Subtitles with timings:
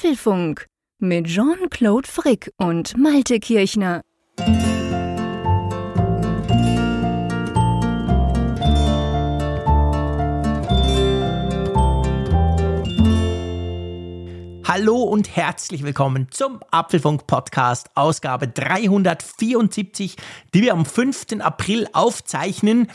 [0.00, 0.66] Apfelfunk
[0.98, 4.00] mit Jean-Claude Frick und Malte Kirchner.
[14.64, 20.16] Hallo und herzlich willkommen zum Apfelfunk Podcast, Ausgabe 374,
[20.54, 21.40] die wir am 5.
[21.40, 22.88] April aufzeichnen.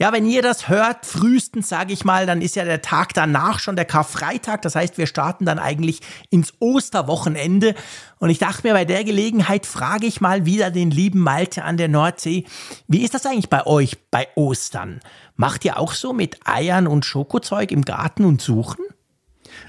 [0.00, 3.58] Ja, wenn ihr das hört, frühestens sage ich mal, dann ist ja der Tag danach
[3.58, 4.62] schon der Karfreitag.
[4.62, 7.74] Das heißt, wir starten dann eigentlich ins Osterwochenende.
[8.18, 11.76] Und ich dachte mir, bei der Gelegenheit frage ich mal wieder den lieben Malte an
[11.76, 12.46] der Nordsee.
[12.88, 15.00] Wie ist das eigentlich bei euch bei Ostern?
[15.36, 18.82] Macht ihr auch so mit Eiern und Schokozeug im Garten und suchen?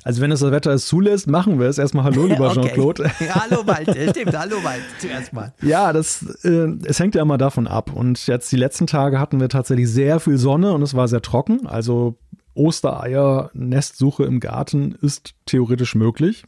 [0.04, 1.78] Also wenn es das Wetter es zulässt, machen wir es.
[1.78, 2.62] Erstmal Hallo, lieber okay.
[2.62, 3.12] Jean-Claude.
[3.20, 5.54] Ja, hallo Malte, stimmt, hallo Malte, zuerst mal.
[5.62, 7.92] Ja, das, äh, es hängt ja immer davon ab.
[7.94, 11.22] Und jetzt die letzten Tage hatten wir tatsächlich sehr viel Sonne und es war sehr
[11.22, 11.68] trocken.
[11.68, 12.18] Also
[12.54, 16.46] Ostereier, Nestsuche im Garten ist theoretisch möglich.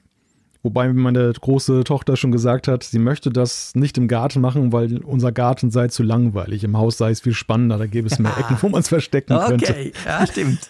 [0.64, 5.00] Wobei meine große Tochter schon gesagt hat, sie möchte das nicht im Garten machen, weil
[5.04, 6.64] unser Garten sei zu langweilig.
[6.64, 9.34] Im Haus sei es viel spannender, da gäbe es mehr Ecken, wo man es verstecken
[9.34, 9.48] okay.
[9.50, 9.72] könnte.
[9.72, 10.70] Okay, ja, stimmt.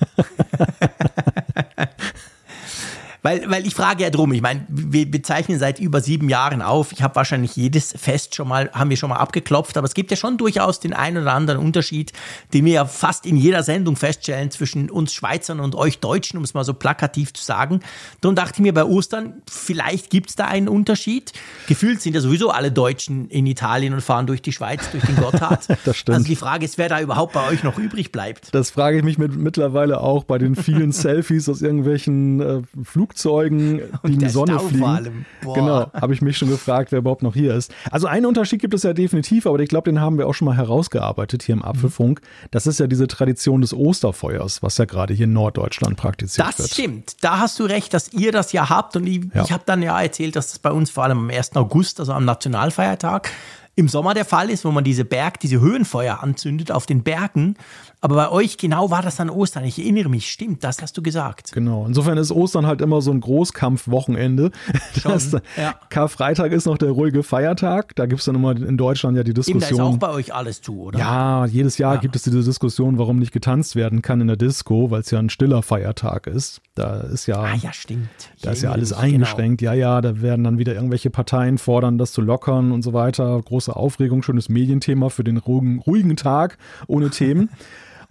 [3.23, 6.91] Weil, weil ich frage ja drum, ich meine, wir bezeichnen seit über sieben Jahren auf.
[6.91, 10.11] Ich habe wahrscheinlich jedes Fest schon mal, haben wir schon mal abgeklopft, aber es gibt
[10.11, 12.11] ja schon durchaus den einen oder anderen Unterschied,
[12.53, 16.43] den wir ja fast in jeder Sendung feststellen zwischen uns Schweizern und euch Deutschen, um
[16.43, 17.79] es mal so plakativ zu sagen.
[18.19, 21.31] Darum dachte ich mir bei Ostern, vielleicht gibt es da einen Unterschied.
[21.67, 25.15] Gefühlt sind ja sowieso alle Deutschen in Italien und fahren durch die Schweiz, durch den
[25.15, 25.65] Gotthard.
[25.85, 26.17] das stimmt.
[26.17, 28.53] Also die Frage ist, wer da überhaupt bei euch noch übrig bleibt.
[28.53, 33.12] Das frage ich mich mit, mittlerweile auch bei den vielen Selfies aus irgendwelchen äh, Flug
[33.13, 35.25] Flugzeugen, die in die Sonne Stau fliegen.
[35.41, 37.73] Genau, habe ich mich schon gefragt, wer überhaupt noch hier ist.
[37.91, 40.45] Also einen Unterschied gibt es ja definitiv, aber ich glaube, den haben wir auch schon
[40.45, 42.21] mal herausgearbeitet hier im Apfelfunk.
[42.51, 46.57] Das ist ja diese Tradition des Osterfeuers, was ja gerade hier in Norddeutschland praktiziert das
[46.57, 46.69] wird.
[46.69, 47.15] Das stimmt.
[47.21, 48.95] Da hast du recht, dass ihr das ja habt.
[48.95, 49.43] Und ich, ja.
[49.43, 51.55] ich habe dann ja erzählt, dass das bei uns vor allem am 1.
[51.55, 53.29] August, also am Nationalfeiertag,
[53.75, 57.55] im Sommer der Fall ist, wo man diese Berg, diese Höhenfeuer anzündet auf den Bergen.
[58.03, 59.63] Aber bei euch genau war das dann Ostern.
[59.63, 61.53] Ich erinnere mich, stimmt, das hast du gesagt.
[61.53, 61.85] Genau.
[61.85, 64.51] Insofern ist Ostern halt immer so ein Großkampfwochenende.
[65.03, 65.75] Das, ja.
[65.89, 67.95] Karfreitag ist noch der ruhige Feiertag.
[67.95, 69.61] Da gibt es dann immer in Deutschland ja die Diskussion.
[69.61, 70.99] Eben, da ist auch bei euch alles zu, oder?
[70.99, 71.99] Ja, jedes Jahr ja.
[71.99, 75.19] gibt es diese Diskussion, warum nicht getanzt werden kann in der Disco, weil es ja
[75.19, 76.61] ein stiller Feiertag ist.
[76.75, 78.09] Da ist ja, ah, ja stimmt.
[78.41, 79.59] da ist ja alles mich, eingeschränkt.
[79.59, 79.73] Genau.
[79.73, 83.41] Ja, ja, da werden dann wieder irgendwelche Parteien fordern, das zu lockern und so weiter.
[83.41, 87.49] Große Aufregung, schönes Medienthema für den ruhigen, ruhigen Tag ohne Themen.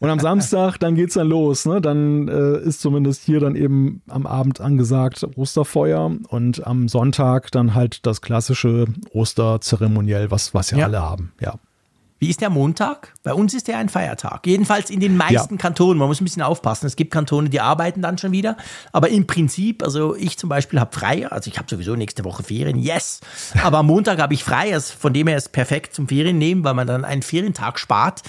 [0.02, 1.64] Und am Samstag, dann geht's dann los.
[1.64, 1.80] Ne?
[1.80, 7.76] Dann äh, ist zumindest hier dann eben am Abend angesagt Osterfeuer und am Sonntag dann
[7.76, 10.84] halt das klassische Osterzeremoniell, was, was ja, ja.
[10.86, 11.32] alle haben.
[11.40, 11.54] Ja.
[12.18, 13.14] Wie ist der Montag?
[13.22, 14.44] Bei uns ist der ein Feiertag.
[14.44, 15.60] Jedenfalls in den meisten ja.
[15.60, 15.98] Kantonen.
[15.98, 16.86] Man muss ein bisschen aufpassen.
[16.86, 18.56] Es gibt Kantone, die arbeiten dann schon wieder.
[18.90, 21.28] Aber im Prinzip, also ich zum Beispiel habe frei.
[21.28, 22.76] Also ich habe sowieso nächste Woche Ferien.
[22.76, 23.20] Yes.
[23.62, 24.80] Aber am Montag habe ich frei.
[24.80, 28.22] Von dem her ist es perfekt zum Ferien nehmen, weil man dann einen Ferientag spart.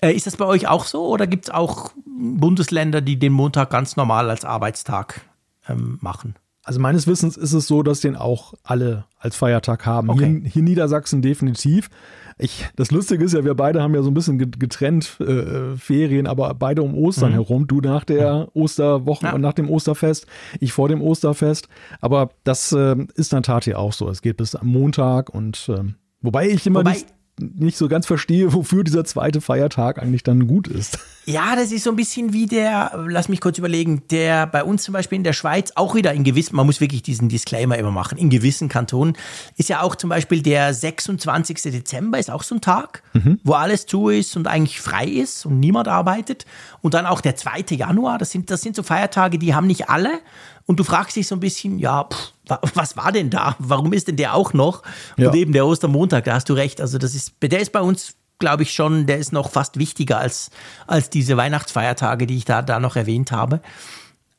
[0.00, 3.70] Äh, ist das bei euch auch so oder gibt es auch Bundesländer, die den Montag
[3.70, 5.22] ganz normal als Arbeitstag
[5.68, 6.34] ähm, machen?
[6.68, 10.10] Also meines Wissens ist es so, dass den auch alle als Feiertag haben.
[10.10, 10.40] Okay.
[10.42, 11.88] Hier, hier in Niedersachsen definitiv.
[12.36, 16.26] Ich, das Lustige ist ja, wir beide haben ja so ein bisschen getrennt äh, Ferien,
[16.26, 17.34] aber beide um Ostern mhm.
[17.34, 17.66] herum.
[17.66, 19.32] Du nach der Osterwoche ja.
[19.32, 20.26] und nach dem Osterfest,
[20.60, 21.68] ich vor dem Osterfest.
[22.02, 24.08] Aber das äh, ist dann Tat hier auch so.
[24.10, 25.82] Es geht bis am Montag und äh,
[26.20, 27.06] wobei ich immer wobei, nicht
[27.40, 30.98] nicht so ganz verstehe, wofür dieser zweite Feiertag eigentlich dann gut ist.
[31.24, 34.82] Ja, das ist so ein bisschen wie der, lass mich kurz überlegen, der bei uns
[34.82, 37.90] zum Beispiel in der Schweiz auch wieder in gewissen, man muss wirklich diesen Disclaimer immer
[37.90, 39.14] machen, in gewissen Kantonen
[39.56, 41.60] ist ja auch zum Beispiel der 26.
[41.64, 43.40] Dezember ist auch so ein Tag, mhm.
[43.44, 46.46] wo alles zu ist und eigentlich frei ist und niemand arbeitet.
[46.80, 47.76] Und dann auch der 2.
[47.76, 50.20] Januar, das sind, das sind so Feiertage, die haben nicht alle.
[50.68, 52.34] Und du fragst dich so ein bisschen, ja, pff,
[52.74, 53.56] was war denn da?
[53.58, 54.82] Warum ist denn der auch noch?
[55.16, 55.28] Ja.
[55.28, 56.82] Und eben der Ostermontag, da hast du recht.
[56.82, 60.18] Also das ist, der ist bei uns, glaube ich schon, der ist noch fast wichtiger
[60.18, 60.50] als,
[60.86, 63.62] als diese Weihnachtsfeiertage, die ich da, da noch erwähnt habe.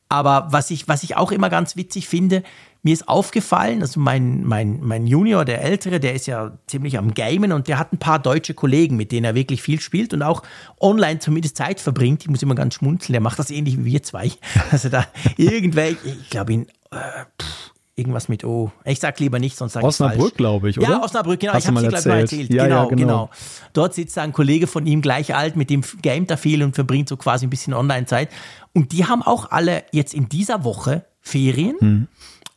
[0.08, 2.44] Aber was ich, was ich auch immer ganz witzig finde,
[2.82, 7.14] mir ist aufgefallen, also mein, mein, mein Junior, der Ältere, der ist ja ziemlich am
[7.14, 10.22] Gamen und der hat ein paar deutsche Kollegen, mit denen er wirklich viel spielt und
[10.22, 10.44] auch
[10.80, 12.24] online zumindest Zeit verbringt.
[12.24, 14.32] Ich muss immer ganz schmunzeln, der macht das ähnlich wie wir zwei.
[14.72, 15.06] Also da
[15.36, 18.72] irgendwelche, ich glaube in, äh, pff, Irgendwas mit O.
[18.86, 20.88] Ich sag lieber nicht, sonst sage ich Osnabrück, glaube ich, oder?
[20.88, 21.52] Ja, Osnabrück, genau.
[21.52, 22.50] Hast ich habe es dir mal erzählt.
[22.50, 23.30] Ja, genau, ja, genau, genau.
[23.74, 27.10] Dort sitzt ein Kollege von ihm gleich alt, mit dem Game da viel und verbringt
[27.10, 28.30] so quasi ein bisschen Online-Zeit.
[28.74, 31.76] Und die haben auch alle jetzt in dieser Woche Ferien.
[31.80, 32.08] Hm.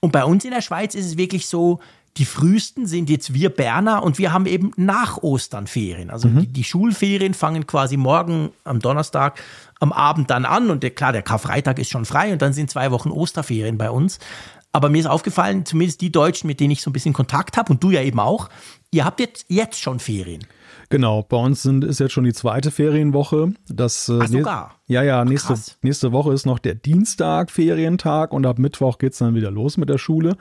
[0.04, 1.78] Und bei uns in der Schweiz ist es wirklich so,
[2.16, 6.10] die frühesten sind jetzt wir Berner und wir haben eben nach Ostern Ferien.
[6.10, 6.40] Also mhm.
[6.40, 9.40] die, die, Schulferien fangen quasi morgen am Donnerstag
[9.80, 12.68] am Abend dann an und der, klar, der Karfreitag ist schon frei und dann sind
[12.68, 14.18] zwei Wochen Osterferien bei uns.
[14.72, 17.72] Aber mir ist aufgefallen, zumindest die Deutschen, mit denen ich so ein bisschen Kontakt habe
[17.72, 18.48] und du ja eben auch,
[18.90, 20.44] ihr habt jetzt, jetzt schon Ferien.
[20.92, 23.54] Genau, bei uns sind, ist jetzt schon die zweite Ferienwoche.
[23.66, 24.74] Das, äh, Ach, sogar?
[24.86, 29.18] Ja, ja, nächste, nächste Woche ist noch der Dienstag Ferientag und ab Mittwoch geht es
[29.18, 30.36] dann wieder los mit der Schule.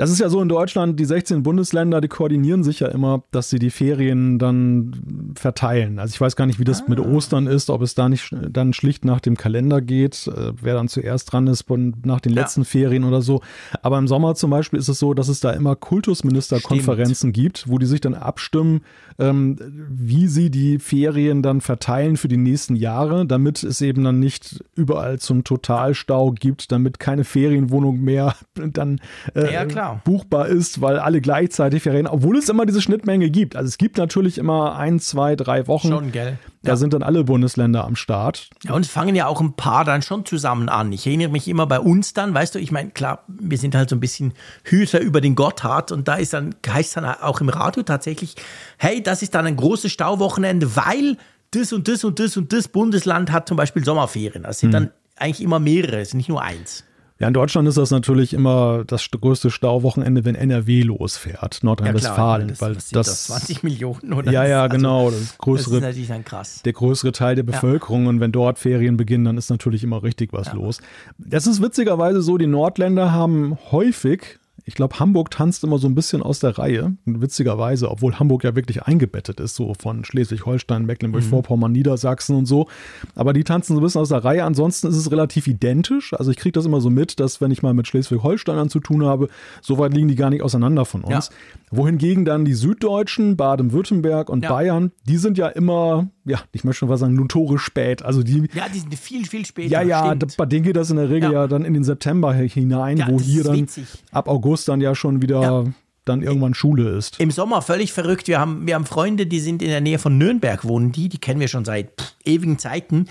[0.00, 3.50] Das ist ja so in Deutschland, die 16 Bundesländer, die koordinieren sich ja immer, dass
[3.50, 5.98] sie die Ferien dann verteilen.
[5.98, 6.84] Also ich weiß gar nicht, wie das ah.
[6.88, 10.72] mit Ostern ist, ob es da nicht dann schlicht nach dem Kalender geht, äh, wer
[10.72, 12.64] dann zuerst dran ist nach den letzten ja.
[12.64, 13.42] Ferien oder so.
[13.82, 17.76] Aber im Sommer zum Beispiel ist es so, dass es da immer Kultusministerkonferenzen gibt, wo
[17.76, 18.80] die sich dann abstimmen,
[19.20, 19.56] ähm,
[19.88, 24.64] wie sie die Ferien dann verteilen für die nächsten Jahre, damit es eben dann nicht
[24.74, 29.00] überall zum Totalstau gibt, damit keine Ferienwohnung mehr dann
[29.34, 33.56] äh, ja, klar buchbar ist, weil alle gleichzeitig Ferien, obwohl es immer diese Schnittmenge gibt.
[33.56, 35.88] Also es gibt natürlich immer ein, zwei, drei Wochen.
[35.88, 36.38] Schon, gell?
[36.62, 36.76] Da ja.
[36.76, 38.50] sind dann alle Bundesländer am Start.
[38.64, 40.92] Ja, und es fangen ja auch ein paar dann schon zusammen an.
[40.92, 43.88] Ich erinnere mich immer bei uns dann, weißt du, ich meine, klar, wir sind halt
[43.88, 44.34] so ein bisschen
[44.64, 48.36] Hüter über den Gotthard und da ist dann, heißt dann auch im Radio tatsächlich,
[48.76, 51.16] hey, das ist dann ein großes Stauwochenende, weil
[51.50, 54.42] das und das und das und das Bundesland hat zum Beispiel Sommerferien.
[54.42, 54.84] Das sind hm.
[54.84, 56.84] dann eigentlich immer mehrere, es sind nicht nur eins.
[57.20, 62.60] Ja, in Deutschland ist das natürlich immer das größte Stauwochenende, wenn NRW losfährt, Nordrhein-Westfalen, ja,
[62.62, 66.08] weil das, das 20 Millionen oder Ja, ja, also, genau, das größere das ist natürlich
[66.08, 66.62] dann krass.
[66.62, 68.08] Der größere Teil der Bevölkerung ja.
[68.08, 70.54] und wenn dort Ferien beginnen, dann ist natürlich immer richtig was ja.
[70.54, 70.80] los.
[71.18, 75.94] Das ist witzigerweise so, die Nordländer haben häufig ich glaube, Hamburg tanzt immer so ein
[75.94, 81.70] bisschen aus der Reihe, witzigerweise, obwohl Hamburg ja wirklich eingebettet ist, so von Schleswig-Holstein, Mecklenburg-Vorpommern,
[81.70, 81.76] mhm.
[81.76, 82.68] Niedersachsen und so.
[83.14, 84.44] Aber die tanzen so ein bisschen aus der Reihe.
[84.44, 86.14] Ansonsten ist es relativ identisch.
[86.14, 89.04] Also ich kriege das immer so mit, dass wenn ich mal mit Schleswig-Holsteinern zu tun
[89.04, 89.28] habe,
[89.60, 91.28] so weit liegen die gar nicht auseinander von uns.
[91.28, 91.34] Ja.
[91.72, 94.50] Wohingegen dann die Süddeutschen, Baden-Württemberg und ja.
[94.50, 98.02] Bayern, die sind ja immer, ja, ich möchte schon mal sagen, notorisch spät.
[98.02, 98.48] Also die.
[98.54, 99.70] Ja, die sind viel, viel später.
[99.70, 102.32] Ja, ja, bei denen geht das in der Regel ja, ja dann in den September
[102.34, 103.86] hinein, wo hier dann witzig.
[104.12, 105.64] ab August dann ja schon wieder
[106.04, 107.20] dann irgendwann Schule ist.
[107.20, 108.26] Im Sommer völlig verrückt.
[108.26, 111.18] Wir haben, wir haben Freunde, die sind in der Nähe von Nürnberg, wohnen die, die
[111.18, 113.06] kennen wir schon seit pff, ewigen Zeiten.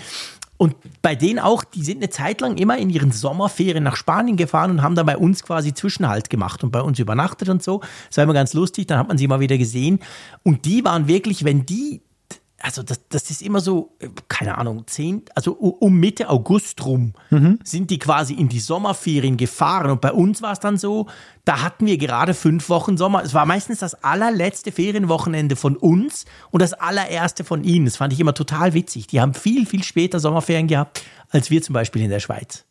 [0.58, 4.36] Und bei denen auch, die sind eine Zeit lang immer in ihren Sommerferien nach Spanien
[4.36, 7.80] gefahren und haben dann bei uns quasi Zwischenhalt gemacht und bei uns übernachtet und so.
[8.10, 10.00] Das war immer ganz lustig, dann hat man sie mal wieder gesehen.
[10.44, 12.02] Und die waren wirklich, wenn die
[12.62, 13.96] also das, das ist immer so,
[14.28, 17.60] keine Ahnung, zehn, also um Mitte August rum mhm.
[17.64, 19.92] sind die quasi in die Sommerferien gefahren.
[19.92, 21.08] Und bei uns war es dann so,
[21.46, 23.24] da hatten wir gerade fünf Wochen Sommer.
[23.24, 27.86] Es war meistens das allerletzte Ferienwochenende von uns und das allererste von ihnen.
[27.86, 29.08] Das fand ich immer total witzig.
[29.08, 32.66] Die haben viel, viel später Sommerferien gehabt, als wir zum Beispiel in der Schweiz.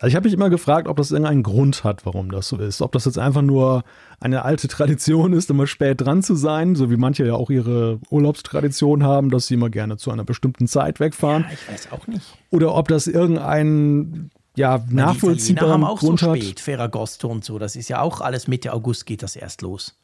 [0.00, 2.82] Also ich habe mich immer gefragt, ob das irgendeinen Grund hat, warum das so ist.
[2.82, 3.84] Ob das jetzt einfach nur
[4.20, 8.00] eine alte Tradition ist, immer spät dran zu sein, so wie manche ja auch ihre
[8.10, 11.44] Urlaubstradition haben, dass sie immer gerne zu einer bestimmten Zeit wegfahren.
[11.48, 12.24] Ja, ich weiß auch nicht.
[12.50, 16.60] Oder ob das irgendeinen ja, nachvollziehbaren haben auch Grund so spät, hat.
[16.60, 17.58] Ferragosto und so.
[17.58, 19.96] Das ist ja auch alles Mitte August geht das erst los.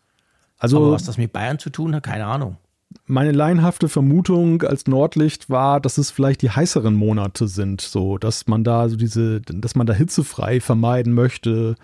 [0.59, 2.59] Also, Aber was das mit Bayern zu tun hat, keine Ahnung.
[3.07, 8.47] Meine laienhafte Vermutung als Nordlicht war, dass es vielleicht die heißeren Monate sind, so dass
[8.47, 11.77] man da so diese, dass man da hitzefrei vermeiden möchte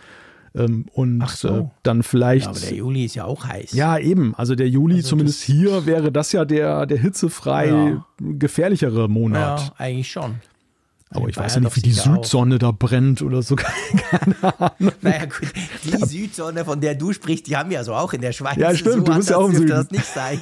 [0.55, 1.49] ähm, und so.
[1.49, 2.47] äh, dann vielleicht.
[2.47, 3.73] Ja, aber der Juli ist ja auch heiß.
[3.73, 4.35] Ja, eben.
[4.37, 8.05] Also der Juli, also zumindest hier, wäre das ja der, der hitzefrei ja.
[8.21, 9.61] gefährlichere Monat.
[9.61, 10.37] Ja, eigentlich schon.
[11.17, 12.59] Aber ich weiß ja nicht, wie die Südsonne auch.
[12.59, 13.57] da brennt oder so.
[14.11, 14.93] Keine Ahnung.
[15.01, 15.53] Naja, gut.
[15.85, 18.57] Die Südsonne, von der du sprichst, die haben wir also auch in der Schweiz.
[18.57, 18.95] Ja, stimmt.
[18.95, 19.69] So du bist ja auch im Süden.
[19.69, 20.39] das nicht sein.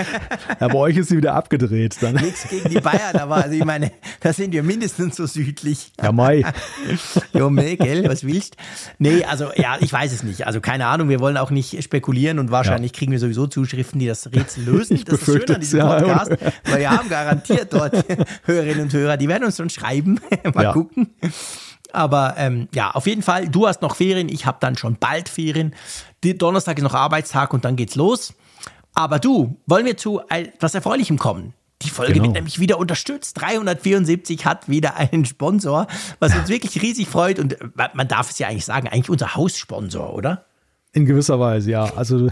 [0.60, 1.96] ja, bei euch ist sie wieder abgedreht.
[2.00, 2.14] Dann.
[2.14, 5.92] Nichts gegen die Bayern, aber also ich meine, da sind wir mindestens so südlich.
[6.00, 6.44] Ja, Mai.
[7.32, 8.56] jo, gell, was willst
[8.98, 10.46] Nee, also, ja, ich weiß es nicht.
[10.46, 11.08] Also, keine Ahnung.
[11.08, 12.98] Wir wollen auch nicht spekulieren und wahrscheinlich ja.
[12.98, 14.94] kriegen wir sowieso Zuschriften, die das Rätsel lösen.
[14.94, 16.52] Ich das ist schön an diesem Podcast, ja.
[16.64, 18.04] weil wir haben garantiert dort
[18.44, 20.20] Hörerinnen und Hörer, die werden uns schon schreiben bleiben.
[20.54, 20.72] Mal ja.
[20.72, 21.14] gucken.
[21.92, 25.28] Aber ähm, ja, auf jeden Fall, du hast noch Ferien, ich habe dann schon bald
[25.28, 25.74] Ferien.
[26.24, 28.34] Die Donnerstag ist noch Arbeitstag und dann geht's los.
[28.94, 31.54] Aber du, wollen wir zu etwas Erfreulichem kommen?
[31.82, 32.24] Die Folge genau.
[32.26, 33.40] wird nämlich wieder unterstützt.
[33.40, 35.86] 374 hat wieder einen Sponsor,
[36.18, 37.38] was uns wirklich riesig freut.
[37.38, 40.46] Und äh, man darf es ja eigentlich sagen, eigentlich unser Haussponsor, oder?
[40.94, 41.92] In gewisser Weise, ja.
[41.96, 42.28] Also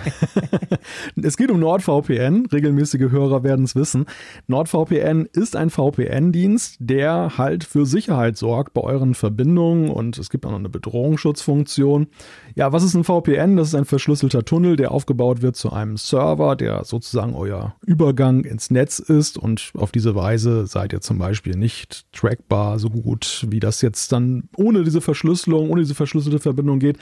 [1.20, 2.46] es geht um NordVPN.
[2.46, 4.06] Regelmäßige Hörer werden es wissen.
[4.46, 10.46] NordVPN ist ein VPN-Dienst, der halt für Sicherheit sorgt bei euren Verbindungen und es gibt
[10.46, 12.06] auch noch eine Bedrohungsschutzfunktion.
[12.54, 13.56] Ja, was ist ein VPN?
[13.56, 18.44] Das ist ein verschlüsselter Tunnel, der aufgebaut wird zu einem Server, der sozusagen euer Übergang
[18.44, 23.44] ins Netz ist und auf diese Weise seid ihr zum Beispiel nicht trackbar so gut,
[23.48, 26.98] wie das jetzt dann ohne diese Verschlüsselung, ohne diese verschlüsselte Verbindung geht.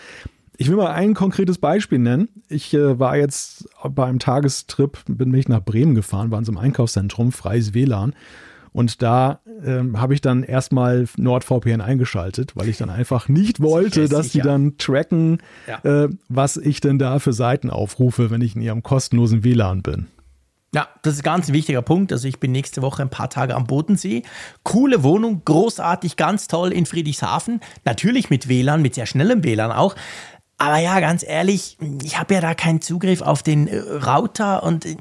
[0.61, 2.29] Ich will mal ein konkretes Beispiel nennen.
[2.51, 6.53] Ich äh, war jetzt bei einem Tagestrip, bin mich nach Bremen gefahren, war in so
[6.53, 8.13] einem Einkaufszentrum, freies WLAN.
[8.71, 14.07] Und da ähm, habe ich dann erstmal NordVPN eingeschaltet, weil ich dann einfach nicht wollte,
[14.07, 16.05] dass die dann tracken, ja.
[16.05, 20.09] äh, was ich denn da für Seiten aufrufe, wenn ich in ihrem kostenlosen WLAN bin.
[20.75, 22.13] Ja, das ist ganz ein wichtiger Punkt.
[22.13, 24.25] Also ich bin nächste Woche ein paar Tage am Bodensee.
[24.63, 27.61] Coole Wohnung, großartig, ganz toll in Friedrichshafen.
[27.87, 29.97] Natürlich mit WLAN, mit sehr schnellem WLAN auch.
[30.61, 34.85] Aber ja, ganz ehrlich, ich habe ja da keinen Zugriff auf den äh, Router und,
[34.85, 34.97] äh,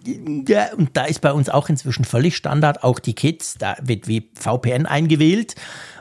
[0.47, 4.07] ja, und da ist bei uns auch inzwischen völlig Standard, auch die Kids, da wird
[4.07, 5.55] wie VPN eingewählt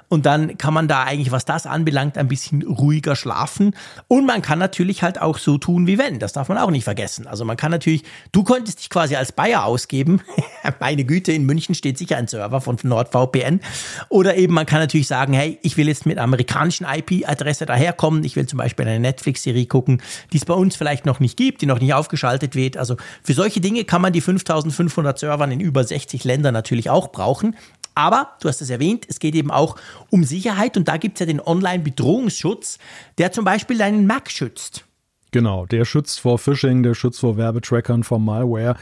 [0.09, 3.75] und dann kann man da eigentlich, was das anbelangt, ein bisschen ruhiger schlafen.
[4.09, 6.19] Und man kann natürlich halt auch so tun wie wenn.
[6.19, 7.27] Das darf man auch nicht vergessen.
[7.27, 10.23] Also man kann natürlich, du könntest dich quasi als Bayer ausgeben.
[10.81, 13.61] Meine Güte, in München steht sicher ein Server von NordVPN.
[14.09, 18.25] Oder eben man kann natürlich sagen, hey, ich will jetzt mit amerikanischen IP-Adresse daherkommen.
[18.25, 21.61] Ich will zum Beispiel eine Netflix-Serie gucken, die es bei uns vielleicht noch nicht gibt,
[21.61, 22.77] die noch nicht aufgeschaltet wird.
[22.77, 27.09] Also für solche Dinge kann man die 5500 Servern in über 60 Ländern natürlich auch
[27.09, 27.57] brauchen.
[27.99, 29.75] Aber, du hast es erwähnt, es geht eben auch
[30.09, 32.79] um Sicherheit und da gibt es ja den Online-Bedrohungsschutz,
[33.19, 34.85] der zum Beispiel deinen Mac schützt.
[35.33, 38.77] Genau, der schützt vor Phishing, der schützt vor Werbetrackern, vor Malware.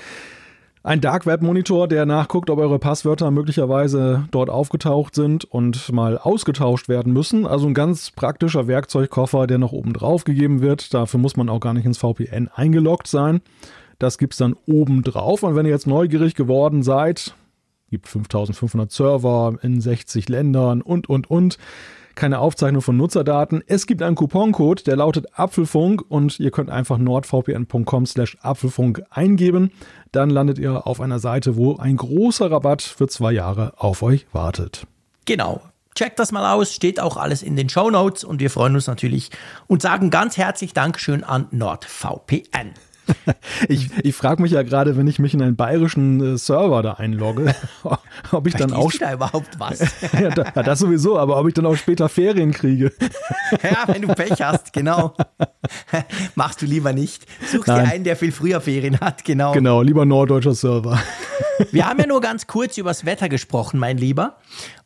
[0.83, 6.19] Ein Dark Web Monitor, der nachguckt, ob eure Passwörter möglicherweise dort aufgetaucht sind und mal
[6.19, 7.47] ausgetauscht werden müssen.
[7.47, 10.93] Also ein ganz praktischer Werkzeugkoffer, der noch oben drauf gegeben wird.
[10.93, 13.41] Dafür muss man auch gar nicht ins VPN eingeloggt sein.
[13.99, 15.43] Das gibt es dann oben drauf.
[15.43, 17.35] Und wenn ihr jetzt neugierig geworden seid,
[17.91, 21.59] gibt 5500 Server in 60 Ländern und, und, und.
[22.17, 23.63] Keine Aufzeichnung von Nutzerdaten.
[23.67, 29.71] Es gibt einen Couponcode, der lautet Apfelfunk und ihr könnt einfach nordvpn.com slash Apfelfunk eingeben.
[30.13, 34.27] Dann landet ihr auf einer Seite, wo ein großer Rabatt für zwei Jahre auf euch
[34.33, 34.87] wartet.
[35.27, 35.61] Genau.
[35.95, 38.87] Checkt das mal aus, steht auch alles in den Show Notes und wir freuen uns
[38.87, 39.31] natürlich
[39.67, 42.73] und sagen ganz herzlich Dankeschön an NordVPN.
[43.69, 46.95] ich ich frage mich ja gerade, wenn ich mich in einen bayerischen äh, Server da
[46.95, 47.55] einlogge,
[48.33, 48.93] ob ich dann auch.
[48.93, 49.81] da überhaupt was?
[50.13, 52.93] ja, da, das sowieso, aber ob ich dann auch später Ferien kriege.
[53.63, 55.15] ja, wenn du Pech hast, genau.
[56.35, 57.27] Machst du lieber nicht.
[57.47, 57.85] Such Nein.
[57.85, 59.53] dir einen, der viel früher Ferien hat, genau.
[59.53, 60.99] Genau, lieber norddeutscher Server.
[61.71, 64.37] Wir haben ja nur ganz kurz übers Wetter gesprochen, mein Lieber.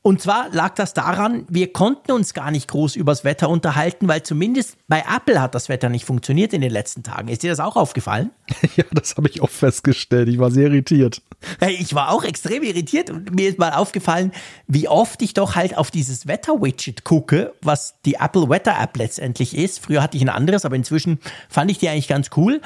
[0.02, 4.22] Und zwar lag das daran, wir konnten uns gar nicht groß übers Wetter unterhalten, weil
[4.22, 7.28] zumindest bei Apple hat das Wetter nicht funktioniert in den letzten Tagen.
[7.28, 8.30] Ist dir das auch aufgefallen?
[8.76, 10.28] Ja, das habe ich auch festgestellt.
[10.28, 11.22] Ich war sehr irritiert.
[11.58, 14.32] Hey, ich war auch extrem irritiert und mir ist mal aufgefallen,
[14.68, 19.56] wie oft ich doch halt auf dieses Wetter-Widget gucke, was die Apple Weather App letztendlich
[19.56, 19.80] ist.
[19.80, 22.60] Früher hatte ich ein anderes, aber inzwischen fand ich die eigentlich ganz cool.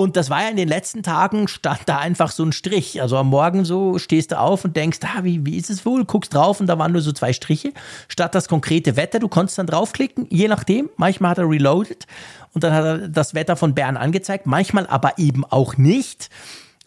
[0.00, 3.02] Und das war ja in den letzten Tagen, stand da einfach so ein Strich.
[3.02, 6.06] Also am Morgen so stehst du auf und denkst, ah, wie, wie ist es wohl?
[6.06, 7.74] Guckst drauf und da waren nur so zwei Striche.
[8.08, 10.88] Statt das konkrete Wetter, du konntest dann draufklicken, je nachdem.
[10.96, 12.06] Manchmal hat er reloaded
[12.54, 16.30] und dann hat er das Wetter von Bern angezeigt, manchmal aber eben auch nicht.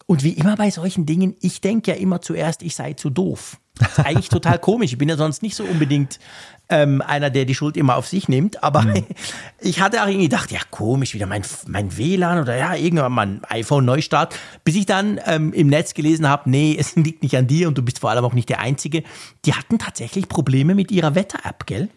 [0.06, 3.58] Und wie immer bei solchen Dingen, ich denke ja immer zuerst, ich sei zu doof.
[3.78, 4.92] Das ist eigentlich total komisch.
[4.92, 6.20] Ich bin ja sonst nicht so unbedingt
[6.68, 8.62] ähm, einer, der die Schuld immer auf sich nimmt.
[8.62, 9.04] Aber mhm.
[9.60, 13.26] ich hatte auch irgendwie gedacht, ja, komisch, wieder mein, mein WLAN oder ja, irgendwann mal
[13.26, 14.38] ein iPhone-Neustart.
[14.62, 17.76] Bis ich dann ähm, im Netz gelesen habe, nee, es liegt nicht an dir und
[17.76, 19.02] du bist vor allem auch nicht der Einzige.
[19.44, 21.88] Die hatten tatsächlich Probleme mit ihrer Wetter-App, gell?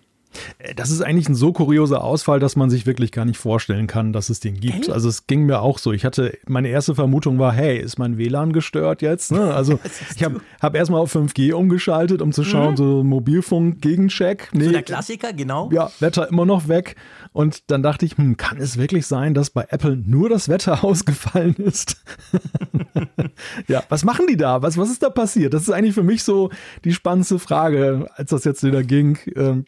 [0.59, 3.87] Äh, das ist eigentlich ein so kurioser Ausfall, dass man sich wirklich gar nicht vorstellen
[3.87, 4.87] kann, dass es den gibt.
[4.87, 4.93] Hey.
[4.93, 5.91] Also es ging mir auch so.
[5.93, 9.31] Ich hatte, meine erste Vermutung war, hey, ist mein WLAN gestört jetzt?
[9.31, 9.53] Ne?
[9.53, 9.79] Also
[10.15, 12.77] ich habe hab erstmal auf 5G umgeschaltet, um zu schauen, mhm.
[12.77, 14.49] so Mobilfunk-Gegencheck.
[14.53, 15.69] Nee, so der Klassiker, genau.
[15.71, 16.95] Ja, Wetter immer noch weg.
[17.33, 20.83] Und dann dachte ich, hm, kann es wirklich sein, dass bei Apple nur das Wetter
[20.83, 22.03] ausgefallen ist?
[23.67, 24.61] ja, was machen die da?
[24.61, 25.53] Was, was ist da passiert?
[25.53, 26.49] Das ist eigentlich für mich so
[26.83, 29.19] die spannendste Frage, als das jetzt wieder ging.
[29.35, 29.65] Ähm,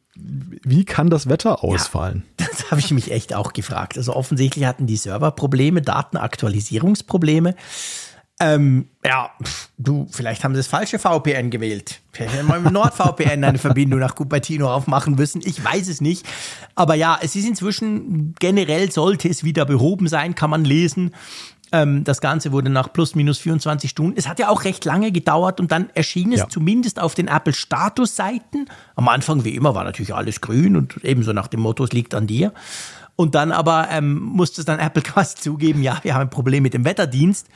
[0.64, 2.24] wie kann das Wetter ausfallen?
[2.40, 3.98] Ja, das habe ich mich echt auch gefragt.
[3.98, 7.56] Also offensichtlich hatten die Server Probleme, Datenaktualisierungsprobleme.
[8.42, 9.32] Ähm, ja,
[9.78, 12.00] du, vielleicht haben sie das falsche VPN gewählt.
[12.14, 15.42] Vielleicht hätten wir mit NordVPN eine Verbindung nach Cupertino aufmachen müssen.
[15.44, 16.26] Ich weiß es nicht.
[16.74, 21.14] Aber ja, es ist inzwischen generell sollte es wieder behoben sein, kann man lesen.
[21.72, 24.18] Ähm, das Ganze wurde nach plus minus 24 Stunden.
[24.18, 26.50] Es hat ja auch recht lange gedauert und dann erschien es ja.
[26.50, 28.66] zumindest auf den Apple Status Seiten.
[28.96, 32.14] Am Anfang, wie immer, war natürlich alles grün und ebenso nach dem Motto, es liegt
[32.16, 32.54] an dir.
[33.16, 36.64] Und dann aber ähm, musste es dann Apple quasi zugeben, ja, wir haben ein Problem
[36.64, 37.48] mit dem Wetterdienst.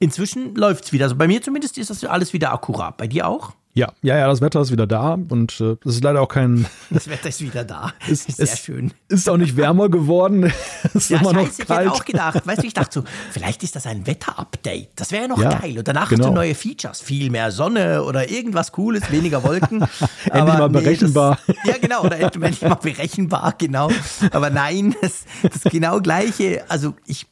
[0.00, 1.04] Inzwischen läuft es wieder.
[1.04, 2.96] Also bei mir zumindest ist das alles wieder akkurat.
[2.96, 3.52] Bei dir auch?
[3.76, 6.66] Ja, ja, ja, das Wetter ist wieder da und äh, es ist leider auch kein.
[6.90, 7.92] Das Wetter ist wieder da.
[8.06, 8.92] Ist, ist sehr es schön.
[9.08, 10.52] Ist auch nicht wärmer geworden.
[10.94, 11.80] ist ja, immer noch scheiße, kalt.
[11.80, 14.90] ich hätte auch gedacht, weißt du, ich dachte so, vielleicht ist das ein Wetterupdate.
[14.94, 15.76] Das wäre ja noch ja, geil.
[15.76, 16.24] Und danach genau.
[16.24, 19.84] hast du neue Features, viel mehr Sonne oder irgendwas Cooles, weniger Wolken.
[20.30, 21.38] endlich mal berechenbar.
[21.48, 23.90] Nee, das, ja, genau, oder endlich mal berechenbar, genau.
[24.30, 26.64] Aber nein, das, das genau gleiche.
[26.68, 27.26] Also ich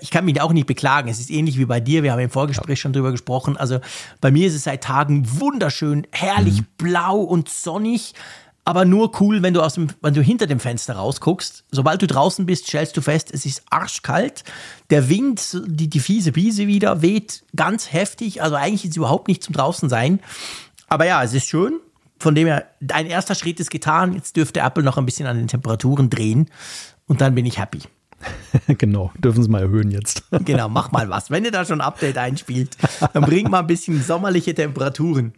[0.00, 1.08] ich kann mich auch nicht beklagen.
[1.08, 2.02] Es ist ähnlich wie bei dir.
[2.02, 3.56] Wir haben im Vorgespräch schon drüber gesprochen.
[3.56, 3.80] Also
[4.20, 6.66] bei mir ist es seit Tagen wunderschön, herrlich mhm.
[6.76, 8.14] blau und sonnig.
[8.68, 11.64] Aber nur cool, wenn du aus dem, wenn du hinter dem Fenster rausguckst.
[11.70, 14.44] Sobald du draußen bist, stellst du fest, es ist arschkalt.
[14.90, 18.42] Der Wind, die, die fiese Biese wieder, weht ganz heftig.
[18.42, 20.20] Also eigentlich ist es überhaupt nicht zum draußen sein.
[20.86, 21.80] Aber ja, es ist schön.
[22.18, 24.12] Von dem her, ein erster Schritt ist getan.
[24.12, 26.50] Jetzt dürfte Apple noch ein bisschen an den Temperaturen drehen.
[27.06, 27.80] Und dann bin ich happy.
[28.78, 30.24] genau, dürfen Sie mal erhöhen jetzt.
[30.44, 31.30] genau, mach mal was.
[31.30, 32.76] Wenn ihr da schon ein Update einspielt,
[33.12, 35.32] dann bringt mal ein bisschen sommerliche Temperaturen.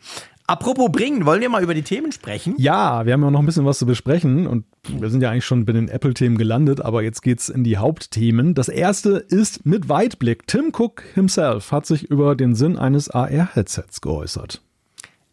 [0.46, 2.54] Apropos bringen, wollen wir mal über die Themen sprechen?
[2.58, 5.44] Ja, wir haben ja noch ein bisschen was zu besprechen und wir sind ja eigentlich
[5.44, 8.54] schon bei den Apple-Themen gelandet, aber jetzt geht's in die Hauptthemen.
[8.54, 10.48] Das erste ist mit Weitblick.
[10.48, 14.60] Tim Cook himself hat sich über den Sinn eines AR-Headsets geäußert.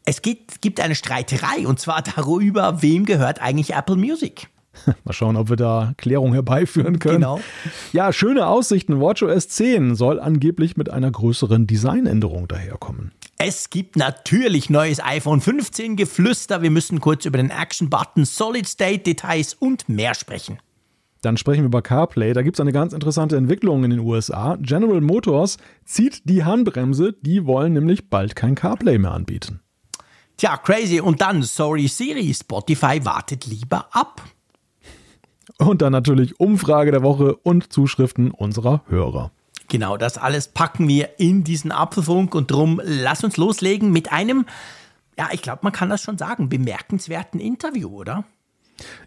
[0.05, 4.49] Es gibt, gibt eine Streiterei und zwar darüber, wem gehört eigentlich Apple Music.
[5.03, 7.15] Mal schauen, ob wir da Klärung herbeiführen können.
[7.15, 7.39] Genau.
[7.93, 9.00] Ja, schöne Aussichten.
[9.00, 13.12] WatchOS 10 soll angeblich mit einer größeren Designänderung daherkommen.
[13.38, 16.62] Es gibt natürlich neues iPhone 15 Geflüster.
[16.62, 20.57] Wir müssen kurz über den Action-Button, Solid-State-Details und mehr sprechen.
[21.22, 22.34] Dann sprechen wir über CarPlay.
[22.34, 24.57] Da gibt es eine ganz interessante Entwicklung in den USA.
[24.62, 27.13] General Motors zieht die Handbremse.
[27.22, 29.60] Die wollen nämlich bald kein CarPlay mehr anbieten.
[30.38, 31.00] Tja, crazy.
[31.00, 34.22] Und dann, sorry Siri, Spotify wartet lieber ab.
[35.59, 39.31] Und dann natürlich Umfrage der Woche und Zuschriften unserer Hörer.
[39.69, 44.45] Genau, das alles packen wir in diesen Apfelfunk und drum lass uns loslegen mit einem,
[45.17, 48.23] ja, ich glaube, man kann das schon sagen, bemerkenswerten Interview, oder?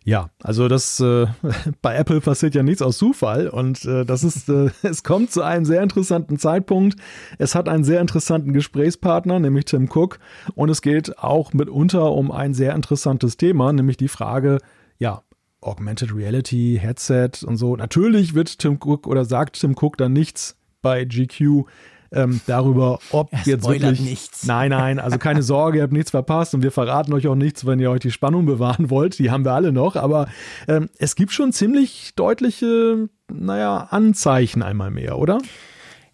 [0.05, 1.27] Ja, also das äh,
[1.83, 5.43] bei Apple passiert ja nichts aus Zufall und äh, das ist, äh, es kommt zu
[5.43, 6.97] einem sehr interessanten Zeitpunkt.
[7.39, 10.19] Es hat einen sehr interessanten Gesprächspartner, nämlich Tim Cook,
[10.55, 14.59] und es geht auch mitunter um ein sehr interessantes Thema, nämlich die Frage,
[14.99, 15.23] ja,
[15.61, 17.77] Augmented Reality, Headset und so.
[17.77, 21.65] Natürlich wird Tim Cook oder sagt Tim Cook dann nichts bei GQ
[22.13, 24.01] ähm, darüber, ob er jetzt wirklich.
[24.01, 24.47] Nichts.
[24.47, 27.67] Nein, nein, also keine Sorge, ihr habt nichts verpasst und wir verraten euch auch nichts,
[27.67, 29.19] wenn ihr euch die Spannung bewahren wollt.
[29.19, 30.29] Die haben wir alle noch, aber
[30.67, 35.39] ähm, es gibt schon ziemlich deutliche, naja, Anzeichen einmal mehr, oder?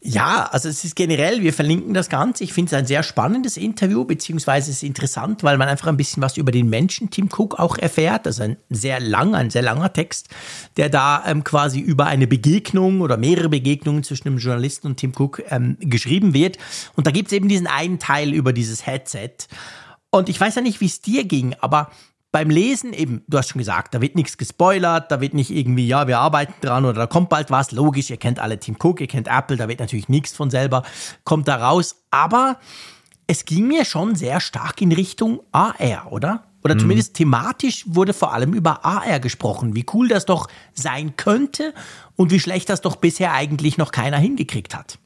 [0.08, 2.44] Ja, also es ist generell, wir verlinken das Ganze.
[2.44, 5.96] Ich finde es ein sehr spannendes Interview, beziehungsweise es ist interessant, weil man einfach ein
[5.96, 8.24] bisschen was über den Menschen Tim Cook auch erfährt.
[8.24, 10.28] Also ein sehr langer, ein sehr langer Text,
[10.76, 15.12] der da ähm, quasi über eine Begegnung oder mehrere Begegnungen zwischen einem Journalisten und Tim
[15.16, 16.56] Cook ähm, geschrieben wird.
[16.94, 19.32] Und da gibt es eben diesen einen Teil über dieses Headset.
[20.10, 21.90] Und ich weiß ja nicht, wie es dir ging, aber
[22.36, 25.86] beim Lesen eben, du hast schon gesagt, da wird nichts gespoilert, da wird nicht irgendwie,
[25.86, 27.72] ja, wir arbeiten dran oder da kommt bald was.
[27.72, 30.82] Logisch, ihr kennt alle Team Cook, ihr kennt Apple, da wird natürlich nichts von selber,
[31.24, 31.96] kommt da raus.
[32.10, 32.58] Aber
[33.26, 36.44] es ging mir schon sehr stark in Richtung AR, oder?
[36.62, 36.80] Oder mhm.
[36.80, 39.74] zumindest thematisch wurde vor allem über AR gesprochen.
[39.74, 41.72] Wie cool das doch sein könnte
[42.16, 44.98] und wie schlecht das doch bisher eigentlich noch keiner hingekriegt hat.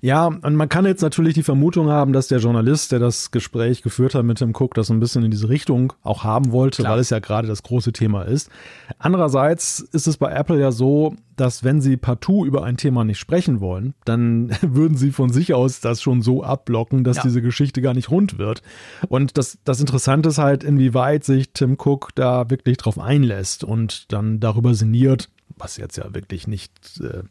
[0.00, 3.82] Ja, und man kann jetzt natürlich die Vermutung haben, dass der Journalist, der das Gespräch
[3.82, 6.94] geführt hat mit dem Cook, das ein bisschen in diese Richtung auch haben wollte, Klar.
[6.94, 8.50] weil es ja gerade das große Thema ist.
[8.98, 13.18] Andererseits ist es bei Apple ja so, dass wenn sie partout über ein Thema nicht
[13.18, 17.22] sprechen wollen, dann würden sie von sich aus das schon so abblocken, dass ja.
[17.24, 18.62] diese Geschichte gar nicht rund wird.
[19.08, 24.12] Und das, das Interessante ist halt, inwieweit sich Tim Cook da wirklich drauf einlässt und
[24.12, 27.22] dann darüber sinniert, was jetzt ja wirklich nicht, äh,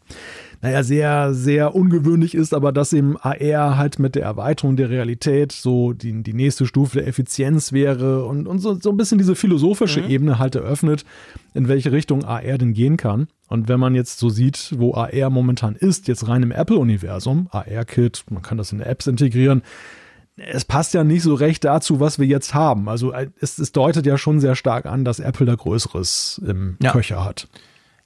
[0.62, 5.52] naja, sehr, sehr ungewöhnlich ist, aber dass eben AR halt mit der Erweiterung der Realität
[5.52, 9.36] so die, die nächste Stufe der Effizienz wäre und, und so, so ein bisschen diese
[9.36, 10.10] philosophische mhm.
[10.10, 11.06] Ebene halt eröffnet,
[11.54, 13.28] in welche Richtung AR denn gehen kann.
[13.48, 18.24] Und wenn man jetzt so sieht, wo AR momentan ist, jetzt rein im Apple-Universum, AR-Kit,
[18.30, 19.62] man kann das in Apps integrieren,
[20.38, 22.90] es passt ja nicht so recht dazu, was wir jetzt haben.
[22.90, 26.78] Also äh, es, es deutet ja schon sehr stark an, dass Apple da Größeres im
[26.82, 26.92] ja.
[26.92, 27.48] Köcher hat.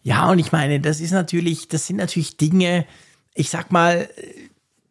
[0.06, 2.86] Ja, und ich meine, das ist natürlich, das sind natürlich Dinge,
[3.34, 4.08] ich sag mal,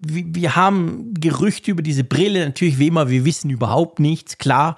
[0.01, 4.75] wir haben Gerüchte über diese Brille, natürlich wie immer, wir wissen überhaupt nichts, klar.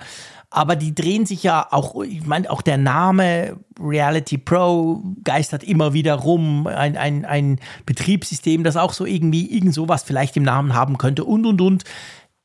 [0.51, 5.95] Aber die drehen sich ja auch, ich meine, auch der Name Reality Pro geistert immer
[5.95, 6.67] wieder rum.
[6.67, 11.25] Ein, ein, ein Betriebssystem, das auch so irgendwie irgend sowas vielleicht im Namen haben könnte
[11.25, 11.85] und, und, und.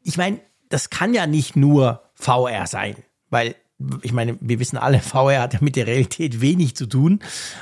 [0.02, 2.96] Ich meine, das kann ja nicht nur VR sein,
[3.30, 3.56] weil
[4.02, 7.20] ich meine, wir wissen alle, VR hat ja mit der Realität wenig zu tun.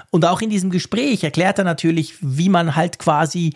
[0.09, 3.53] Und auch in diesem Gespräch erklärt er natürlich, wie man halt quasi,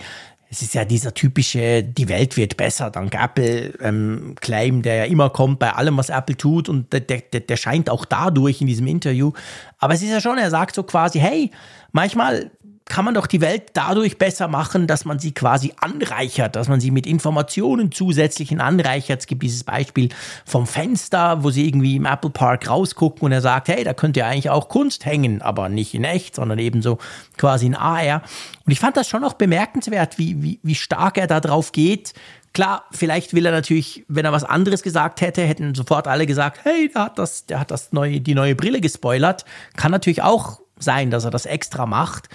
[0.49, 4.35] es ist ja dieser typische, die Welt wird besser, dank Apple ähm,
[4.83, 8.05] der ja immer kommt bei allem, was Apple tut und der, der, der scheint auch
[8.05, 9.31] dadurch in diesem Interview.
[9.79, 11.49] Aber es ist ja schon, er sagt so quasi, hey,
[11.91, 12.51] manchmal
[12.93, 16.79] kann man doch die Welt dadurch besser machen, dass man sie quasi anreichert, dass man
[16.79, 19.21] sie mit Informationen zusätzlichen anreichert.
[19.21, 20.09] Es gibt dieses Beispiel
[20.45, 24.19] vom Fenster, wo sie irgendwie im Apple Park rausgucken und er sagt, hey, da könnte
[24.19, 26.99] ja eigentlich auch Kunst hängen, aber nicht in echt, sondern ebenso
[27.35, 28.21] quasi in AR.
[28.63, 32.13] Und ich fand das schon auch bemerkenswert, wie, wie, wie stark er da drauf geht,
[32.53, 36.59] Klar, vielleicht will er natürlich, wenn er was anderes gesagt hätte, hätten sofort alle gesagt,
[36.63, 39.43] hey, der hat das, der hat das neue, die neue Brille gespoilert.
[39.75, 42.29] Kann natürlich auch sein, dass er das extra macht.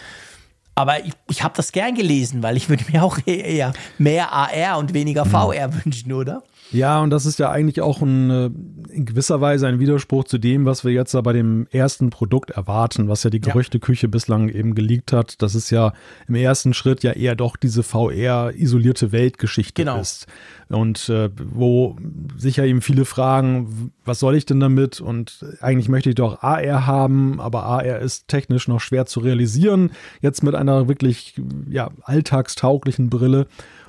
[0.78, 4.78] Aber ich, ich habe das gern gelesen, weil ich würde mir auch eher mehr AR
[4.78, 5.84] und weniger VR mhm.
[5.84, 6.44] wünschen, oder?
[6.70, 8.50] Ja, und das ist ja eigentlich auch ein, äh,
[8.92, 13.08] in gewisser Weise ein Widerspruch zu dem, was wir jetzt bei dem ersten Produkt erwarten,
[13.08, 14.10] was ja die Gerüchteküche ja.
[14.10, 15.42] bislang eben geleakt hat.
[15.42, 15.94] Das ist ja
[16.28, 19.98] im ersten Schritt ja eher doch diese VR-isolierte Weltgeschichte genau.
[19.98, 20.26] ist.
[20.70, 21.96] Und äh, wo
[22.37, 25.00] sicher eben viele fragen, was soll ich denn damit?
[25.00, 29.92] Und eigentlich möchte ich doch AR haben, aber AR ist technisch noch schwer zu realisieren.
[30.20, 33.46] Jetzt mit einer wirklich ja, alltagstauglichen Brille.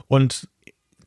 [0.07, 0.47] Und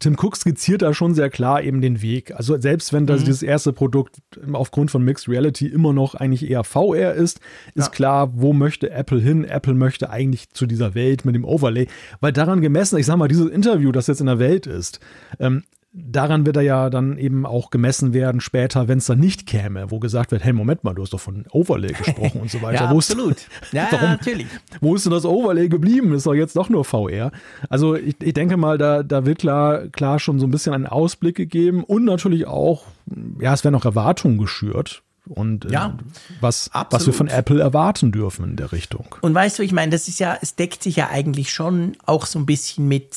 [0.02, 2.34] Tim Cook skizziert da schon sehr klar eben den Weg.
[2.34, 3.26] Also selbst wenn das mhm.
[3.26, 4.16] dieses erste Produkt
[4.52, 7.40] aufgrund von Mixed Reality immer noch eigentlich eher VR ist,
[7.74, 7.90] ist ja.
[7.92, 9.44] klar, wo möchte Apple hin?
[9.44, 11.86] Apple möchte eigentlich zu dieser Welt mit dem Overlay,
[12.20, 14.98] weil daran gemessen, ich sag mal, dieses Interview, das jetzt in der Welt ist,
[15.38, 15.62] ähm,
[15.92, 19.90] daran wird er ja dann eben auch gemessen werden später, wenn es dann nicht käme,
[19.90, 22.84] wo gesagt wird, hey, Moment mal, du hast doch von Overlay gesprochen und so weiter.
[22.84, 23.36] ja, wo absolut.
[23.36, 24.46] Ist, ja, warum, natürlich.
[24.80, 26.14] Wo ist denn das Overlay geblieben?
[26.14, 27.30] Ist doch jetzt doch nur VR.
[27.68, 30.86] Also ich, ich denke mal, da, da wird klar, klar schon so ein bisschen einen
[30.86, 32.84] Ausblick gegeben und natürlich auch,
[33.40, 35.96] ja, es werden auch Erwartungen geschürt, und äh, ja,
[36.40, 39.14] was, was wir von Apple erwarten dürfen in der Richtung.
[39.20, 42.26] Und weißt du, ich meine, das ist ja, es deckt sich ja eigentlich schon auch
[42.26, 43.14] so ein bisschen mit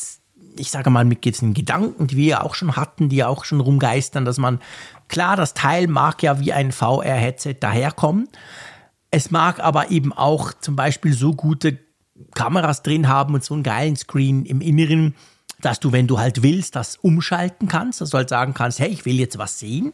[0.58, 3.46] ich sage mal, mit diesen Gedanken, die wir ja auch schon hatten, die ja auch
[3.46, 4.60] schon rumgeistern, dass man,
[5.08, 8.30] klar, das Teil mag ja wie ein VR-Headset daherkommen.
[9.12, 11.80] Es mag aber eben auch zum Beispiel so gute
[12.34, 15.16] Kameras drin haben und so einen geilen Screen im Inneren,
[15.66, 18.90] dass du, wenn du halt willst, das umschalten kannst, dass du halt sagen kannst, hey,
[18.90, 19.94] ich will jetzt was sehen.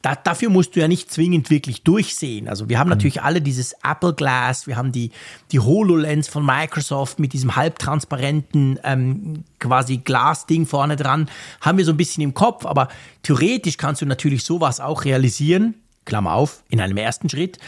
[0.00, 2.48] Da, dafür musst du ja nicht zwingend wirklich durchsehen.
[2.48, 2.92] Also wir haben mhm.
[2.92, 5.10] natürlich alle dieses Apple Glass, wir haben die,
[5.50, 11.28] die HoloLens von Microsoft mit diesem halbtransparenten ähm, quasi Glasding vorne dran,
[11.60, 12.86] haben wir so ein bisschen im Kopf, aber
[13.24, 17.58] theoretisch kannst du natürlich sowas auch realisieren, Klammer auf, in einem ersten Schritt,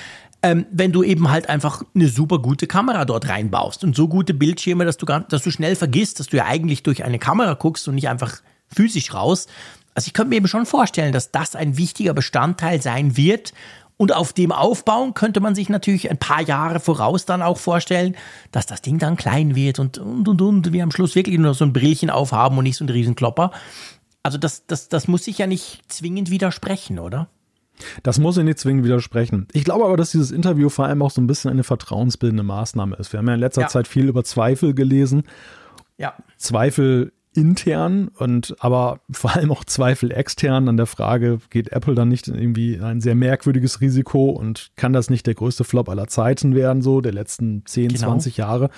[0.42, 4.32] ähm, wenn du eben halt einfach eine super gute Kamera dort reinbaust und so gute
[4.32, 7.86] Bildschirme, dass du, dass du schnell vergisst, dass du ja eigentlich durch eine Kamera guckst
[7.88, 9.48] und nicht einfach physisch raus.
[9.94, 13.52] Also ich könnte mir eben schon vorstellen, dass das ein wichtiger Bestandteil sein wird.
[13.98, 18.16] Und auf dem Aufbauen könnte man sich natürlich ein paar Jahre voraus dann auch vorstellen,
[18.50, 21.52] dass das Ding dann klein wird und, und, und, und wir am Schluss wirklich nur
[21.52, 23.50] so ein Brillchen aufhaben und nicht so ein Riesenklopper.
[24.22, 27.28] Also das, das, das muss sich ja nicht zwingend widersprechen, oder?
[28.02, 29.46] Das muss ich nicht zwingend widersprechen.
[29.52, 32.96] Ich glaube aber, dass dieses Interview vor allem auch so ein bisschen eine vertrauensbildende Maßnahme
[32.96, 33.12] ist.
[33.12, 33.68] Wir haben ja in letzter ja.
[33.68, 35.24] Zeit viel über Zweifel gelesen.
[35.98, 36.14] Ja.
[36.36, 42.08] Zweifel intern und aber vor allem auch Zweifel extern an der Frage, geht Apple dann
[42.08, 46.54] nicht irgendwie ein sehr merkwürdiges Risiko und kann das nicht der größte Flop aller Zeiten
[46.54, 48.00] werden, so der letzten 10, genau.
[48.00, 48.70] 20 Jahre?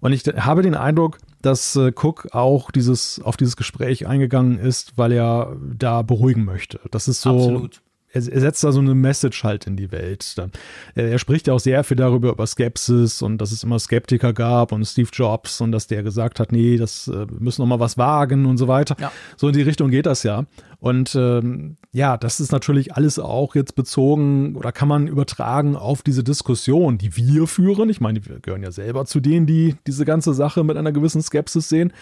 [0.00, 4.96] Und ich habe den Eindruck, dass äh, Cook auch dieses, auf dieses Gespräch eingegangen ist,
[4.96, 6.78] weil er da beruhigen möchte.
[6.92, 10.36] Das ist so, Absolut er, setzt da so eine Message halt in die Welt.
[10.36, 10.50] Dann,
[10.94, 14.32] er, er, spricht ja auch sehr viel darüber, über Skepsis und dass es immer Skeptiker
[14.32, 17.80] gab und Steve Jobs und dass der gesagt hat, nee, das äh, müssen noch mal
[17.80, 18.96] was wagen und so weiter.
[18.98, 19.12] Ja.
[19.36, 20.46] So in die Richtung geht das ja.
[20.80, 26.02] Und ähm, ja, das ist natürlich alles auch jetzt bezogen oder kann man übertragen auf
[26.02, 27.90] diese Diskussion, die wir führen.
[27.90, 31.20] Ich meine, wir gehören ja selber zu denen, die diese ganze Sache mit einer gewissen
[31.20, 31.92] Skepsis sehen.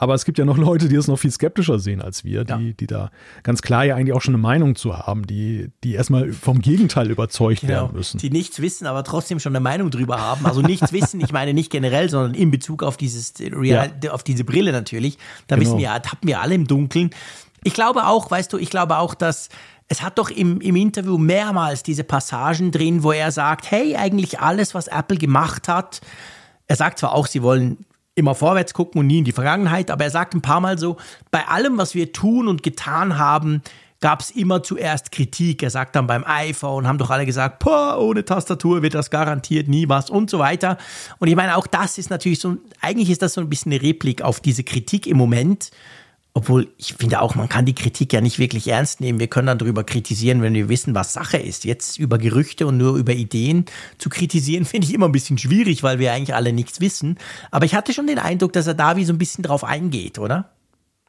[0.00, 2.68] Aber es gibt ja noch Leute, die es noch viel skeptischer sehen als wir, die,
[2.68, 2.72] ja.
[2.72, 3.10] die da
[3.42, 7.10] ganz klar ja eigentlich auch schon eine Meinung zu haben, die, die erstmal vom Gegenteil
[7.10, 7.72] überzeugt genau.
[7.74, 8.16] werden müssen.
[8.16, 10.46] Die nichts wissen, aber trotzdem schon eine Meinung drüber haben.
[10.46, 14.12] Also nichts wissen, ich meine nicht generell, sondern in Bezug auf dieses Real, ja.
[14.12, 15.18] auf diese Brille natürlich.
[15.48, 15.68] Da genau.
[15.68, 17.10] wissen wir, tappen wir alle im Dunkeln.
[17.62, 19.50] Ich glaube auch, weißt du, ich glaube auch, dass
[19.88, 24.40] es hat doch im, im Interview mehrmals diese Passagen drin, wo er sagt, hey, eigentlich
[24.40, 26.00] alles, was Apple gemacht hat,
[26.68, 30.04] er sagt zwar auch, sie wollen immer vorwärts gucken und nie in die Vergangenheit, aber
[30.04, 30.96] er sagt ein paar Mal so,
[31.30, 33.62] bei allem, was wir tun und getan haben,
[34.00, 35.62] gab es immer zuerst Kritik.
[35.62, 39.88] Er sagt dann beim iPhone, haben doch alle gesagt, ohne Tastatur wird das garantiert nie
[39.88, 40.78] was und so weiter.
[41.18, 43.82] Und ich meine, auch das ist natürlich so, eigentlich ist das so ein bisschen eine
[43.82, 45.70] Replik auf diese Kritik im Moment.
[46.32, 49.18] Obwohl, ich finde auch, man kann die Kritik ja nicht wirklich ernst nehmen.
[49.18, 51.64] Wir können dann darüber kritisieren, wenn wir wissen, was Sache ist.
[51.64, 53.64] Jetzt über Gerüchte und nur über Ideen
[53.98, 57.18] zu kritisieren, finde ich immer ein bisschen schwierig, weil wir eigentlich alle nichts wissen.
[57.50, 60.18] Aber ich hatte schon den Eindruck, dass er da wie so ein bisschen drauf eingeht,
[60.18, 60.50] oder?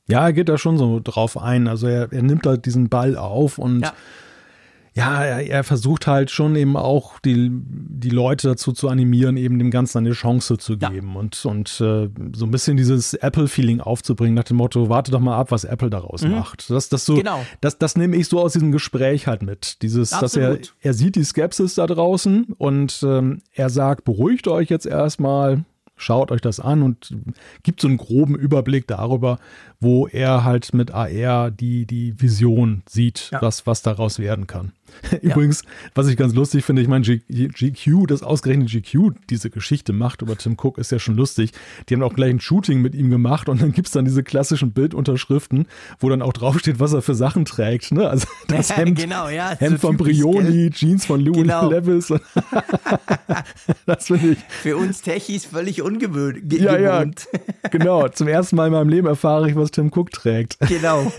[0.07, 1.67] Ja, er geht da schon so drauf ein.
[1.67, 3.93] Also er, er nimmt da diesen Ball auf und ja
[4.93, 9.57] ja, er, er, versucht halt schon eben auch die, die Leute dazu zu animieren, eben
[9.57, 11.19] dem Ganzen eine Chance zu geben ja.
[11.19, 15.37] und, und äh, so ein bisschen dieses Apple-Feeling aufzubringen, nach dem Motto, warte doch mal
[15.37, 16.31] ab, was Apple daraus mhm.
[16.31, 16.69] macht.
[16.69, 17.45] Das, das, so, genau.
[17.61, 19.81] das, das nehme ich so aus diesem Gespräch halt mit.
[19.81, 24.69] Dieses, dass er, er sieht die Skepsis da draußen und ähm, er sagt, beruhigt euch
[24.69, 25.63] jetzt erstmal,
[26.01, 27.15] schaut euch das an und
[27.63, 29.39] gibt so einen groben Überblick darüber,
[29.79, 33.41] wo er halt mit AR die, die Vision sieht, ja.
[33.41, 34.73] was, was daraus werden kann.
[35.21, 35.63] Übrigens,
[35.95, 40.37] was ich ganz lustig finde, ich meine, GQ, das ausgerechnet GQ diese Geschichte macht über
[40.37, 41.51] Tim Cook, ist ja schon lustig.
[41.89, 44.23] Die haben auch gleich ein Shooting mit ihm gemacht und dann gibt es dann diese
[44.23, 45.67] klassischen Bildunterschriften,
[45.99, 47.91] wo dann auch draufsteht, was er für Sachen trägt.
[47.91, 48.09] Ne?
[48.09, 51.69] Also das Hemd, genau, ja, Hemd so von Brioni, Jeans von Louis genau.
[51.69, 52.13] Levis.
[53.85, 54.39] das finde ich.
[54.49, 56.51] Für uns Techies völlig ungewöhnt.
[56.53, 57.05] Ja, ja,
[57.69, 58.07] genau.
[58.09, 60.57] Zum ersten Mal in meinem Leben erfahre ich, was Tim Cook trägt.
[60.67, 61.11] Genau.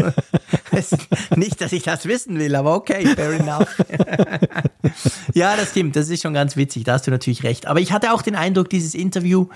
[1.37, 3.62] Nicht, dass ich das wissen will, aber okay, fair enough.
[5.35, 5.97] ja, das stimmt.
[5.97, 6.85] Das ist schon ganz witzig.
[6.85, 7.67] Da hast du natürlich recht.
[7.67, 9.49] Aber ich hatte auch den Eindruck, dieses Interview,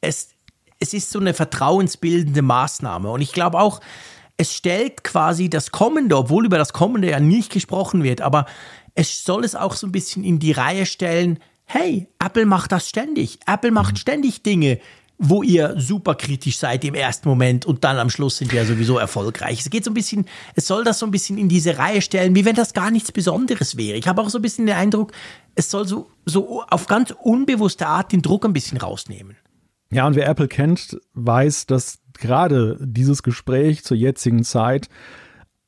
[0.00, 0.30] es,
[0.78, 3.10] es ist so eine vertrauensbildende Maßnahme.
[3.10, 3.80] Und ich glaube auch,
[4.36, 8.46] es stellt quasi das Kommende, obwohl über das Kommende ja nicht gesprochen wird, aber
[8.94, 11.38] es soll es auch so ein bisschen in die Reihe stellen.
[11.66, 13.38] Hey, Apple macht das ständig.
[13.46, 13.98] Apple macht mhm.
[13.98, 14.80] ständig Dinge,
[15.22, 18.96] wo ihr super kritisch seid im ersten Moment und dann am Schluss sind wir sowieso
[18.96, 19.60] erfolgreich.
[19.60, 22.34] Es geht so ein bisschen, es soll das so ein bisschen in diese Reihe stellen,
[22.34, 23.98] wie wenn das gar nichts Besonderes wäre.
[23.98, 25.12] Ich habe auch so ein bisschen den Eindruck,
[25.54, 29.36] es soll so, so auf ganz unbewusste Art den Druck ein bisschen rausnehmen.
[29.92, 34.88] Ja, und wer Apple kennt, weiß, dass gerade dieses Gespräch zur jetzigen Zeit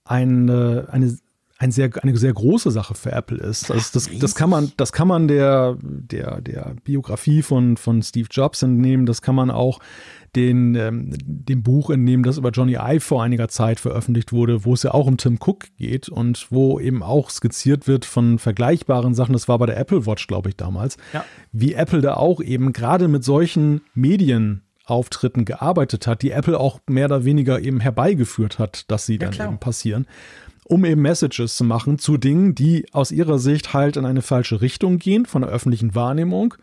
[0.05, 1.19] eine, eine
[1.63, 3.71] ein sehr, eine sehr große Sache für Apple ist.
[3.71, 8.27] Also das, das kann man, das kann man der, der, der Biografie von, von Steve
[8.29, 9.79] Jobs entnehmen, das kann man auch
[10.35, 14.75] den, ähm, dem Buch entnehmen, das über Johnny Ive vor einiger Zeit veröffentlicht wurde, wo
[14.75, 19.15] es ja auch um Tim Cook geht und wo eben auch skizziert wird von vergleichbaren
[19.15, 21.25] Sachen, das war bei der Apple Watch, glaube ich, damals, ja.
[21.53, 26.81] wie Apple da auch eben gerade mit solchen Medien Auftritten gearbeitet hat, die Apple auch
[26.89, 29.47] mehr oder weniger eben herbeigeführt hat, dass sie ja, dann klar.
[29.47, 30.07] eben passieren
[30.73, 34.63] um eben Messages zu machen zu Dingen, die aus ihrer Sicht halt in eine falsche
[34.63, 36.55] Richtung gehen von der öffentlichen Wahrnehmung.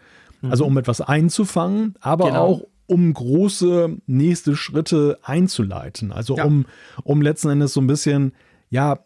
[0.42, 0.50] Mhm.
[0.50, 2.44] Also um etwas einzufangen, aber genau.
[2.44, 6.12] auch um große nächste Schritte einzuleiten.
[6.12, 6.46] Also ja.
[6.46, 6.66] um,
[7.04, 8.34] um letzten Endes so ein bisschen,
[8.72, 8.98] ja,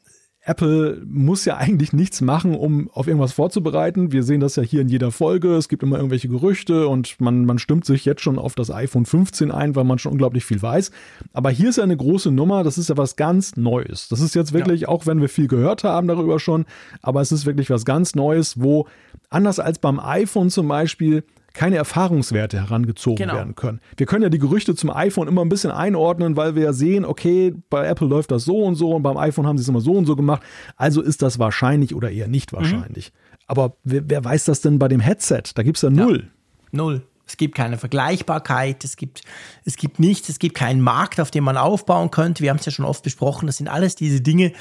[0.46, 4.12] Apple muss ja eigentlich nichts machen, um auf irgendwas vorzubereiten.
[4.12, 5.56] Wir sehen das ja hier in jeder Folge.
[5.56, 9.06] Es gibt immer irgendwelche Gerüchte und man, man stimmt sich jetzt schon auf das iPhone
[9.06, 10.92] 15 ein, weil man schon unglaublich viel weiß.
[11.32, 12.64] Aber hier ist ja eine große Nummer.
[12.64, 14.10] Das ist ja was ganz Neues.
[14.10, 14.88] Das ist jetzt wirklich, ja.
[14.90, 16.66] auch wenn wir viel gehört haben darüber schon,
[17.02, 18.88] aber es ist wirklich was ganz Neues, wo
[19.30, 23.36] anders als beim iPhone zum Beispiel keine Erfahrungswerte herangezogen genau.
[23.36, 23.80] werden können.
[23.96, 27.06] Wir können ja die Gerüchte zum iPhone immer ein bisschen einordnen, weil wir ja sehen,
[27.06, 29.82] okay, bei Apple läuft das so und so und beim iPhone haben sie es immer
[29.82, 30.42] so und so gemacht.
[30.76, 32.58] Also ist das wahrscheinlich oder eher nicht mhm.
[32.58, 33.12] wahrscheinlich.
[33.12, 33.38] Mhm.
[33.48, 35.44] Aber wer, wer, weiß das denn bei dem Headset?
[35.56, 36.24] Da gibt es ja null.
[36.24, 37.04] Ja, null.
[37.26, 39.22] Es gibt keine Vergleichbarkeit, es gibt,
[39.64, 42.44] es gibt nichts, es gibt keinen Markt, auf dem man aufbauen könnte.
[42.44, 43.48] Wir haben es ja schon oft besprochen.
[43.48, 44.52] Das sind alles diese Dinge,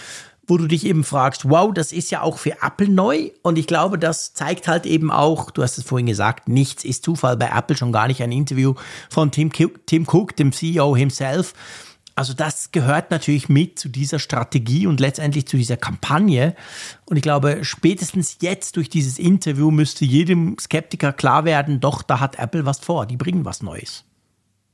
[0.47, 3.31] wo du dich eben fragst, wow, das ist ja auch für Apple neu.
[3.43, 7.05] Und ich glaube, das zeigt halt eben auch, du hast es vorhin gesagt, nichts ist
[7.05, 8.75] Zufall bei Apple, schon gar nicht ein Interview
[9.09, 9.51] von Tim,
[9.87, 11.55] Tim Cook, dem CEO himself.
[12.15, 16.55] Also das gehört natürlich mit zu dieser Strategie und letztendlich zu dieser Kampagne.
[17.07, 22.21] Und ich glaube, spätestens jetzt durch dieses Interview müsste jedem Skeptiker klar werden, doch, da
[22.21, 24.05] hat Apple was vor, die bringen was Neues.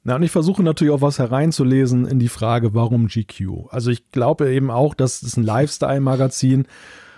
[0.09, 3.69] Na, und ich versuche natürlich auch was hereinzulesen in die Frage, warum GQ?
[3.69, 6.67] Also ich glaube eben auch, dass es ein Lifestyle-Magazin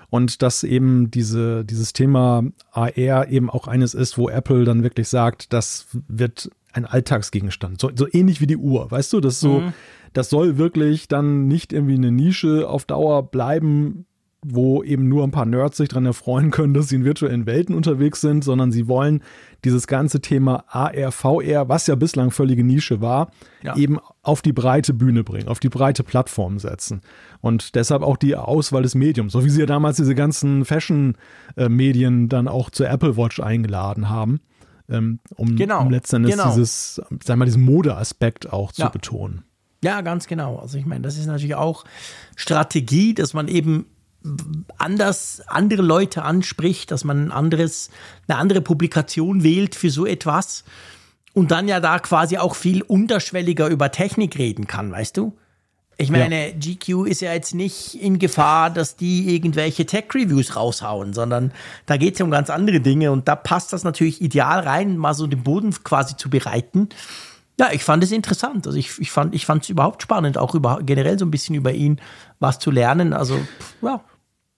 [0.09, 5.09] und dass eben diese, dieses Thema AR eben auch eines ist, wo Apple dann wirklich
[5.09, 7.81] sagt, das wird ein Alltagsgegenstand.
[7.81, 9.21] So, so ähnlich wie die Uhr, weißt du?
[9.21, 9.73] Das so, mhm.
[10.13, 14.07] das soll wirklich dann nicht irgendwie eine Nische auf Dauer bleiben,
[14.43, 17.75] wo eben nur ein paar Nerds sich dran erfreuen können, dass sie in virtuellen Welten
[17.75, 19.23] unterwegs sind, sondern sie wollen
[19.65, 23.31] dieses ganze Thema AR, VR, was ja bislang völlige Nische war,
[23.63, 23.77] ja.
[23.77, 27.03] eben auf die breite Bühne bringen, auf die breite Plattform setzen.
[27.43, 32.29] Und deshalb auch die Auswahl des Mediums, so wie sie ja damals diese ganzen Fashion-Medien
[32.31, 34.41] dann auch zur Apple Watch eingeladen haben,
[34.89, 35.83] ähm, um, genau.
[35.83, 36.49] um letztendlich genau.
[36.49, 38.89] dieses, sag mal, diesen Modeaspekt auch zu ja.
[38.89, 39.43] betonen.
[39.83, 40.57] Ja, ganz genau.
[40.57, 41.85] Also ich meine, das ist natürlich auch
[42.37, 43.87] Strategie, dass man eben
[44.77, 47.91] anders andere Leute anspricht, dass man ein anderes,
[48.29, 50.65] eine andere Publikation wählt für so etwas
[51.33, 55.37] und dann ja da quasi auch viel unterschwelliger über Technik reden kann, weißt du?
[55.97, 56.55] Ich meine, ja.
[56.57, 61.53] GQ ist ja jetzt nicht in Gefahr, dass die irgendwelche Tech-Reviews raushauen, sondern
[61.85, 64.97] da geht es ja um ganz andere Dinge und da passt das natürlich ideal rein,
[64.97, 66.89] mal so den Boden quasi zu bereiten.
[67.59, 68.67] Ja, ich fand es interessant.
[68.67, 72.01] Also ich, ich fand es überhaupt spannend, auch über, generell so ein bisschen über ihn
[72.39, 73.13] was zu lernen.
[73.13, 73.39] Also,
[73.83, 74.01] ja,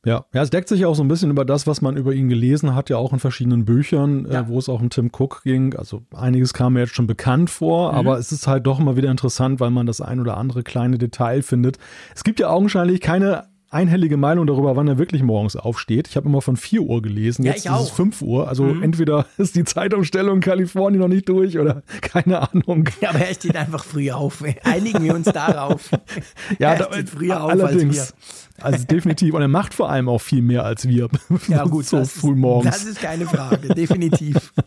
[0.04, 2.28] Ja, ja, es deckt sich auch so ein bisschen über das, was man über ihn
[2.28, 4.40] gelesen hat, ja auch in verschiedenen Büchern, äh, ja.
[4.40, 5.76] äh, wo es auch um Tim Cook ging.
[5.76, 7.98] Also einiges kam mir jetzt schon bekannt vor, mhm.
[7.98, 10.98] aber es ist halt doch immer wieder interessant, weil man das ein oder andere kleine
[10.98, 11.78] Detail findet.
[12.14, 16.06] Es gibt ja augenscheinlich keine einhellige Meinung darüber, wann er wirklich morgens aufsteht.
[16.08, 18.48] Ich habe immer von 4 Uhr gelesen, jetzt ja, ist es 5 Uhr.
[18.48, 18.82] Also mhm.
[18.82, 22.88] entweder ist die Zeitumstellung in Kalifornien noch nicht durch oder keine Ahnung.
[23.00, 24.44] Ja, aber er steht einfach früh auf.
[24.64, 25.90] Einigen wir uns darauf.
[26.58, 27.98] ja, er steht früher auf allerdings.
[27.98, 28.41] als wir.
[28.62, 29.34] Also definitiv.
[29.34, 31.08] Und er macht vor allem auch viel mehr als wir.
[31.48, 31.84] Ja, gut.
[31.86, 32.72] so früh morgens.
[32.74, 34.52] Das ist keine Frage, definitiv.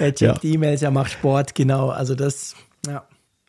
[0.00, 0.50] Er checkt ja.
[0.50, 1.90] E-Mails, er macht Sport, genau.
[1.90, 2.56] Also das,
[2.86, 3.04] ja.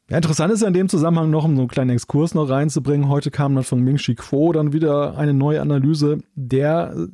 [0.10, 3.10] Ja, interessant ist ja in dem Zusammenhang noch, um so einen kleinen Exkurs noch reinzubringen,
[3.10, 6.20] heute kam dann von Ming Chi Kuo dann wieder eine neue Analyse.
[6.36, 7.08] Der äh,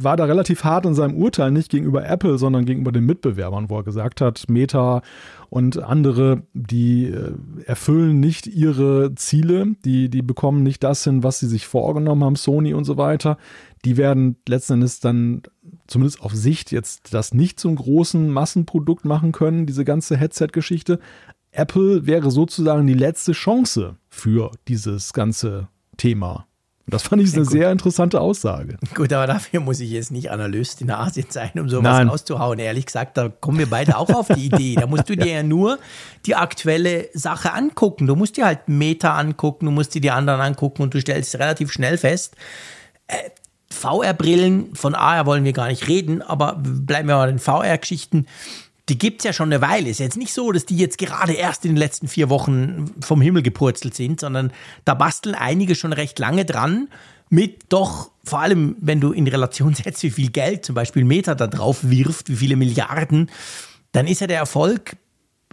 [0.00, 3.78] war da relativ hart in seinem Urteil, nicht gegenüber Apple, sondern gegenüber den Mitbewerbern, wo
[3.78, 5.02] er gesagt hat, Meta
[5.50, 7.32] und andere, die äh,
[7.64, 12.36] erfüllen nicht ihre Ziele, die, die bekommen nicht das hin, was sie sich vorgenommen haben,
[12.36, 13.38] Sony und so weiter.
[13.84, 15.42] Die werden letzten Endes dann
[15.86, 20.98] zumindest auf Sicht jetzt das nicht zum großen Massenprodukt machen können, diese ganze Headset-Geschichte.
[21.50, 26.47] Apple wäre sozusagen die letzte Chance für dieses ganze Thema.
[26.88, 28.78] Und das fand ich eine ja, sehr interessante Aussage.
[28.94, 32.08] Gut, aber dafür muss ich jetzt nicht Analyst in Asien sein, um sowas Nein.
[32.08, 32.58] rauszuhauen.
[32.58, 34.74] Ehrlich gesagt, da kommen wir beide auch auf die Idee.
[34.74, 35.78] Da musst du dir ja nur
[36.24, 38.06] die aktuelle Sache angucken.
[38.06, 41.34] Du musst dir halt Meta angucken, du musst dir die anderen angucken und du stellst
[41.34, 42.36] relativ schnell fest,
[43.06, 43.16] äh,
[43.70, 48.26] VR-Brillen, von AR wollen wir gar nicht reden, aber bleiben wir mal in VR-Geschichten
[48.88, 49.88] die gibt es ja schon eine Weile.
[49.90, 53.20] Ist jetzt nicht so, dass die jetzt gerade erst in den letzten vier Wochen vom
[53.20, 54.52] Himmel gepurzelt sind, sondern
[54.84, 56.88] da basteln einige schon recht lange dran
[57.30, 61.34] mit doch, vor allem wenn du in Relation setzt, wie viel Geld zum Beispiel Meta
[61.34, 63.30] da drauf wirft, wie viele Milliarden,
[63.92, 64.96] dann ist ja der Erfolg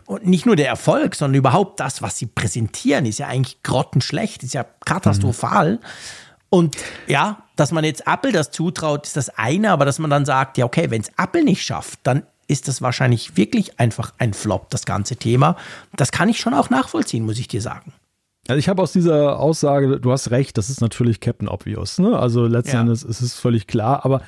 [0.06, 4.44] und nicht nur der Erfolg, sondern überhaupt das, was sie präsentieren, ist ja eigentlich grottenschlecht,
[4.44, 5.74] ist ja katastrophal.
[5.74, 5.80] Mhm.
[6.50, 10.26] Und ja, dass man jetzt Apple das zutraut, ist das eine, aber dass man dann
[10.26, 14.34] sagt, ja, okay, wenn es Apple nicht schafft, dann ist das wahrscheinlich wirklich einfach ein
[14.34, 15.58] Flop, das ganze Thema.
[15.96, 17.94] Das kann ich schon auch nachvollziehen, muss ich dir sagen.
[18.48, 21.98] Also ich habe aus dieser Aussage, du hast recht, das ist natürlich Captain Obvious.
[21.98, 22.18] Ne?
[22.18, 22.82] Also letzten ja.
[22.82, 24.22] Endes ist es völlig klar, aber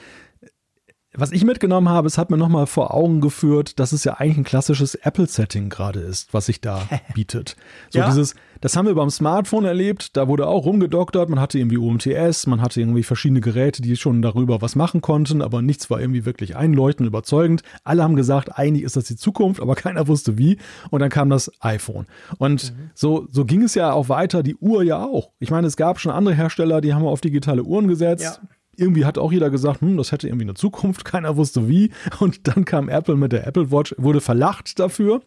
[1.18, 4.38] was ich mitgenommen habe, es hat mir nochmal vor Augen geführt, dass es ja eigentlich
[4.38, 7.56] ein klassisches Apple-Setting gerade ist, was sich da bietet.
[7.90, 8.08] So ja.
[8.08, 12.48] dieses, das haben wir beim Smartphone erlebt, da wurde auch rumgedoktert, man hatte irgendwie UMTS,
[12.48, 16.26] man hatte irgendwie verschiedene Geräte, die schon darüber was machen konnten, aber nichts war irgendwie
[16.26, 17.64] wirklich einleuchtend, überzeugend.
[17.84, 20.58] Alle haben gesagt, eigentlich ist das die Zukunft, aber keiner wusste wie.
[20.92, 22.06] Und dann kam das iPhone.
[22.38, 22.92] Und mhm.
[22.94, 25.32] so, so ging es ja auch weiter, die Uhr ja auch.
[25.40, 28.24] Ich meine, es gab schon andere Hersteller, die haben auf digitale Uhren gesetzt.
[28.24, 31.92] Ja irgendwie hat auch jeder gesagt, hm, das hätte irgendwie eine Zukunft, keiner wusste wie.
[32.20, 35.22] Und dann kam Apple mit der Apple Watch, wurde verlacht dafür.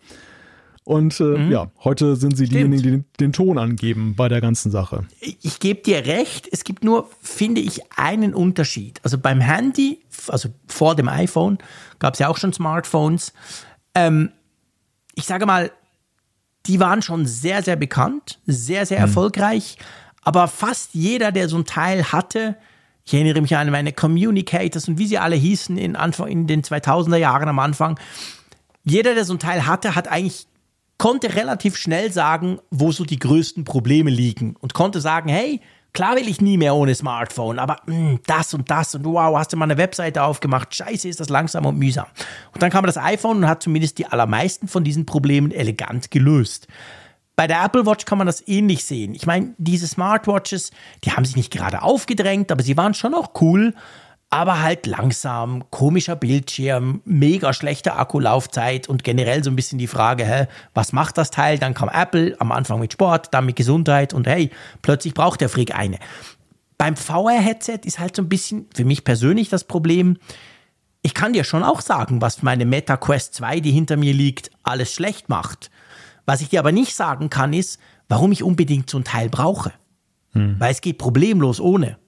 [0.85, 1.53] Und äh, mhm.
[1.53, 2.75] ja, heute sind sie Stimmt.
[2.75, 5.07] diejenigen, die den, den, Ton angeben bei der ganzen Sache.
[5.21, 8.99] Ich, ich gebe dir recht, es gibt nur, finde ich, einen Unterschied.
[9.03, 11.59] Also beim Handy, also vor dem iPhone,
[11.99, 13.35] gab es ja auch schon Smartphones.
[13.95, 14.31] Ähm,
[15.15, 15.71] ich sage mal,
[16.67, 19.05] die waren schon sehr, sehr bekannt, sehr, sehr mhm.
[19.05, 19.77] erfolgreich.
[20.23, 22.57] Aber fast jeder, der so ein Teil hatte,
[23.11, 26.63] ich erinnere mich an meine Communicators und wie sie alle hießen in, Anfang, in den
[26.63, 27.99] 2000er Jahren am Anfang.
[28.85, 30.47] Jeder, der so ein Teil hatte, hat eigentlich
[30.97, 35.61] konnte relativ schnell sagen, wo so die größten Probleme liegen und konnte sagen, hey,
[35.93, 39.37] klar will ich nie mehr ohne Smartphone, aber mh, hm, das und das und wow,
[39.37, 42.07] hast du mal eine Webseite aufgemacht, scheiße, ist das langsam und mühsam.
[42.53, 46.69] Und dann kam das iPhone und hat zumindest die allermeisten von diesen Problemen elegant gelöst.
[47.41, 49.15] Bei der Apple Watch kann man das ähnlich sehen.
[49.15, 50.73] Ich meine, diese Smartwatches,
[51.05, 53.75] die haben sich nicht gerade aufgedrängt, aber sie waren schon auch cool,
[54.29, 60.27] aber halt langsam, komischer Bildschirm, mega schlechte Akkulaufzeit und generell so ein bisschen die Frage,
[60.27, 61.59] hä, was macht das Teil?
[61.59, 64.51] Dann kam Apple am Anfang mit Sport, dann mit Gesundheit und hey,
[64.83, 65.99] plötzlich braucht der Freak eine.
[66.77, 70.19] Beim VR-Headset ist halt so ein bisschen für mich persönlich das Problem,
[71.01, 74.51] ich kann dir schon auch sagen, was meine Meta Quest 2, die hinter mir liegt,
[74.63, 75.71] alles schlecht macht.
[76.27, 77.79] Was ich dir aber nicht sagen kann, ist,
[78.09, 79.73] warum ich unbedingt so ein Teil brauche.
[80.33, 80.57] Hm.
[80.59, 81.99] Weil es geht problemlos ohne.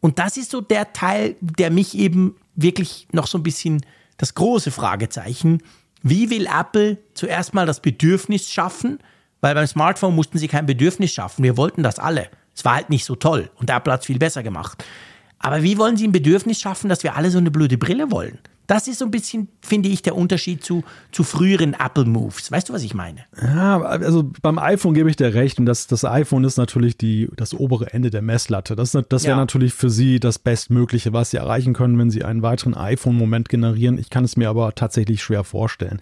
[0.00, 3.84] Und das ist so der Teil, der mich eben wirklich noch so ein bisschen
[4.16, 5.62] das große Fragezeichen.
[6.02, 8.98] Wie will Apple zuerst mal das Bedürfnis schaffen?
[9.40, 11.42] Weil beim Smartphone mussten sie kein Bedürfnis schaffen.
[11.44, 12.28] Wir wollten das alle.
[12.54, 14.84] Es war halt nicht so toll und Apple hat es viel besser gemacht.
[15.38, 18.38] Aber wie wollen sie ein Bedürfnis schaffen, dass wir alle so eine blöde Brille wollen?
[18.66, 22.50] Das ist so ein bisschen, finde ich, der Unterschied zu, zu früheren Apple Moves.
[22.50, 23.20] Weißt du, was ich meine?
[23.40, 25.58] Ja, also beim iPhone gebe ich dir recht.
[25.58, 28.76] Und das, das iPhone ist natürlich die, das obere Ende der Messlatte.
[28.76, 29.36] Das, das wäre ja.
[29.36, 33.98] natürlich für Sie das Bestmögliche, was Sie erreichen können, wenn Sie einen weiteren iPhone-Moment generieren.
[33.98, 36.00] Ich kann es mir aber tatsächlich schwer vorstellen.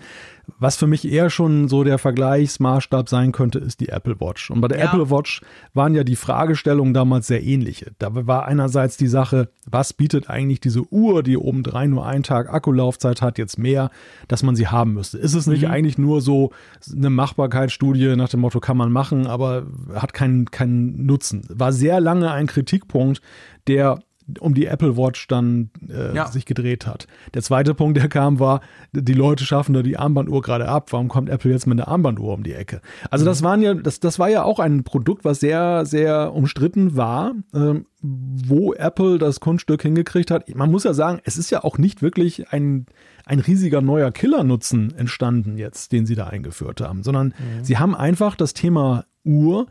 [0.58, 4.50] Was für mich eher schon so der Vergleichsmaßstab sein könnte, ist die Apple Watch.
[4.50, 4.86] Und bei der ja.
[4.86, 5.40] Apple Watch
[5.74, 7.92] waren ja die Fragestellungen damals sehr ähnliche.
[7.98, 12.52] Da war einerseits die Sache, was bietet eigentlich diese Uhr, die obendrein nur einen Tag
[12.52, 13.90] Akkulaufzeit hat, jetzt mehr,
[14.28, 15.18] dass man sie haben müsste.
[15.18, 15.70] Ist es nicht mhm.
[15.70, 16.50] eigentlich nur so
[16.94, 21.42] eine Machbarkeitsstudie nach dem Motto, kann man machen, aber hat keinen, keinen Nutzen?
[21.48, 23.20] War sehr lange ein Kritikpunkt,
[23.66, 24.00] der
[24.38, 26.28] um die Apple Watch dann äh, ja.
[26.28, 27.06] sich gedreht hat.
[27.34, 28.60] Der zweite Punkt, der kam, war,
[28.92, 30.92] die Leute schaffen da die Armbanduhr gerade ab.
[30.92, 32.80] Warum kommt Apple jetzt mit einer Armbanduhr um die Ecke?
[33.10, 33.44] Also das mhm.
[33.44, 37.86] waren ja, das, das war ja auch ein Produkt, was sehr, sehr umstritten war, ähm,
[38.02, 40.54] wo Apple das Kunststück hingekriegt hat.
[40.54, 42.86] Man muss ja sagen, es ist ja auch nicht wirklich ein,
[43.26, 47.64] ein riesiger neuer Killernutzen entstanden jetzt, den sie da eingeführt haben, sondern mhm.
[47.64, 49.66] sie haben einfach das Thema Uhr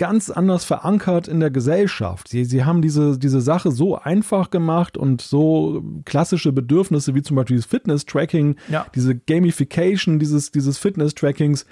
[0.00, 2.28] ganz anders verankert in der Gesellschaft.
[2.28, 7.36] Sie, sie haben diese, diese Sache so einfach gemacht und so klassische Bedürfnisse wie zum
[7.36, 8.86] Beispiel das Fitness-Tracking, ja.
[8.94, 11.66] diese Gamification dieses, dieses Fitness-Trackings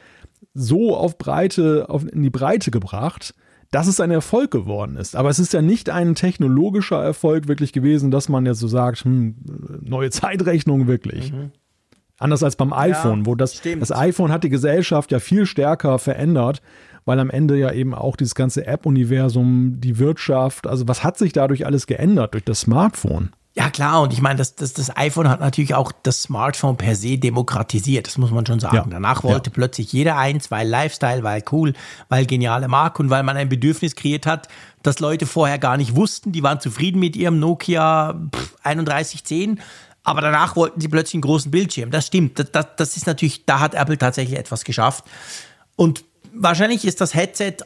[0.53, 3.35] so auf Breite, auf, in die Breite gebracht,
[3.71, 5.17] dass es ein Erfolg geworden ist.
[5.17, 9.07] Aber es ist ja nicht ein technologischer Erfolg wirklich gewesen, dass man jetzt so sagt,
[9.07, 9.37] hm,
[9.81, 11.33] neue Zeitrechnung wirklich.
[11.33, 11.53] Mhm.
[12.19, 15.99] Anders als beim iPhone, ja, wo das, das iPhone hat die Gesellschaft ja viel stärker
[15.99, 16.61] verändert
[17.09, 21.33] weil am Ende ja eben auch dieses ganze App-Universum, die Wirtschaft, also was hat sich
[21.33, 23.31] dadurch alles geändert durch das Smartphone?
[23.55, 26.95] Ja, klar, und ich meine, das, das, das iPhone hat natürlich auch das Smartphone per
[26.95, 28.77] se demokratisiert, das muss man schon sagen.
[28.77, 28.87] Ja.
[28.91, 29.55] Danach wollte ja.
[29.55, 31.73] plötzlich jeder eins, weil Lifestyle, weil cool,
[32.11, 34.49] weil geniale Marke und weil man ein Bedürfnis kreiert hat,
[34.83, 36.33] das Leute vorher gar nicht wussten.
[36.33, 38.21] Die waren zufrieden mit ihrem Nokia
[38.65, 39.61] 3110,
[40.05, 41.91] aber danach wollten sie plötzlich einen großen Bildschirm.
[41.91, 45.05] Das stimmt, das, das, das ist natürlich, da hat Apple tatsächlich etwas geschafft.
[45.75, 46.05] Und
[46.39, 47.57] wahrscheinlich ist das Headset,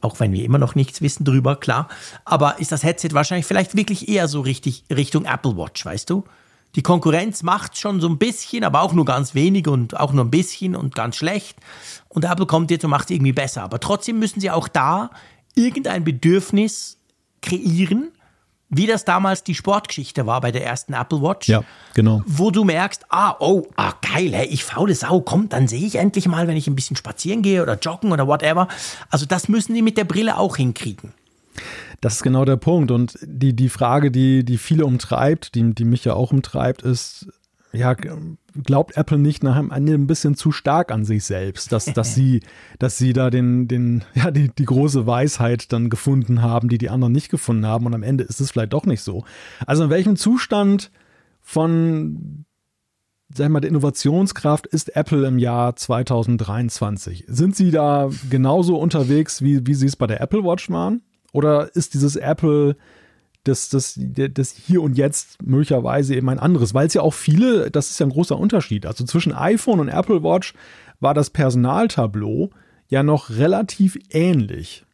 [0.00, 1.88] auch wenn wir immer noch nichts wissen drüber, klar,
[2.24, 6.24] aber ist das Headset wahrscheinlich vielleicht wirklich eher so richtig Richtung Apple Watch, weißt du?
[6.74, 10.24] Die Konkurrenz macht schon so ein bisschen, aber auch nur ganz wenig und auch nur
[10.24, 11.58] ein bisschen und ganz schlecht.
[12.08, 13.62] Und Apple kommt jetzt und macht es irgendwie besser.
[13.62, 15.10] Aber trotzdem müssen sie auch da
[15.54, 16.96] irgendein Bedürfnis
[17.42, 18.10] kreieren,
[18.74, 21.48] wie das damals die Sportgeschichte war bei der ersten Apple Watch.
[21.48, 21.62] Ja,
[21.94, 22.22] genau.
[22.26, 25.96] Wo du merkst, ah, oh, ah, geil, hey, ich faule Sau, kommt, dann sehe ich
[25.96, 28.68] endlich mal, wenn ich ein bisschen spazieren gehe oder joggen oder whatever.
[29.10, 31.12] Also das müssen die mit der Brille auch hinkriegen.
[32.00, 32.90] Das ist genau der Punkt.
[32.90, 37.28] Und die, die Frage, die, die viele umtreibt, die, die mich ja auch umtreibt, ist,
[37.72, 37.94] ja,
[38.64, 42.40] glaubt Apple nicht nach einem ein bisschen zu stark an sich selbst, dass, dass sie,
[42.78, 46.90] dass sie da den, den, ja, die, die große Weisheit dann gefunden haben, die die
[46.90, 49.24] anderen nicht gefunden haben und am Ende ist es vielleicht doch nicht so.
[49.66, 50.90] Also in welchem Zustand
[51.40, 52.44] von,
[53.34, 57.24] sag mal, der Innovationskraft ist Apple im Jahr 2023?
[57.26, 61.02] Sind sie da genauso unterwegs, wie, wie sie es bei der Apple Watch waren?
[61.32, 62.76] Oder ist dieses Apple
[63.44, 67.70] das, das, das Hier und Jetzt möglicherweise eben ein anderes, weil es ja auch viele,
[67.70, 68.86] das ist ja ein großer Unterschied.
[68.86, 70.54] Also zwischen iPhone und Apple Watch
[71.00, 72.50] war das Personaltableau
[72.88, 74.84] ja noch relativ ähnlich.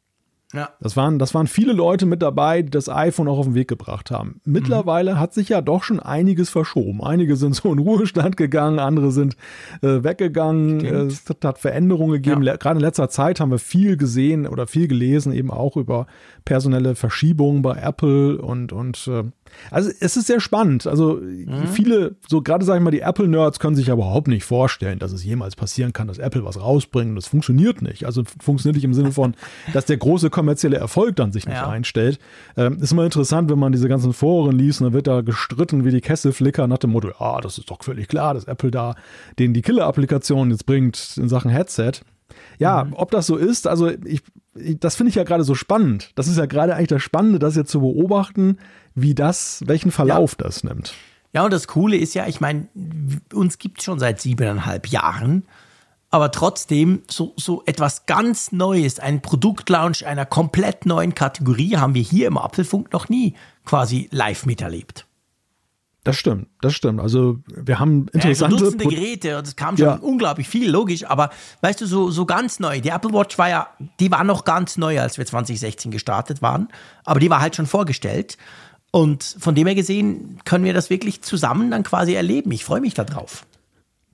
[0.55, 0.71] Ja.
[0.81, 3.69] Das waren, das waren viele Leute mit dabei, die das iPhone auch auf den Weg
[3.69, 4.41] gebracht haben.
[4.47, 5.21] Mittlerweile mhm.
[5.21, 7.03] hat sich ja doch schon einiges verschoben.
[7.03, 9.37] Einige sind so in Ruhestand gegangen, andere sind
[9.83, 10.81] äh, weggegangen.
[10.81, 11.13] Stimmt.
[11.13, 12.43] Es hat Veränderungen gegeben.
[12.43, 12.57] Ja.
[12.57, 16.07] Gerade in letzter Zeit haben wir viel gesehen oder viel gelesen, eben auch über
[16.47, 19.25] personelle Verschiebungen bei Apple und, und äh,
[19.71, 20.87] also es ist sehr spannend.
[20.87, 21.67] Also mhm.
[21.73, 25.13] viele, so gerade sage ich mal, die Apple-Nerds können sich ja überhaupt nicht vorstellen, dass
[25.13, 28.05] es jemals passieren kann, dass Apple was rausbringt das funktioniert nicht.
[28.05, 29.35] Also funktioniert nicht im Sinne von,
[29.73, 31.69] dass der große kommerzielle Erfolg dann sich nicht ja.
[31.69, 32.19] einstellt.
[32.57, 35.85] Ähm, ist immer interessant, wenn man diese ganzen Foren liest und dann wird da gestritten
[35.85, 38.71] wie die Kessel flickern nach dem Motto, ja, das ist doch völlig klar, dass Apple
[38.71, 38.95] da
[39.39, 41.93] den die Killer-Applikation jetzt bringt in Sachen Headset.
[42.59, 42.93] Ja, mhm.
[42.95, 44.23] ob das so ist, also ich,
[44.55, 46.11] ich das finde ich ja gerade so spannend.
[46.15, 48.59] Das ist ja gerade eigentlich das Spannende, das jetzt zu beobachten,
[49.03, 50.47] wie das, welchen Verlauf ja.
[50.47, 50.95] das nimmt.
[51.33, 52.69] Ja, und das Coole ist ja, ich meine,
[53.33, 55.45] uns gibt es schon seit siebeneinhalb Jahren,
[56.11, 62.03] aber trotzdem so, so etwas ganz Neues, ein Produktlaunch einer komplett neuen Kategorie haben wir
[62.03, 63.35] hier im Apfelfunk noch nie
[63.67, 65.05] quasi live miterlebt.
[66.05, 67.01] Das stimmt, das stimmt.
[67.01, 69.95] Also wir haben interessante ja, Dutzende Geräte und es kam schon ja.
[69.97, 71.05] unglaublich viel, logisch.
[71.05, 71.29] Aber
[71.61, 72.81] weißt du, so, so ganz neu.
[72.81, 73.67] Die Apple Watch war ja,
[74.01, 76.69] die war noch ganz neu, als wir 2016 gestartet waren.
[77.05, 78.39] Aber die war halt schon vorgestellt.
[78.91, 82.51] Und von dem her gesehen können wir das wirklich zusammen dann quasi erleben.
[82.53, 83.47] Ich freue mich darauf.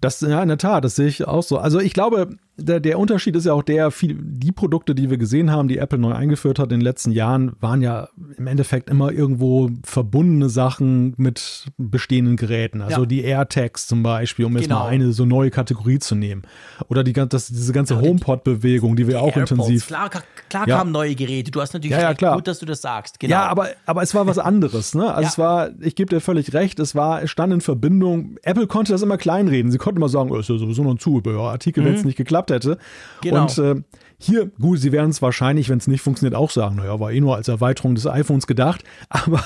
[0.01, 1.59] Das, ja, in der Tat, das sehe ich auch so.
[1.59, 5.19] Also ich glaube, der, der, Unterschied ist ja auch der, viel, die Produkte, die wir
[5.19, 8.91] gesehen haben, die Apple neu eingeführt hat in den letzten Jahren, waren ja im Endeffekt
[8.91, 12.81] immer irgendwo verbundene Sachen mit bestehenden Geräten.
[12.81, 13.07] Also ja.
[13.07, 14.81] die AirTags zum Beispiel, um jetzt genau.
[14.81, 16.43] mal eine so neue Kategorie zu nehmen.
[16.89, 19.51] Oder die, das, diese ganze ja, HomePod-Bewegung, die wir die auch AirPods.
[19.51, 19.87] intensiv.
[19.89, 20.11] Klar,
[20.49, 20.79] klar ja.
[20.79, 21.51] kamen neue Geräte.
[21.51, 22.37] Du hast natürlich ja, ja, klar.
[22.37, 23.19] gut, dass du das sagst.
[23.19, 23.33] Genau.
[23.33, 24.95] Ja, aber, aber es war was anderes.
[24.95, 25.13] Ne?
[25.13, 28.37] Also es war, ich gebe dir völlig recht, es war, es stand in Verbindung.
[28.43, 29.73] Apple konnte das immer kleinreden.
[29.73, 31.89] Sie konnten immer sagen, oh, ist ja sowieso noch ein Zubehörartikel, mhm.
[31.89, 32.78] wenn es nicht geklappt hätte.
[33.22, 33.42] Genau.
[33.42, 33.82] Und äh,
[34.18, 37.20] hier, gut, sie werden es wahrscheinlich, wenn es nicht funktioniert, auch sagen, naja, war eh
[37.20, 39.42] nur als Erweiterung des iPhones gedacht, aber,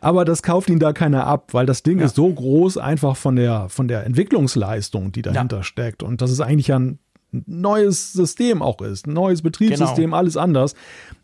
[0.00, 2.04] aber das kauft ihnen da keiner ab, weil das Ding ja.
[2.04, 5.62] ist so groß einfach von der, von der Entwicklungsleistung, die dahinter ja.
[5.62, 6.02] steckt.
[6.02, 6.98] Und das ist eigentlich ein
[7.30, 10.16] neues System auch ist, ein neues Betriebssystem, genau.
[10.16, 10.74] alles anders,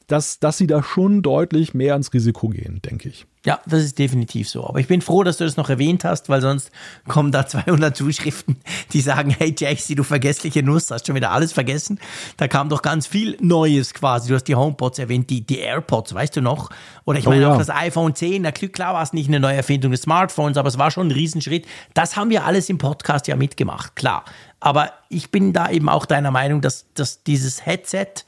[0.07, 3.27] dass, dass sie da schon deutlich mehr ins Risiko gehen, denke ich.
[3.47, 4.67] Ja, das ist definitiv so.
[4.67, 6.71] Aber ich bin froh, dass du das noch erwähnt hast, weil sonst
[7.07, 8.57] kommen da 200 Zuschriften,
[8.93, 12.01] die sagen, hey JC, du vergessliche Nuss, hast schon wieder alles vergessen.
[12.39, 14.29] Da kam doch ganz viel Neues quasi.
[14.29, 16.71] Du hast die HomePods erwähnt, die, die AirPods, weißt du noch?
[17.05, 17.53] Oder ich oh, meine ja.
[17.53, 20.69] auch das iPhone 10, na klar war es nicht eine neue Erfindung des Smartphones, aber
[20.69, 21.67] es war schon ein Riesenschritt.
[21.93, 24.25] Das haben wir alles im Podcast ja mitgemacht, klar.
[24.61, 28.25] Aber ich bin da eben auch deiner Meinung, dass, dass dieses Headset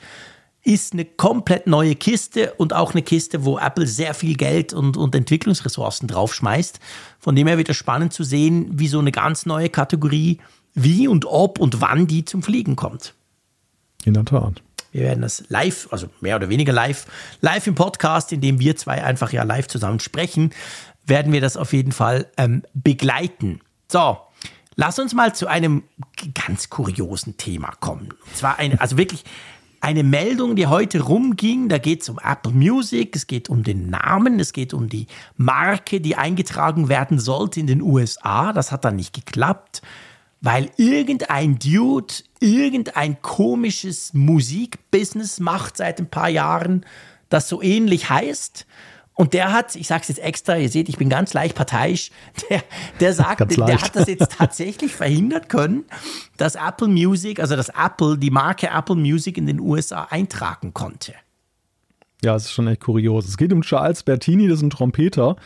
[0.66, 4.96] ist eine komplett neue Kiste und auch eine Kiste, wo Apple sehr viel Geld und,
[4.96, 6.80] und Entwicklungsressourcen draufschmeißt.
[7.20, 10.40] Von dem her wird es spannend zu sehen, wie so eine ganz neue Kategorie,
[10.74, 13.14] wie und ob und wann die zum Fliegen kommt.
[14.04, 14.60] In der Tat.
[14.90, 17.06] Wir werden das live, also mehr oder weniger live,
[17.42, 20.50] live im Podcast, in dem wir zwei einfach ja live zusammen sprechen,
[21.06, 23.60] werden wir das auf jeden Fall ähm, begleiten.
[23.86, 24.18] So,
[24.74, 25.84] lass uns mal zu einem
[26.46, 28.08] ganz kuriosen Thema kommen.
[28.26, 29.24] Und zwar eine, also wirklich
[29.86, 31.68] eine Meldung, die heute rumging.
[31.68, 35.06] Da geht es um Apple Music, es geht um den Namen, es geht um die
[35.36, 38.52] Marke, die eingetragen werden sollte in den USA.
[38.52, 39.82] Das hat dann nicht geklappt,
[40.40, 46.84] weil irgendein Dude irgendein komisches Musikbusiness macht seit ein paar Jahren,
[47.28, 48.66] das so ähnlich heißt.
[49.18, 52.10] Und der hat, ich sage es jetzt extra, ihr seht, ich bin ganz leicht parteiisch,
[52.50, 52.62] der,
[53.00, 55.84] der sagt, der hat das jetzt tatsächlich verhindert können,
[56.36, 61.14] dass Apple Music, also dass Apple die Marke Apple Music in den USA eintragen konnte.
[62.22, 63.26] Ja, es ist schon echt kurios.
[63.26, 65.36] Es geht um Charles Bertini, das ist ein Trompeter,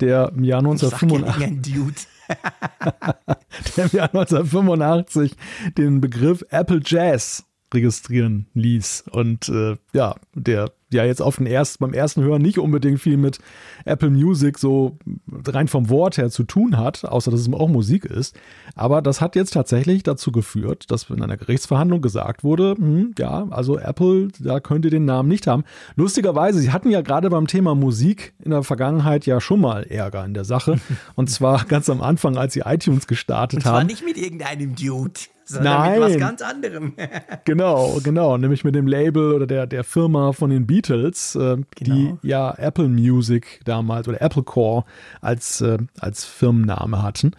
[0.00, 2.06] der im Jahr 1985.
[3.76, 5.32] der im Jahr 1985
[5.78, 9.04] den Begriff Apple Jazz registrieren ließ.
[9.10, 13.16] Und äh, ja, der ja jetzt auf den ersten, beim ersten Hören nicht unbedingt viel
[13.16, 13.38] mit
[13.84, 14.98] Apple Music so
[15.32, 18.36] rein vom Wort her zu tun hat, außer dass es auch Musik ist.
[18.74, 23.46] Aber das hat jetzt tatsächlich dazu geführt, dass in einer Gerichtsverhandlung gesagt wurde, hm, ja,
[23.50, 25.64] also Apple, da könnt ihr den Namen nicht haben.
[25.96, 30.24] Lustigerweise, sie hatten ja gerade beim Thema Musik in der Vergangenheit ja schon mal Ärger
[30.24, 30.78] in der Sache.
[31.16, 33.58] Und zwar ganz am Anfang, als sie iTunes gestartet.
[33.58, 33.86] Und zwar haben.
[33.86, 36.00] nicht mit irgendeinem Dude sondern Nein.
[36.00, 36.94] mit was ganz anderem.
[37.44, 41.66] genau, genau, nämlich mit dem Label oder der, der Firma von den Beatles, äh, genau.
[41.76, 44.84] die ja Apple Music damals oder Apple Core
[45.20, 47.32] als, äh, als Firmenname hatten.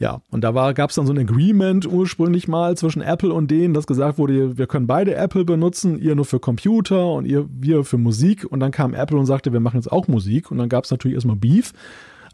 [0.00, 3.74] Ja, und da gab es dann so ein Agreement ursprünglich mal zwischen Apple und denen,
[3.74, 7.82] dass gesagt wurde, wir können beide Apple benutzen, ihr nur für Computer und ihr, wir
[7.82, 8.46] für Musik.
[8.48, 10.52] Und dann kam Apple und sagte, wir machen jetzt auch Musik.
[10.52, 11.72] Und dann gab es natürlich erstmal Beef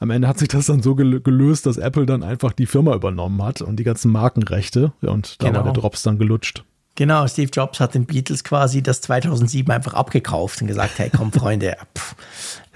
[0.01, 3.43] am Ende hat sich das dann so gelöst, dass Apple dann einfach die Firma übernommen
[3.43, 5.59] hat und die ganzen Markenrechte und da genau.
[5.59, 6.65] war der Drops dann gelutscht.
[6.97, 11.33] Genau, Steve Jobs hat den Beatles quasi das 2007 einfach abgekauft und gesagt, hey komm
[11.33, 12.15] Freunde, pff,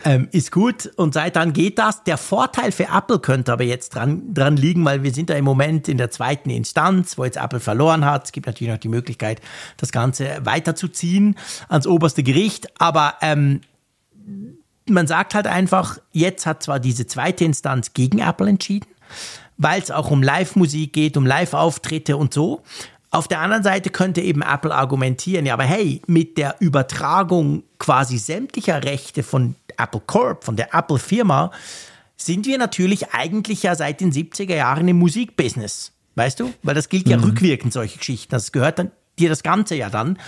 [0.04, 2.02] ähm, ist gut und seit dann geht das.
[2.02, 5.44] Der Vorteil für Apple könnte aber jetzt dran, dran liegen, weil wir sind da im
[5.44, 8.24] Moment in der zweiten Instanz, wo jetzt Apple verloren hat.
[8.24, 9.40] Es gibt natürlich noch die Möglichkeit,
[9.76, 11.36] das Ganze weiterzuziehen
[11.68, 13.60] ans oberste Gericht, aber ähm,
[14.90, 18.88] man sagt halt einfach, jetzt hat zwar diese zweite Instanz gegen Apple entschieden,
[19.56, 22.62] weil es auch um Live-Musik geht, um Live-Auftritte und so.
[23.10, 28.18] Auf der anderen Seite könnte eben Apple argumentieren, ja, aber hey, mit der Übertragung quasi
[28.18, 31.50] sämtlicher Rechte von Apple Corp, von der Apple-Firma,
[32.16, 35.92] sind wir natürlich eigentlich ja seit den 70er Jahren im Musikbusiness.
[36.16, 36.52] Weißt du?
[36.62, 37.24] Weil das gilt ja mhm.
[37.24, 38.30] rückwirkend, solche Geschichten.
[38.30, 40.18] Das gehört dann dir das Ganze ja dann.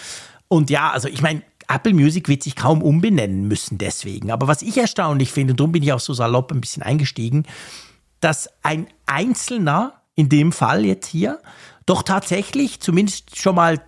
[0.46, 4.31] Und ja, also ich meine, Apple Music wird sich kaum umbenennen müssen deswegen.
[4.31, 7.45] Aber was ich erstaunlich finde, und darum bin ich auch so salopp ein bisschen eingestiegen,
[8.21, 11.41] dass ein Einzelner, in dem Fall jetzt hier,
[11.87, 13.81] doch tatsächlich zumindest schon mal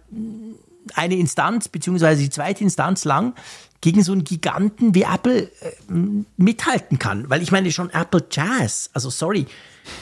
[0.94, 3.34] eine Instanz, beziehungsweise die zweite Instanz lang,
[3.80, 5.72] gegen so einen Giganten wie Apple äh,
[6.36, 7.28] mithalten kann.
[7.28, 9.46] Weil ich meine schon Apple Jazz, also sorry,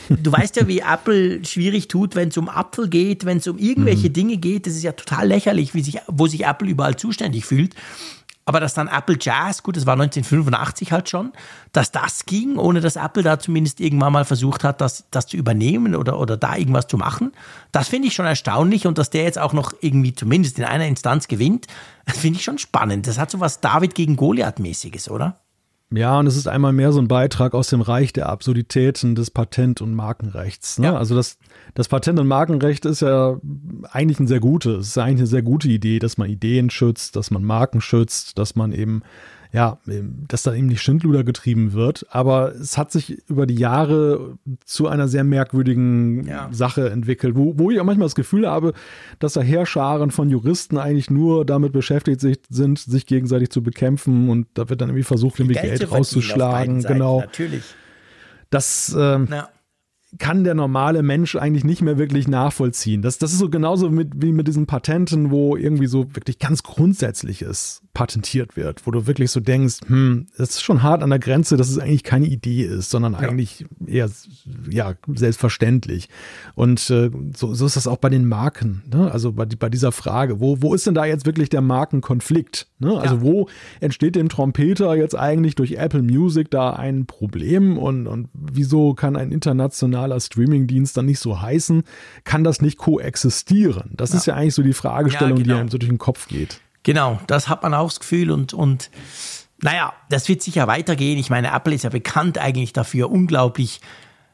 [0.09, 3.59] du weißt ja, wie Apple schwierig tut, wenn es um Apfel geht, wenn es um
[3.59, 4.13] irgendwelche mhm.
[4.13, 4.67] Dinge geht.
[4.67, 7.75] Das ist ja total lächerlich, wie sich, wo sich Apple überall zuständig fühlt.
[8.47, 11.33] aber dass dann Apple Jazz, gut, das war 1985 halt schon,
[11.73, 15.37] dass das ging, ohne dass Apple da zumindest irgendwann mal versucht hat, das, das zu
[15.37, 17.33] übernehmen oder, oder da irgendwas zu machen,
[17.71, 20.87] das finde ich schon erstaunlich und dass der jetzt auch noch irgendwie zumindest in einer
[20.87, 21.69] Instanz gewinnt,
[22.07, 23.07] das finde ich schon spannend.
[23.07, 25.40] Das hat so was David gegen Goliath-mäßiges, oder?
[25.93, 29.33] Ja, und es ist einmal mehr so ein Beitrag aus dem Reich der Absurditäten des
[29.33, 30.79] Patent- und Markenrechts.
[30.79, 30.87] Ne?
[30.87, 30.97] Ja.
[30.97, 31.37] Also das,
[31.75, 33.39] das Patent- und Markenrecht ist ja
[33.91, 37.17] eigentlich ein sehr gutes, es ist eigentlich eine sehr gute Idee, dass man Ideen schützt,
[37.17, 39.03] dass man Marken schützt, dass man eben
[39.53, 39.79] ja,
[40.29, 42.07] dass da eben nicht Schindluder getrieben wird.
[42.11, 46.49] Aber es hat sich über die Jahre zu einer sehr merkwürdigen ja.
[46.53, 48.73] Sache entwickelt, wo, wo ich auch manchmal das Gefühl habe,
[49.19, 54.47] dass da Heerscharen von Juristen eigentlich nur damit beschäftigt sind, sich gegenseitig zu bekämpfen und
[54.55, 56.83] da wird dann irgendwie versucht, irgendwie Geld, Geld rauszuschlagen.
[56.83, 57.21] Genau.
[57.21, 57.65] Natürlich.
[58.51, 59.49] Das, ähm, ja
[60.19, 63.03] kann der normale Mensch eigentlich nicht mehr wirklich nachvollziehen.
[63.03, 66.63] Das, das ist so genauso mit, wie mit diesen Patenten, wo irgendwie so wirklich ganz
[66.63, 71.19] Grundsätzliches patentiert wird, wo du wirklich so denkst, hm, das ist schon hart an der
[71.19, 73.19] Grenze, dass es eigentlich keine Idee ist, sondern ja.
[73.19, 74.09] eigentlich eher
[74.69, 76.09] ja, selbstverständlich.
[76.55, 78.83] Und äh, so, so ist das auch bei den Marken.
[78.93, 79.11] Ne?
[79.11, 82.69] Also bei, bei dieser Frage, wo, wo ist denn da jetzt wirklich der Markenkonflikt?
[82.79, 82.97] Ne?
[82.97, 83.23] Also ja.
[83.23, 83.49] wo
[83.81, 89.17] entsteht dem Trompeter jetzt eigentlich durch Apple Music da ein Problem und, und wieso kann
[89.17, 91.83] ein internationaler Streamingdienst dann nicht so heißen?
[92.23, 93.91] Kann das nicht koexistieren?
[93.97, 94.19] Das ja.
[94.19, 95.55] ist ja eigentlich so die Fragestellung, genau.
[95.55, 96.61] die einem so durch den Kopf geht.
[96.83, 98.91] Genau, das hat man auch das Gefühl und, und
[99.63, 101.19] naja, das wird sicher weitergehen.
[101.19, 103.81] Ich meine, Apple ist ja bekannt eigentlich dafür, unglaublich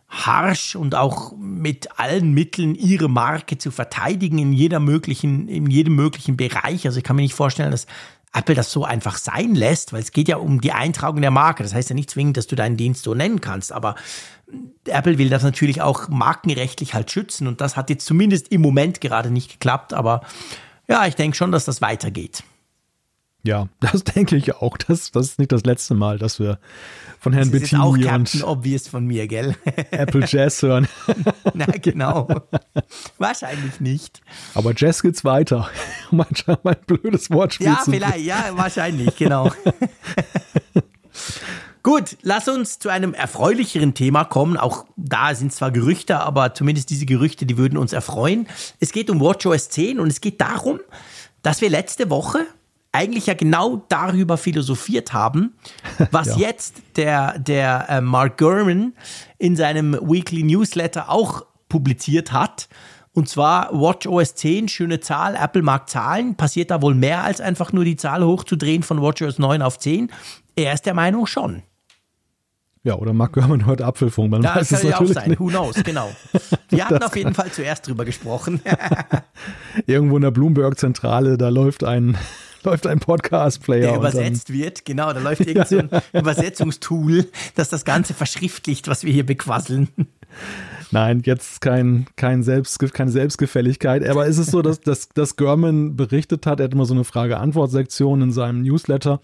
[0.08, 5.96] harsch und auch mit allen Mitteln ihre Marke zu verteidigen in jeder möglichen, in jedem
[5.96, 6.86] möglichen Bereich.
[6.86, 7.86] Also ich kann mir nicht vorstellen, dass
[8.32, 11.64] Apple das so einfach sein lässt, weil es geht ja um die Eintragung der Marke.
[11.64, 13.96] Das heißt ja nicht zwingend, dass du deinen Dienst so nennen kannst, aber
[14.86, 19.00] Apple will das natürlich auch markenrechtlich halt schützen und das hat jetzt zumindest im Moment
[19.00, 20.20] gerade nicht geklappt, aber
[20.88, 22.42] ja, ich denke schon, dass das weitergeht.
[23.46, 24.76] Ja, das denke ich auch.
[24.76, 26.58] Das, das ist nicht das letzte Mal, dass wir
[27.20, 29.56] von Herrn das Bettini ist auch Captain Obvious von mir, gell?
[29.90, 30.88] Apple Jazz hören.
[31.54, 32.28] Na, genau.
[33.18, 34.20] Wahrscheinlich nicht.
[34.54, 35.70] Aber Jazz geht's weiter.
[36.10, 36.26] mein,
[36.62, 37.68] mein blödes Wortspiel.
[37.68, 39.50] Ja, vielleicht, ja, wahrscheinlich, genau.
[41.86, 44.56] Gut, lass uns zu einem erfreulicheren Thema kommen.
[44.56, 48.48] Auch da sind zwar Gerüchte, aber zumindest diese Gerüchte, die würden uns erfreuen.
[48.80, 50.80] Es geht um WatchOS 10 und es geht darum,
[51.42, 52.40] dass wir letzte Woche
[52.90, 55.54] eigentlich ja genau darüber philosophiert haben,
[56.10, 56.48] was ja.
[56.48, 58.94] jetzt der, der äh, Mark Gurman
[59.38, 62.68] in seinem Weekly Newsletter auch publiziert hat.
[63.12, 67.72] Und zwar WatchOS 10, schöne Zahl, Apple mag Zahlen, passiert da wohl mehr als einfach
[67.72, 70.10] nur die Zahl hochzudrehen von WatchOS 9 auf 10.
[70.56, 71.62] Er ist der Meinung schon.
[72.86, 74.30] Ja, oder Mark Gurman hört Apfelfunk.
[74.30, 75.30] Man ja, weiß das kann ja auch sein.
[75.30, 75.40] Nicht.
[75.40, 76.08] Who knows, genau.
[76.68, 78.60] Wir hatten auf jeden Fall zuerst drüber gesprochen.
[79.88, 82.16] Irgendwo in der Bloomberg-Zentrale, da läuft ein,
[82.62, 83.88] läuft ein Podcast-Player.
[83.88, 85.12] Der übersetzt wird, genau.
[85.12, 87.26] Da läuft irgend so ein Übersetzungstool,
[87.56, 89.88] das das Ganze verschriftlicht, was wir hier bequasseln.
[90.92, 94.08] Nein, jetzt kein, kein Selbst, keine Selbstgefälligkeit.
[94.08, 97.02] Aber ist es so, dass, dass, dass Gurman berichtet hat, er hat immer so eine
[97.02, 99.20] Frage-Antwort-Sektion in seinem Newsletter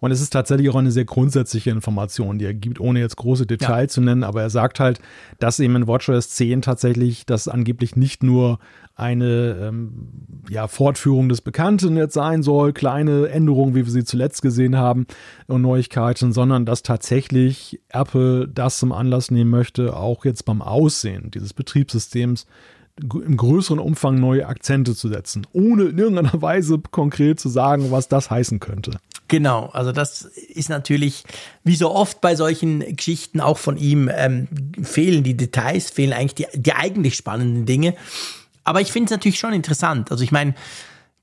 [0.00, 3.46] und es ist tatsächlich auch eine sehr grundsätzliche Information, die er gibt, ohne jetzt große
[3.46, 3.94] Details ja.
[3.94, 4.24] zu nennen.
[4.24, 5.00] Aber er sagt halt,
[5.38, 8.58] dass eben in WatchOS 10 tatsächlich das angeblich nicht nur
[8.94, 9.92] eine ähm,
[10.48, 15.06] ja, Fortführung des Bekannten jetzt sein soll, kleine Änderungen, wie wir sie zuletzt gesehen haben
[15.46, 21.30] und Neuigkeiten, sondern dass tatsächlich Apple das zum Anlass nehmen möchte, auch jetzt beim Aussehen
[21.30, 22.46] dieses Betriebssystems
[22.98, 28.08] im größeren Umfang neue Akzente zu setzen, ohne in irgendeiner Weise konkret zu sagen, was
[28.08, 28.92] das heißen könnte.
[29.28, 31.24] Genau, also das ist natürlich,
[31.64, 34.46] wie so oft bei solchen Geschichten auch von ihm, ähm,
[34.82, 37.94] fehlen die Details, fehlen eigentlich die, die eigentlich spannenden Dinge.
[38.62, 40.12] Aber ich finde es natürlich schon interessant.
[40.12, 40.54] Also ich meine,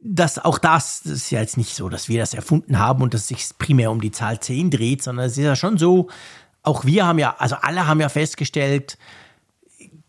[0.02, 3.14] dass auch das, das ist ja jetzt nicht so, dass wir das erfunden haben und
[3.14, 6.10] dass es sich primär um die Zahl 10 dreht, sondern es ist ja schon so,
[6.62, 8.98] auch wir haben ja, also alle haben ja festgestellt,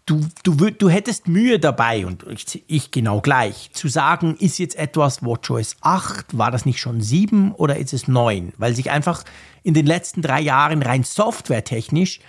[0.07, 4.77] du, du, du hättest Mühe dabei, und ich, ich genau gleich, zu sagen, ist jetzt
[4.77, 8.53] etwas WatchOS 8, war das nicht schon 7 oder ist es 9?
[8.59, 9.25] Weil sich einfach
[9.63, 12.21] in den letzten drei Jahren rein softwaretechnisch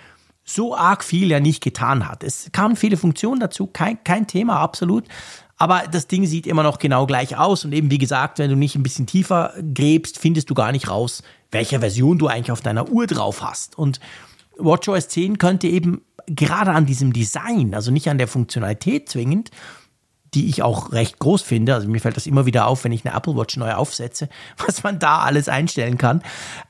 [0.44, 2.22] so arg viel ja nicht getan hat.
[2.22, 5.04] Es kamen viele Funktionen dazu, kein, kein Thema, absolut.
[5.58, 7.64] Aber das Ding sieht immer noch genau gleich aus.
[7.64, 10.88] Und eben, wie gesagt, wenn du nicht ein bisschen tiefer gräbst, findest du gar nicht
[10.88, 13.76] raus, welche Version du eigentlich auf deiner Uhr drauf hast.
[13.76, 13.98] Und
[14.58, 19.50] WatchOS 10 könnte eben gerade an diesem Design, also nicht an der Funktionalität zwingend,
[20.34, 21.74] die ich auch recht groß finde.
[21.74, 24.28] Also mir fällt das immer wieder auf, wenn ich eine Apple Watch neu aufsetze,
[24.66, 26.22] was man da alles einstellen kann.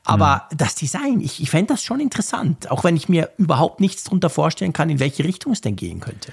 [0.05, 0.57] Aber mhm.
[0.57, 4.29] das Design, ich, ich fände das schon interessant, auch wenn ich mir überhaupt nichts darunter
[4.29, 6.31] vorstellen kann, in welche Richtung es denn gehen könnte.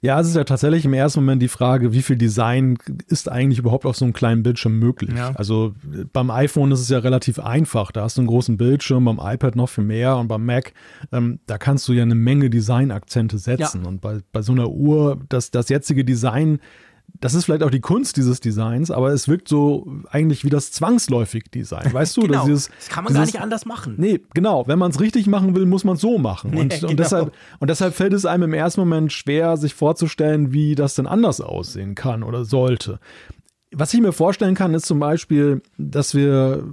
[0.00, 2.78] Ja, es ist ja tatsächlich im ersten Moment die Frage, wie viel Design
[3.08, 5.10] ist eigentlich überhaupt auf so einem kleinen Bildschirm möglich?
[5.16, 5.32] Ja.
[5.34, 5.74] Also
[6.12, 7.90] beim iPhone ist es ja relativ einfach.
[7.90, 10.72] Da hast du einen großen Bildschirm, beim iPad noch viel mehr und beim Mac,
[11.10, 13.82] ähm, da kannst du ja eine Menge Designakzente setzen.
[13.82, 13.88] Ja.
[13.88, 16.60] Und bei, bei so einer Uhr, das, das jetzige Design
[17.20, 20.70] das ist vielleicht auch die Kunst dieses Designs, aber es wirkt so eigentlich wie das
[20.70, 21.88] zwangsläufig Design.
[21.92, 22.44] Weißt du, genau.
[22.44, 23.94] dieses, das kann man dieses, gar nicht anders machen.
[23.98, 24.66] Nee, genau.
[24.66, 26.54] Wenn man es richtig machen will, muss man es so machen.
[26.54, 26.90] Und, nee, genau.
[26.90, 30.94] und, deshalb, und deshalb fällt es einem im ersten Moment schwer, sich vorzustellen, wie das
[30.94, 33.00] denn anders aussehen kann oder sollte.
[33.72, 36.64] Was ich mir vorstellen kann, ist zum Beispiel, dass wir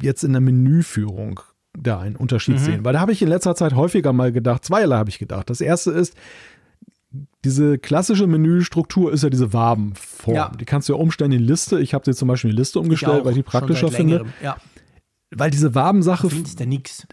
[0.00, 1.40] jetzt in der Menüführung
[1.76, 2.64] da einen Unterschied mhm.
[2.64, 2.84] sehen.
[2.84, 5.50] Weil da habe ich in letzter Zeit häufiger mal gedacht, zweierlei habe ich gedacht.
[5.50, 6.14] Das erste ist,
[7.44, 10.34] diese klassische Menüstruktur ist ja diese Wabenform.
[10.34, 10.52] Ja.
[10.58, 11.80] Die kannst du ja umstellen in Liste.
[11.80, 14.26] Ich habe sie zum Beispiel in Liste umgestellt, weil ich die praktischer finde.
[14.42, 14.56] Ja.
[15.30, 16.30] Weil diese Wabensache.
[16.30, 17.06] Findest ja nix.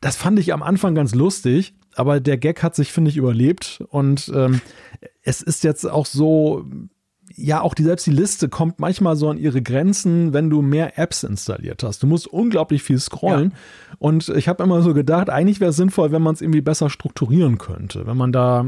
[0.00, 3.82] Das fand ich am Anfang ganz lustig, aber der Gag hat sich, finde ich, überlebt.
[3.88, 4.60] Und ähm,
[5.22, 6.66] es ist jetzt auch so,
[7.36, 10.98] ja, auch die, selbst die Liste kommt manchmal so an ihre Grenzen, wenn du mehr
[10.98, 12.02] Apps installiert hast.
[12.02, 13.50] Du musst unglaublich viel scrollen.
[13.50, 13.96] Ja.
[13.98, 16.90] Und ich habe immer so gedacht, eigentlich wäre es sinnvoll, wenn man es irgendwie besser
[16.90, 18.06] strukturieren könnte.
[18.06, 18.66] Wenn man da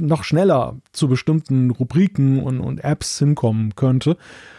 [0.00, 4.16] noch schneller zu bestimmten Rubriken und, und Apps hinkommen könnte.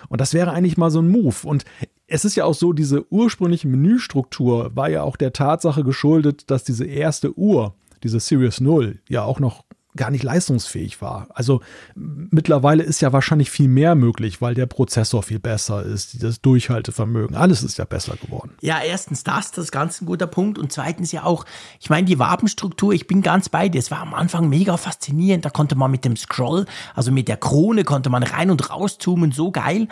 [0.08, 1.36] Und das wäre eigentlich mal so ein Move.
[1.44, 1.66] Und
[2.08, 6.64] es ist ja auch so, diese ursprüngliche Menüstruktur war ja auch der Tatsache geschuldet, dass
[6.64, 9.64] diese erste Uhr, diese Series 0, ja auch noch
[9.96, 11.28] gar nicht leistungsfähig war.
[11.34, 11.62] Also
[11.96, 17.36] mittlerweile ist ja wahrscheinlich viel mehr möglich, weil der Prozessor viel besser ist, das Durchhaltevermögen,
[17.36, 18.52] alles ist ja besser geworden.
[18.62, 21.46] Ja, erstens das, das ist ganz ein guter Punkt und zweitens ja auch,
[21.80, 25.46] ich meine, die Wabenstruktur, ich bin ganz bei dir, es war am Anfang mega faszinierend,
[25.46, 29.00] da konnte man mit dem Scroll, also mit der Krone konnte man rein und raus
[29.00, 29.88] zoomen, so geil.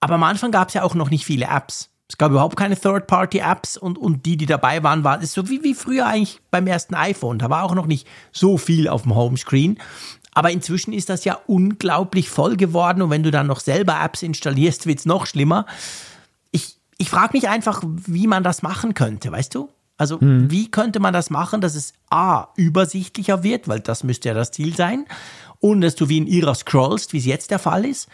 [0.00, 1.90] Aber am Anfang gab es ja auch noch nicht viele Apps.
[2.10, 5.62] Es gab überhaupt keine Third-Party-Apps und, und die, die dabei waren, waren ist so wie,
[5.62, 7.38] wie früher eigentlich beim ersten iPhone.
[7.38, 9.78] Da war auch noch nicht so viel auf dem Homescreen.
[10.34, 14.24] Aber inzwischen ist das ja unglaublich voll geworden und wenn du dann noch selber Apps
[14.24, 15.66] installierst, wird es noch schlimmer.
[16.50, 19.68] Ich, ich frage mich einfach, wie man das machen könnte, weißt du?
[19.96, 20.50] Also, hm.
[20.50, 24.50] wie könnte man das machen, dass es A, übersichtlicher wird, weil das müsste ja das
[24.50, 25.04] Ziel sein,
[25.60, 28.08] und dass du wie in ihrer scrollst, wie es jetzt der Fall ist.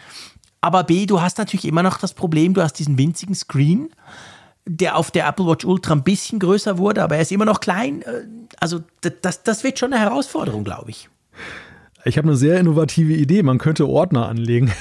[0.61, 3.89] Aber B, du hast natürlich immer noch das Problem, du hast diesen winzigen Screen,
[4.65, 7.59] der auf der Apple Watch Ultra ein bisschen größer wurde, aber er ist immer noch
[7.59, 8.01] klein.
[8.01, 8.23] Äh,
[8.59, 8.81] also
[9.21, 11.09] das, das wird schon eine Herausforderung, glaube ich.
[12.05, 13.43] Ich habe eine sehr innovative Idee.
[13.43, 14.71] Man könnte Ordner anlegen.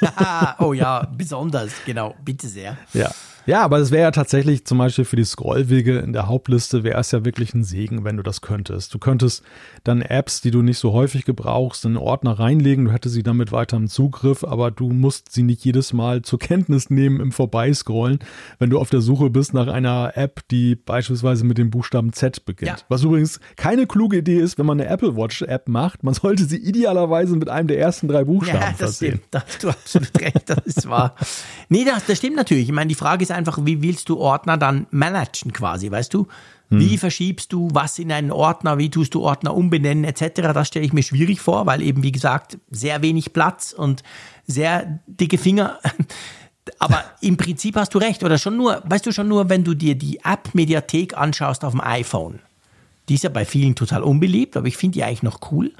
[0.58, 2.14] oh ja, besonders, genau.
[2.24, 2.76] Bitte sehr.
[2.92, 3.10] Ja.
[3.46, 7.00] Ja, aber es wäre ja tatsächlich zum Beispiel für die Scrollwege in der Hauptliste wäre
[7.00, 8.94] es ja wirklich ein Segen, wenn du das könntest.
[8.94, 9.42] Du könntest
[9.84, 12.84] dann Apps, die du nicht so häufig gebrauchst, in einen Ordner reinlegen.
[12.84, 16.38] Du hättest sie damit weiter im Zugriff, aber du musst sie nicht jedes Mal zur
[16.38, 18.20] Kenntnis nehmen im Vorbeiscrollen,
[18.58, 22.44] wenn du auf der Suche bist nach einer App, die beispielsweise mit dem Buchstaben Z
[22.44, 22.78] beginnt.
[22.78, 22.84] Ja.
[22.88, 26.04] Was übrigens keine kluge Idee ist, wenn man eine Apple Watch App macht.
[26.04, 29.10] Man sollte sie idealerweise mit einem der ersten drei Buchstaben ja, das versehen.
[29.10, 29.24] Stimmt.
[29.32, 30.42] Da hast du absolut recht.
[30.46, 31.16] Das ist wahr.
[31.68, 32.68] Nee, das, das stimmt natürlich.
[32.68, 36.26] Ich meine, die Frage ist einfach, wie willst du Ordner dann managen quasi, weißt du?
[36.70, 36.98] Wie hm.
[36.98, 40.40] verschiebst du was in einen Ordner, wie tust du Ordner umbenennen etc.
[40.54, 44.02] Das stelle ich mir schwierig vor, weil eben, wie gesagt, sehr wenig Platz und
[44.46, 45.78] sehr dicke Finger.
[46.78, 48.24] Aber im Prinzip hast du recht.
[48.24, 51.80] Oder schon nur, weißt du schon nur, wenn du dir die App-Mediathek anschaust auf dem
[51.80, 52.38] iPhone.
[53.08, 55.72] Die ist ja bei vielen total unbeliebt, aber ich finde die eigentlich noch cool.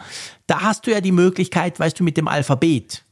[0.49, 3.05] Da hast du ja die Möglichkeit, weißt du, mit dem Alphabet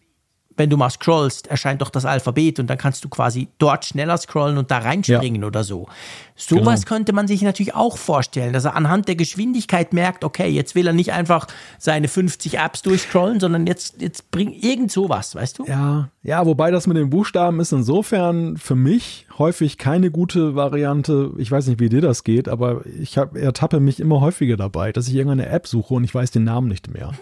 [0.60, 4.18] wenn du mal scrollst, erscheint doch das Alphabet und dann kannst du quasi dort schneller
[4.18, 5.48] scrollen und da reinspringen ja.
[5.48, 5.88] oder so.
[6.36, 6.96] Sowas genau.
[6.96, 10.86] könnte man sich natürlich auch vorstellen, dass er anhand der Geschwindigkeit merkt, okay, jetzt will
[10.86, 11.46] er nicht einfach
[11.78, 15.64] seine 50 Apps durchscrollen, sondern jetzt, jetzt bringt irgend sowas, weißt du?
[15.64, 21.30] Ja, ja, wobei das mit den Buchstaben ist insofern für mich häufig keine gute Variante.
[21.38, 24.92] Ich weiß nicht, wie dir das geht, aber ich hab, ertappe mich immer häufiger dabei,
[24.92, 27.12] dass ich irgendeine App suche und ich weiß den Namen nicht mehr.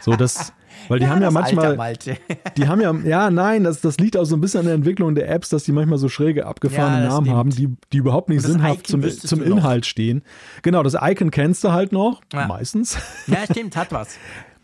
[0.00, 0.52] So, das,
[0.92, 1.96] weil die ja, haben ja manchmal,
[2.58, 5.14] die haben ja, ja, nein, das, das liegt auch so ein bisschen an der Entwicklung
[5.14, 7.38] der Apps, dass die manchmal so schräge, abgefahrene ja, Namen stimmt.
[7.38, 10.22] haben, die, die überhaupt nicht sinnhaft zum, zum Inhalt stehen.
[10.60, 12.98] Genau, das Icon kennst du halt noch, meistens.
[13.26, 14.18] Ja, stimmt, hat was.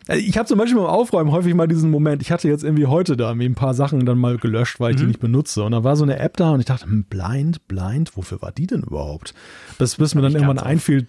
[0.07, 2.87] Also ich habe zum Beispiel beim Aufräumen häufig mal diesen Moment, ich hatte jetzt irgendwie
[2.87, 5.01] heute da ein paar Sachen dann mal gelöscht, weil ich mhm.
[5.01, 5.63] die nicht benutze.
[5.63, 8.53] Und da war so eine App da und ich dachte, hm, blind, blind, wofür war
[8.53, 9.33] die denn überhaupt?
[9.79, 11.07] Bis, bis mir dann irgendwann einfiel,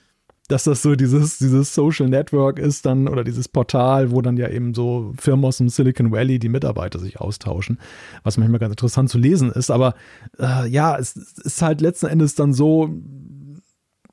[0.50, 4.50] dass das so dieses, dieses Social Network ist dann oder dieses Portal, wo dann ja
[4.50, 7.80] eben so Firmen aus dem Silicon Valley die Mitarbeiter sich austauschen,
[8.24, 9.70] was manchmal ganz interessant zu lesen ist.
[9.70, 9.94] Aber
[10.40, 12.90] äh, ja, es, es ist halt letzten Endes dann so,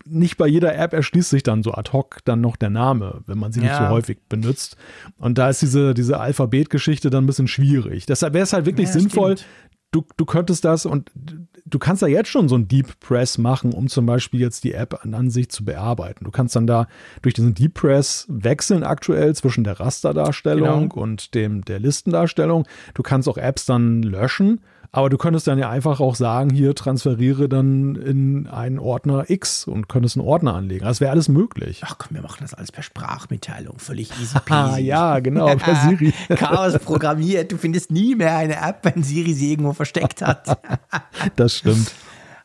[0.05, 3.39] nicht bei jeder App erschließt sich dann so ad hoc dann noch der Name, wenn
[3.39, 3.67] man sie ja.
[3.67, 4.77] nicht so häufig benutzt.
[5.17, 8.05] Und da ist diese, diese Alphabetgeschichte dann ein bisschen schwierig.
[8.05, 9.37] Deshalb wäre es halt wirklich ja, sinnvoll,
[9.91, 11.11] du, du könntest das und
[11.67, 14.73] du kannst da jetzt schon so ein Deep Press machen, um zum Beispiel jetzt die
[14.73, 16.25] App an, an sich zu bearbeiten.
[16.25, 16.87] Du kannst dann da
[17.23, 21.03] durch diesen Deep Press wechseln aktuell zwischen der Rasterdarstellung genau.
[21.03, 22.67] und dem der Listendarstellung.
[22.95, 24.61] Du kannst auch Apps dann löschen
[24.97, 29.67] aber du könntest dann ja einfach auch sagen, hier transferiere dann in einen Ordner X
[29.67, 30.85] und könntest einen Ordner anlegen.
[30.85, 31.83] Das wäre alles möglich.
[31.85, 33.79] Ach komm, wir machen das alles per Sprachmitteilung.
[33.79, 34.83] Völlig easy peasy.
[34.83, 36.15] ja, genau, per Siri.
[36.35, 37.53] Chaos programmiert.
[37.53, 40.59] Du findest nie mehr eine App, wenn Siri sie irgendwo versteckt hat.
[41.37, 41.93] das stimmt.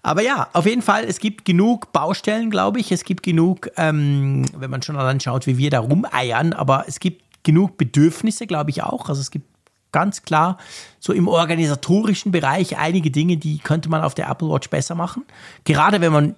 [0.04, 2.91] Aber ja, auf jeden Fall, es gibt genug Baustellen, glaube ich.
[2.91, 6.99] Es gibt genug, ähm, wenn man schon allein schaut, wie wir da rumeiern, aber es
[6.99, 9.10] gibt genug Bedürfnisse, glaube ich auch.
[9.10, 9.51] Also es gibt
[9.92, 10.58] ganz klar
[11.00, 15.24] so im organisatorischen Bereich einige Dinge, die könnte man auf der Apple Watch besser machen.
[15.64, 16.36] Gerade wenn man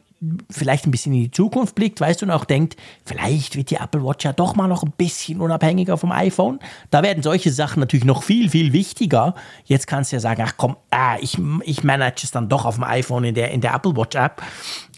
[0.49, 3.75] vielleicht ein bisschen in die Zukunft blickt, weißt du, und auch denkt, vielleicht wird die
[3.75, 6.59] Apple Watch ja doch mal noch ein bisschen unabhängiger vom iPhone.
[6.91, 9.35] Da werden solche Sachen natürlich noch viel, viel wichtiger.
[9.65, 12.75] Jetzt kannst du ja sagen, ach komm, ah, ich, ich manage es dann doch auf
[12.75, 14.41] dem iPhone in der, in der Apple Watch App.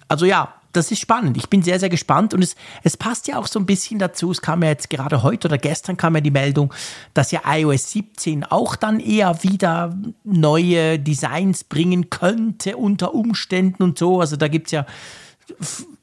[0.08, 1.38] Also ja, das ist spannend.
[1.38, 4.32] Ich bin sehr, sehr gespannt und es, es passt ja auch so ein bisschen dazu.
[4.32, 6.74] Es kam ja jetzt gerade heute oder gestern kam ja die Meldung,
[7.14, 13.98] dass ja iOS 17 auch dann eher wieder neue Designs bringen könnte unter Umständen und
[13.98, 14.20] so.
[14.20, 14.86] Also da gibt es ja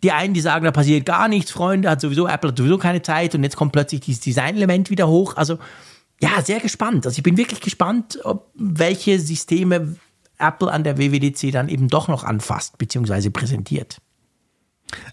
[0.02, 3.02] die einen, die sagen, da passiert gar nichts, Freunde, hat sowieso, Apple hat sowieso keine
[3.02, 5.36] Zeit und jetzt kommt plötzlich dieses Designelement wieder hoch.
[5.36, 5.58] Also
[6.20, 7.06] ja, sehr gespannt.
[7.06, 9.96] Also ich bin wirklich gespannt, ob welche Systeme
[10.38, 13.30] Apple an der WWDC dann eben doch noch anfasst bzw.
[13.30, 13.98] präsentiert.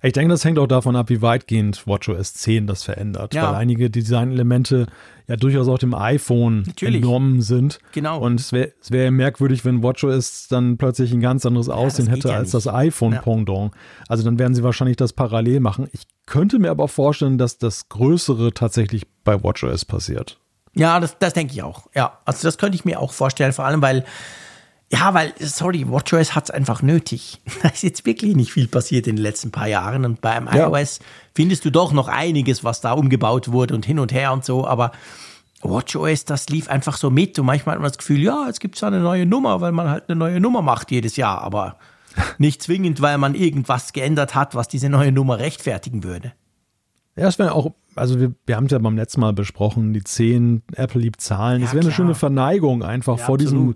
[0.01, 3.47] Ich denke, das hängt auch davon ab, wie weitgehend WatchOS 10 das verändert, ja.
[3.47, 4.87] weil einige Designelemente
[5.27, 6.95] ja durchaus auch dem iPhone Natürlich.
[6.95, 7.79] entnommen sind.
[7.91, 8.19] Genau.
[8.19, 12.29] Und es wäre wär merkwürdig, wenn WatchOS dann plötzlich ein ganz anderes Aussehen ja, hätte
[12.29, 13.71] ja als das iPhone-Pendant.
[14.07, 15.87] Also dann werden sie wahrscheinlich das parallel machen.
[15.91, 20.39] Ich könnte mir aber vorstellen, dass das Größere tatsächlich bei WatchOS passiert.
[20.75, 21.87] Ja, das, das denke ich auch.
[21.95, 24.05] Ja, also das könnte ich mir auch vorstellen, vor allem weil
[24.91, 27.39] ja, weil, sorry, WatchOS hat es einfach nötig.
[27.61, 30.05] Da ist jetzt wirklich nicht viel passiert in den letzten paar Jahren.
[30.05, 30.67] Und beim ja.
[30.67, 30.99] iOS
[31.35, 34.65] findest du doch noch einiges, was da umgebaut wurde und hin und her und so.
[34.65, 34.91] Aber
[35.61, 37.37] WatchOS, das lief einfach so mit.
[37.37, 39.89] Und manchmal hat man das Gefühl, ja, jetzt gibt es eine neue Nummer, weil man
[39.89, 41.41] halt eine neue Nummer macht jedes Jahr.
[41.41, 41.77] Aber
[42.39, 46.33] nicht zwingend, weil man irgendwas geändert hat, was diese neue Nummer rechtfertigen würde.
[47.19, 50.03] Ja, es wäre auch, also wir, wir haben es ja beim letzten Mal besprochen, die
[50.03, 51.61] 10 Apple liebt Zahlen.
[51.61, 53.75] Es ja, wäre eine schöne Verneigung einfach ja, vor absolut.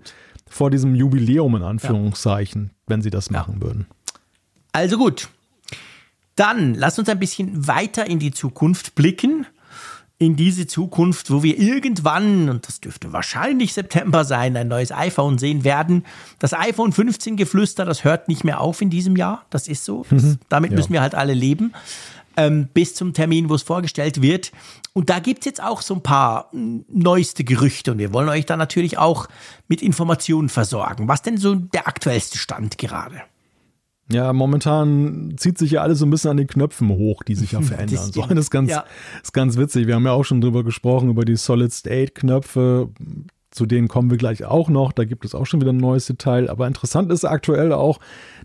[0.54, 2.70] vor diesem Jubiläum in Anführungszeichen, ja.
[2.86, 3.86] wenn sie das machen würden.
[4.72, 5.28] Also gut.
[6.36, 9.46] Dann lass uns ein bisschen weiter in die Zukunft blicken.
[10.18, 15.38] In diese Zukunft, wo wir irgendwann, und das dürfte wahrscheinlich September sein, ein neues iPhone
[15.38, 16.04] sehen werden.
[16.38, 19.44] Das iPhone 15 Geflüster, das hört nicht mehr auf in diesem Jahr.
[19.50, 20.06] Das ist so.
[20.08, 20.38] Das, mhm.
[20.48, 21.72] damit müssen wir halt alle leben
[22.36, 24.52] ähm, bis zum Termin, wo es vorgestellt wird.
[24.92, 28.46] Und da gibt es jetzt auch so ein paar neueste Gerüchte und wir wollen euch
[28.46, 29.28] da natürlich auch
[29.68, 31.08] mit Informationen versorgen.
[31.08, 33.22] Was denn so der aktuellste Stand gerade?
[34.12, 37.52] Ja, momentan zieht sich ja alles so ein bisschen an den Knöpfen hoch, die sich
[37.52, 37.96] ja verändern.
[37.96, 38.84] Das, so, das ist ganz, ja.
[39.22, 39.86] ist ganz witzig.
[39.86, 42.90] Wir haben ja auch schon drüber gesprochen, über die Solid-State-Knöpfe.
[43.50, 44.92] Zu denen kommen wir gleich auch noch.
[44.92, 46.50] Da gibt es auch schon wieder ein neues Detail.
[46.50, 47.98] Aber interessant ist aktuell auch,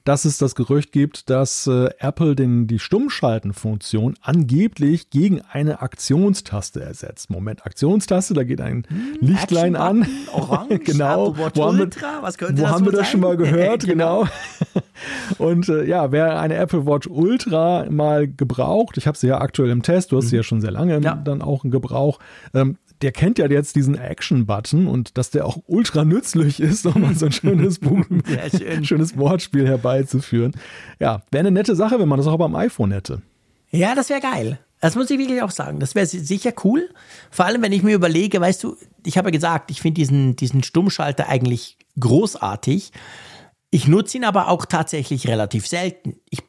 [0.03, 6.81] dass es das Gerücht gibt, dass äh, Apple den, die Stummschalten-Funktion angeblich gegen eine Aktionstaste
[6.81, 7.29] ersetzt.
[7.29, 10.05] Moment, Aktionstaste, da geht ein hm, Lichtlein an.
[10.33, 11.37] Orange, genau.
[11.37, 11.89] wo haben wir,
[12.21, 13.11] Was könnte wo das haben wir das sein?
[13.11, 13.85] schon mal gehört?
[13.85, 14.23] genau.
[14.23, 14.29] genau.
[15.37, 19.69] Und äh, ja, wer eine Apple Watch Ultra mal gebraucht, ich habe sie ja aktuell
[19.69, 20.29] im Test, du hast mhm.
[20.29, 21.15] sie ja schon sehr lange ja.
[21.15, 22.19] dann auch in Gebrauch,
[22.53, 27.01] ähm, der kennt ja jetzt diesen Action-Button und dass der auch ultra nützlich ist, um
[27.01, 28.03] mal so ein schönes, Buch,
[28.57, 28.85] schön.
[28.85, 30.53] schönes Wortspiel herbeizuführen.
[30.99, 33.21] Ja, wäre eine nette Sache, wenn man das auch beim iPhone hätte.
[33.71, 34.59] Ja, das wäre geil.
[34.81, 35.79] Das muss ich wirklich auch sagen.
[35.79, 36.89] Das wäre sicher cool.
[37.31, 40.35] Vor allem, wenn ich mir überlege, weißt du, ich habe ja gesagt, ich finde diesen,
[40.35, 42.91] diesen Stummschalter eigentlich großartig.
[43.71, 46.15] Ich nutze ihn aber auch tatsächlich relativ selten.
[46.29, 46.39] Ich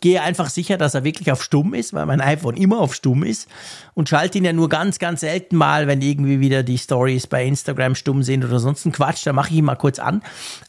[0.00, 3.22] gehe einfach sicher, dass er wirklich auf Stumm ist, weil mein iPhone immer auf Stumm
[3.22, 3.48] ist
[3.94, 7.44] und schalte ihn ja nur ganz, ganz selten mal, wenn irgendwie wieder die Stories bei
[7.44, 10.22] Instagram stumm sind oder sonst ein Quatsch, dann mache ich ihn mal kurz an.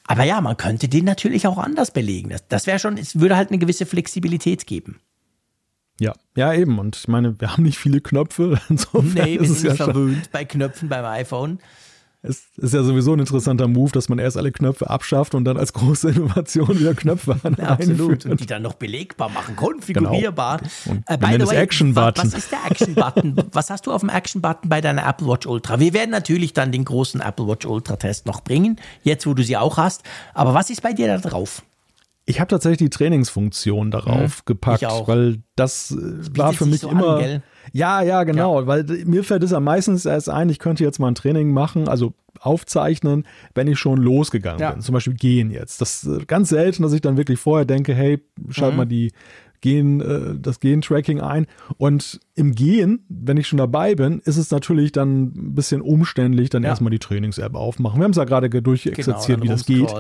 [0.05, 2.30] Aber ja, man könnte den natürlich auch anders belegen.
[2.30, 4.99] Das, das wäre schon, es würde halt eine gewisse Flexibilität geben.
[5.99, 6.78] Ja, ja, eben.
[6.80, 8.59] Und ich meine, wir haben nicht viele Knöpfe.
[8.69, 11.59] Insofern nee, wir sind ja verwöhnt bei Knöpfen beim iPhone.
[12.28, 15.57] Es ist ja sowieso ein interessanter Move, dass man erst alle Knöpfe abschafft und dann
[15.57, 18.25] als große Innovation wieder Knöpfe ja, Absolut.
[18.25, 20.59] Und die dann noch belegbar machen, konfigurierbar.
[20.84, 20.97] Genau.
[20.97, 22.25] Und äh, das Action-Button.
[22.25, 23.36] Was ist der Action-Button?
[23.51, 25.80] was hast du auf dem Action-Button bei deiner Apple Watch Ultra?
[25.80, 29.57] Wir werden natürlich dann den großen Apple Watch Ultra-Test noch bringen, jetzt wo du sie
[29.57, 30.03] auch hast.
[30.34, 31.63] Aber was ist bei dir da drauf?
[32.30, 36.82] Ich habe tatsächlich die Trainingsfunktion darauf hm, gepackt, weil das, äh, das war für mich
[36.82, 37.17] so immer.
[37.17, 38.67] An, ja, ja, genau, ja.
[38.67, 41.88] weil mir fällt es ja meistens erst ein, ich könnte jetzt mal ein Training machen,
[41.88, 43.25] also aufzeichnen,
[43.55, 44.71] wenn ich schon losgegangen ja.
[44.71, 44.82] bin.
[44.82, 45.80] Zum Beispiel gehen jetzt.
[45.80, 48.78] Das ist äh, ganz selten, dass ich dann wirklich vorher denke, hey, schalt mhm.
[48.78, 49.13] mal die
[49.61, 51.47] Gen, äh, das Gen-Tracking ein.
[51.78, 56.49] Und im Gehen, wenn ich schon dabei bin, ist es natürlich dann ein bisschen umständlich,
[56.49, 56.69] dann ja.
[56.69, 57.99] erstmal die Trainings-App aufmachen.
[57.99, 59.93] Wir haben es ja gerade durchexerziert, genau, wie das geht.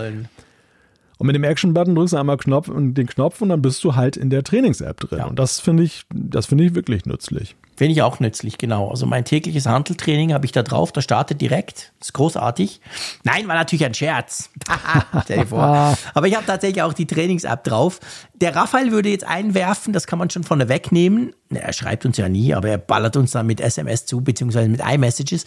[1.17, 3.95] Und mit dem Action-Button drückst du einmal Knopf und den Knopf und dann bist du
[3.95, 5.19] halt in der Trainings-App drin.
[5.19, 5.25] Ja.
[5.25, 7.55] Und das finde ich, das finde ich wirklich nützlich.
[7.75, 8.89] Finde ich auch nützlich, genau.
[8.89, 11.93] Also mein tägliches Handeltraining habe ich da drauf, das startet direkt.
[11.99, 12.81] Das ist großartig.
[13.23, 14.49] Nein, war natürlich ein Scherz.
[15.23, 15.95] Stell dir vor.
[16.15, 17.99] Aber ich habe tatsächlich auch die Trainings-App drauf.
[18.33, 21.33] Der Raphael würde jetzt einwerfen, das kann man schon von wegnehmen.
[21.49, 24.81] Er schreibt uns ja nie, aber er ballert uns dann mit SMS zu, beziehungsweise mit
[24.81, 25.45] iMessages,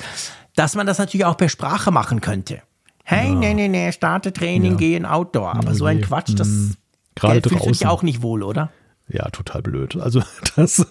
[0.57, 2.63] dass man das natürlich auch per Sprache machen könnte.
[3.11, 3.35] Hey, ja.
[3.35, 4.79] nee, nee, nee, starte Training, ja.
[4.79, 5.57] gehen Outdoor.
[5.57, 6.77] Aber so ein Quatsch, das hm.
[7.17, 8.71] Gerade fühlst du dich auch nicht wohl, oder?
[9.09, 9.97] Ja, total blöd.
[9.97, 10.23] Also
[10.57, 10.87] das.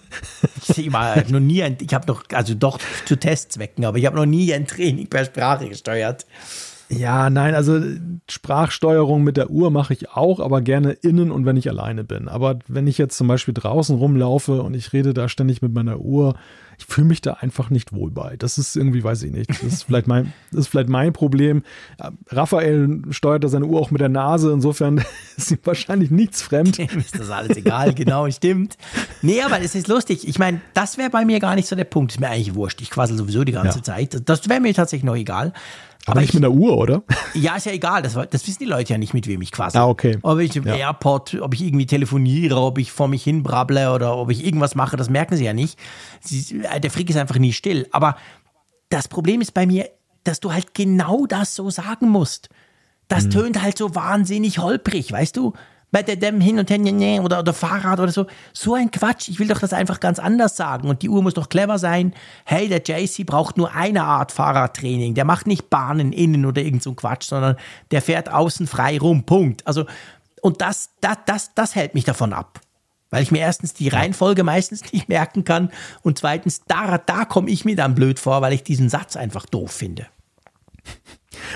[0.76, 4.16] ich mal noch nie ein, ich habe noch, also doch zu Testzwecken, aber ich habe
[4.16, 6.26] noch nie ein Training per Sprache gesteuert.
[6.90, 7.80] Ja, nein, also
[8.28, 12.26] Sprachsteuerung mit der Uhr mache ich auch, aber gerne innen und wenn ich alleine bin.
[12.26, 16.00] Aber wenn ich jetzt zum Beispiel draußen rumlaufe und ich rede da ständig mit meiner
[16.00, 16.34] Uhr,
[16.80, 18.36] ich fühle mich da einfach nicht wohl bei.
[18.36, 19.50] Das ist irgendwie, weiß ich nicht.
[19.50, 21.62] Das ist vielleicht mein, das ist vielleicht mein Problem.
[22.28, 25.04] Raphael steuert da seine Uhr auch mit der Nase, insofern
[25.36, 26.78] ist ihm wahrscheinlich nichts fremd.
[26.78, 28.78] Dem ist das alles egal, genau, stimmt.
[29.22, 30.26] Nee, aber es ist lustig.
[30.26, 32.12] Ich meine, das wäre bei mir gar nicht so der Punkt.
[32.12, 32.80] Ist mir eigentlich wurscht.
[32.80, 33.84] Ich quassel sowieso die ganze ja.
[33.84, 34.28] Zeit.
[34.28, 35.52] Das wäre mir tatsächlich noch egal.
[36.06, 37.02] Aber, aber nicht ich, mit der Uhr, oder?
[37.34, 38.02] Ja, ist ja egal.
[38.02, 39.78] Das, das, wissen die Leute ja nicht, mit wem ich quasi.
[39.78, 40.18] Ah, okay.
[40.22, 40.74] Ob ich im ja.
[40.74, 44.74] Airport, ob ich irgendwie telefoniere, ob ich vor mich hin brabble oder ob ich irgendwas
[44.74, 45.78] mache, das merken sie ja nicht.
[46.20, 47.86] Sie, der Frick ist einfach nie still.
[47.92, 48.16] Aber
[48.88, 49.88] das Problem ist bei mir,
[50.24, 52.48] dass du halt genau das so sagen musst.
[53.08, 53.30] Das hm.
[53.30, 55.52] tönt halt so wahnsinnig holprig, weißt du?
[55.90, 58.26] Bei der dem hin und her oder, oder Fahrrad oder so.
[58.52, 59.28] So ein Quatsch.
[59.28, 60.88] Ich will doch das einfach ganz anders sagen.
[60.88, 62.14] Und die Uhr muss doch clever sein.
[62.44, 65.14] Hey, der JC braucht nur eine Art Fahrradtraining.
[65.14, 67.56] Der macht nicht Bahnen innen oder irgend so ein Quatsch, sondern
[67.90, 69.24] der fährt außen frei rum.
[69.24, 69.66] Punkt.
[69.66, 69.86] Also,
[70.42, 72.60] und das, das, das, das hält mich davon ab.
[73.10, 75.70] Weil ich mir erstens die Reihenfolge meistens nicht merken kann
[76.02, 79.46] und zweitens, da, da komme ich mir dann blöd vor, weil ich diesen Satz einfach
[79.46, 80.06] doof finde.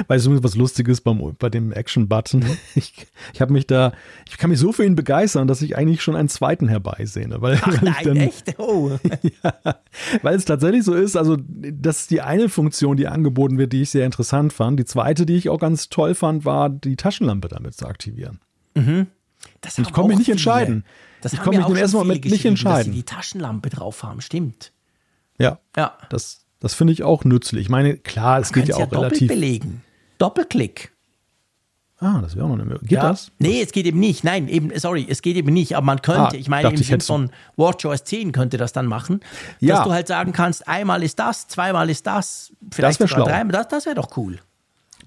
[0.06, 2.40] Weißt du, was Lustiges beim, bei dem Action-Button?
[2.40, 2.56] Mhm.
[2.76, 2.92] Ich,
[3.32, 3.92] ich habe mich da,
[4.28, 7.40] ich kann mich so für ihn begeistern, dass ich eigentlich schon einen zweiten herbeisehne.
[7.40, 8.58] Weil, Ach, weil nein, dann, echt?
[8.58, 8.90] Oh.
[9.42, 9.76] ja,
[10.22, 13.82] weil es tatsächlich so ist, also das ist die eine Funktion, die angeboten wird, die
[13.82, 14.78] ich sehr interessant fand.
[14.78, 18.40] Die zweite, die ich auch ganz toll fand, war die Taschenlampe damit zu aktivieren.
[18.74, 19.06] Mhm.
[19.64, 20.32] ich konnte mich nicht viele.
[20.32, 20.84] entscheiden.
[21.20, 22.76] Das ich konnte mich im ersten Moment nicht entscheiden.
[22.76, 24.72] Dass sie die Taschenlampe drauf haben, stimmt.
[25.38, 25.58] Ja.
[25.76, 25.96] Ja.
[26.10, 27.62] Das, das finde ich auch nützlich.
[27.62, 29.28] Ich meine, klar, es geht ja auch ja relativ.
[29.28, 29.82] belegen.
[30.16, 30.92] Doppelklick.
[31.98, 32.88] Ah, das wäre auch noch eine Möglichkeit.
[32.88, 33.08] Geht ja.
[33.08, 33.32] das?
[33.38, 34.24] Nee, es geht eben nicht.
[34.24, 35.76] Nein, eben, sorry, es geht eben nicht.
[35.76, 39.20] Aber man könnte, ah, ich meine, im Sinne von WatchOS 10 könnte das dann machen,
[39.60, 39.76] ja.
[39.76, 43.52] dass du halt sagen kannst, einmal ist das, zweimal ist das, vielleicht das sogar dreimal.
[43.52, 44.40] Das, das wäre doch cool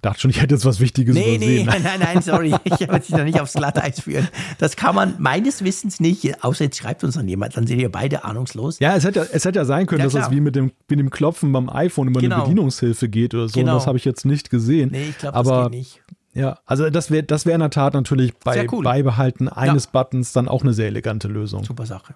[0.02, 1.66] dachte schon, ich hätte jetzt was Wichtiges nee, übersehen.
[1.66, 2.56] Nee, nein, nein, nein, sorry.
[2.64, 4.28] Ich wollte dich da nicht aufs Glatteis führen.
[4.58, 7.91] Das kann man meines Wissens nicht, außer jetzt schreibt uns dann jemand, dann sind wir
[7.91, 8.80] beide ahnungslos.
[8.80, 10.72] Ja, es hätte ja, es hätte ja sein können, ja, dass das wie mit dem,
[10.88, 12.36] mit dem Klopfen beim iPhone über genau.
[12.36, 13.60] eine Bedienungshilfe geht oder so.
[13.60, 13.76] Genau.
[13.76, 14.89] das habe ich jetzt nicht gesehen.
[14.91, 16.02] Nee, ich glaube, das geht nicht.
[16.34, 18.84] Ja, also das wäre das wär in der Tat natürlich bei cool.
[18.84, 19.89] Beibehalten eines ja.
[19.91, 21.64] Buttons dann auch eine sehr elegante Lösung.
[21.64, 22.14] Super Sache.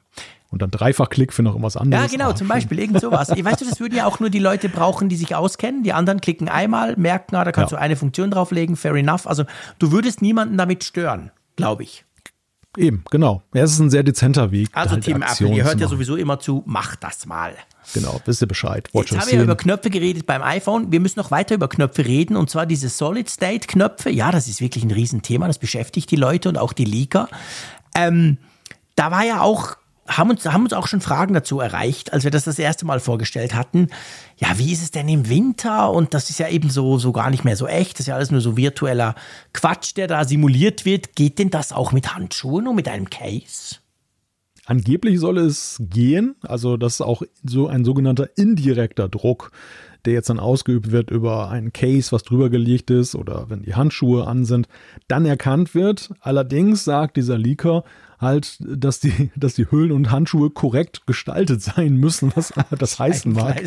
[0.51, 2.11] Und dann Dreifachklick für noch irgendwas anderes.
[2.11, 3.29] Ja, genau, ah, zum Beispiel irgend sowas.
[3.29, 5.81] weißt du, das würden ja auch nur die Leute brauchen, die sich auskennen.
[5.83, 7.77] Die anderen klicken einmal, merken, ah, da kannst ja.
[7.77, 9.27] du eine Funktion drauflegen, fair enough.
[9.27, 9.45] Also
[9.79, 12.05] du würdest niemanden damit stören, glaube ich.
[12.77, 13.43] Eben, genau.
[13.53, 14.69] Ja, es ist ein sehr dezenter Weg.
[14.73, 17.53] Also halt Team Apple, ihr hört ja sowieso immer zu, macht das mal.
[17.93, 18.89] Genau, wisst ihr Bescheid.
[18.93, 20.91] Watch Jetzt haben wir ja über Knöpfe geredet beim iPhone.
[20.91, 24.09] Wir müssen noch weiter über Knöpfe reden und zwar diese Solid-State-Knöpfe.
[24.09, 27.27] Ja, das ist wirklich ein Riesenthema, das beschäftigt die Leute und auch die Leaker.
[27.95, 28.37] Ähm,
[28.95, 29.75] da war ja auch
[30.17, 32.99] haben uns, haben uns auch schon Fragen dazu erreicht, als wir das das erste Mal
[32.99, 33.87] vorgestellt hatten.
[34.37, 35.91] Ja, wie ist es denn im Winter?
[35.91, 37.93] Und das ist ja eben so, so gar nicht mehr so echt.
[37.93, 39.15] Das ist ja alles nur so virtueller
[39.53, 41.15] Quatsch, der da simuliert wird.
[41.15, 43.77] Geht denn das auch mit Handschuhen und mit einem Case?
[44.65, 49.51] Angeblich soll es gehen, also das ist auch so ein sogenannter indirekter Druck,
[50.05, 53.75] der jetzt dann ausgeübt wird über ein Case, was drüber gelegt ist oder wenn die
[53.75, 54.67] Handschuhe an sind,
[55.07, 56.11] dann erkannt wird.
[56.21, 57.83] Allerdings sagt dieser Leaker
[58.21, 63.33] halt, dass die, dass die Hüllen und Handschuhe korrekt gestaltet sein müssen, was das heißen
[63.33, 63.61] mag.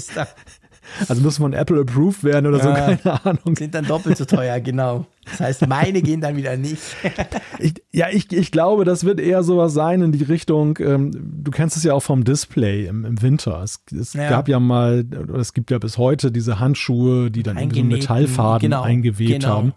[1.09, 3.57] Also muss von Apple approved werden oder ja, so, keine Ahnung.
[3.57, 5.07] Sind dann doppelt so teuer, genau.
[5.25, 6.83] Das heißt, meine gehen dann wieder nicht.
[7.59, 11.11] ich, ja, ich, ich glaube, das wird eher sowas sein in die Richtung, ähm,
[11.43, 13.63] du kennst es ja auch vom Display im, im Winter.
[13.63, 14.29] Es, es ja.
[14.29, 15.05] gab ja mal,
[15.39, 19.49] es gibt ja bis heute diese Handschuhe, die dann in so Metallfaden genau, eingewebt genau.
[19.49, 19.73] haben.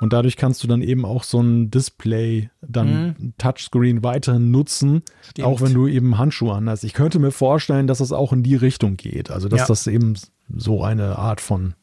[0.00, 3.34] Und dadurch kannst du dann eben auch so ein Display, dann mhm.
[3.36, 5.46] Touchscreen weiterhin nutzen, Stimmt.
[5.46, 6.84] auch wenn du eben Handschuhe anhast.
[6.84, 9.30] Ich könnte mir vorstellen, dass es auch in die Richtung geht.
[9.30, 9.66] Also, dass ja.
[9.66, 10.14] das eben
[10.48, 11.74] so eine Art von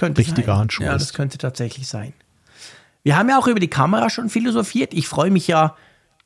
[0.00, 0.56] richtiger sein.
[0.56, 0.92] Handschuh ja, ist.
[0.94, 2.14] Ja, das könnte tatsächlich sein.
[3.02, 4.94] Wir haben ja auch über die Kamera schon philosophiert.
[4.94, 5.76] Ich freue mich ja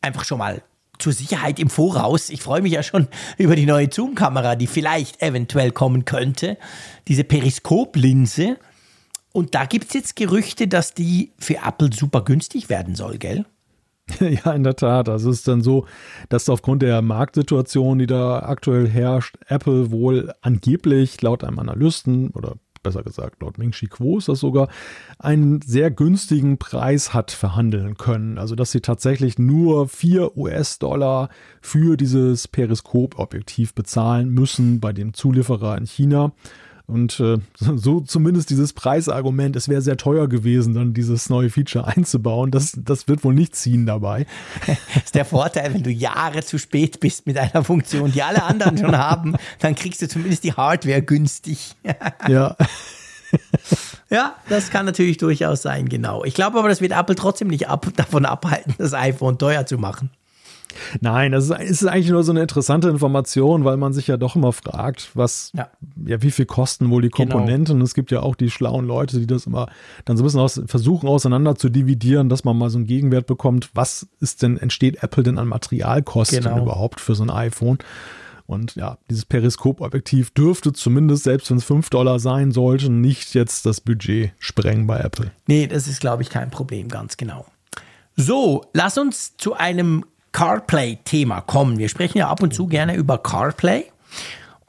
[0.01, 0.63] einfach schon mal
[1.01, 2.31] zur Sicherheit im Voraus.
[2.31, 6.57] Ich freue mich ja schon über die neue Zoom-Kamera, die vielleicht eventuell kommen könnte.
[7.09, 8.57] Diese Periskoplinse.
[9.33, 13.45] Und da gibt es jetzt Gerüchte, dass die für Apple super günstig werden soll, gell?
[14.21, 15.09] Ja, in der Tat.
[15.09, 15.87] Also es ist dann so,
[16.29, 22.55] dass aufgrund der Marktsituation, die da aktuell herrscht, Apple wohl angeblich laut einem Analysten oder
[22.83, 24.69] besser gesagt laut Ming Chi Kuo ist das sogar,
[25.19, 28.39] einen sehr günstigen Preis hat verhandeln können.
[28.39, 31.29] Also dass sie tatsächlich nur 4 US-Dollar
[31.61, 36.33] für dieses Periskop-Objektiv bezahlen müssen bei dem Zulieferer in China.
[36.91, 41.87] Und äh, so zumindest dieses Preisargument, es wäre sehr teuer gewesen, dann dieses neue Feature
[41.87, 42.51] einzubauen.
[42.51, 44.27] Das, das wird wohl nicht ziehen dabei.
[44.67, 48.43] Das ist der Vorteil, wenn du Jahre zu spät bist mit einer Funktion, die alle
[48.43, 51.77] anderen schon haben, dann kriegst du zumindest die Hardware günstig.
[52.29, 52.57] Ja.
[54.11, 56.25] Ja, das kann natürlich durchaus sein, genau.
[56.25, 59.79] Ich glaube aber, das wird Apple trotzdem nicht ab, davon abhalten, das iPhone teuer zu
[59.79, 60.11] machen.
[61.01, 64.53] Nein, das ist, eigentlich nur so eine interessante Information, weil man sich ja doch immer
[64.53, 65.69] fragt, was, ja,
[66.05, 67.33] ja wie viel kosten wohl die genau.
[67.33, 67.75] Komponenten?
[67.75, 67.85] Genau.
[67.85, 69.69] Es gibt ja auch die schlauen Leute, die das immer
[70.05, 73.27] dann so ein bisschen aus, versuchen auseinander zu dividieren, dass man mal so einen Gegenwert
[73.27, 73.71] bekommt.
[73.75, 76.63] Was ist denn, entsteht Apple denn an Materialkosten genau.
[76.63, 77.79] überhaupt für so ein iPhone?
[78.51, 83.65] Und ja, dieses Periskopobjektiv dürfte zumindest, selbst wenn es 5 Dollar sein sollte, nicht jetzt
[83.65, 85.31] das Budget sprengen bei Apple.
[85.47, 87.47] Nee, das ist, glaube ich, kein Problem, ganz genau.
[88.17, 91.79] So, lass uns zu einem CarPlay-Thema kommen.
[91.79, 93.87] Wir sprechen ja ab und zu gerne über CarPlay.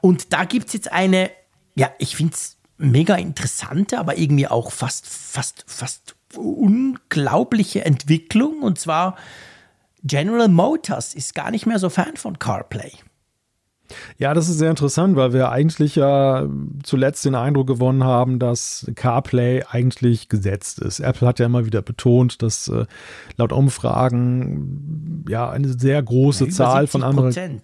[0.00, 1.30] Und da gibt es jetzt eine,
[1.74, 8.62] ja, ich finde es mega interessante, aber irgendwie auch fast, fast, fast unglaubliche Entwicklung.
[8.62, 9.16] Und zwar
[10.02, 12.92] General Motors ist gar nicht mehr so Fan von CarPlay.
[14.18, 16.46] Ja, das ist sehr interessant, weil wir eigentlich ja
[16.82, 21.00] zuletzt den Eindruck gewonnen haben, dass CarPlay eigentlich gesetzt ist.
[21.00, 22.86] Apple hat ja immer wieder betont, dass äh,
[23.36, 27.62] laut Umfragen ja eine sehr große ja, Zahl von Amerikanern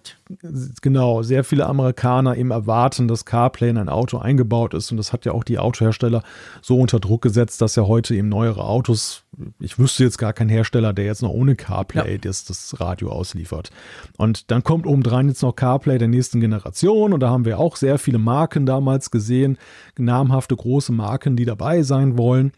[0.81, 4.91] genau, sehr viele Amerikaner eben erwarten, dass CarPlay in ein Auto eingebaut ist.
[4.91, 6.21] Und das hat ja auch die Autohersteller
[6.61, 9.23] so unter Druck gesetzt, dass ja heute eben neuere Autos,
[9.59, 12.17] ich wüsste jetzt gar keinen Hersteller, der jetzt noch ohne CarPlay ja.
[12.19, 13.71] das, das Radio ausliefert.
[14.17, 17.11] Und dann kommt obendrein jetzt noch CarPlay der nächsten Generation.
[17.13, 19.57] Und da haben wir auch sehr viele Marken damals gesehen,
[19.97, 22.51] namhafte große Marken, die dabei sein wollen.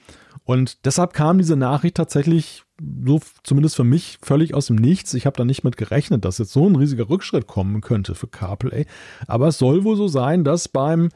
[0.43, 2.63] Und deshalb kam diese Nachricht tatsächlich
[3.05, 5.13] so zumindest für mich völlig aus dem Nichts.
[5.13, 8.27] Ich habe da nicht mit gerechnet, dass jetzt so ein riesiger Rückschritt kommen könnte für
[8.27, 8.85] CarPlay.
[9.27, 11.09] Aber es soll wohl so sein, dass beim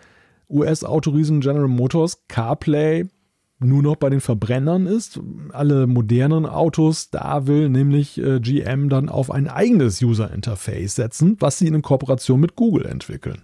[0.49, 3.05] US-Autoriesen General Motors CarPlay
[3.59, 5.19] nur noch bei den Verbrennern ist.
[5.51, 11.57] Alle modernen Autos, da will nämlich äh, GM dann auf ein eigenes User-Interface setzen, was
[11.57, 13.43] sie in Kooperation mit Google entwickeln.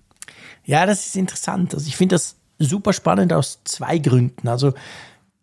[0.63, 1.73] Ja, das ist interessant.
[1.73, 4.47] Also ich finde das super spannend aus zwei Gründen.
[4.47, 4.73] Also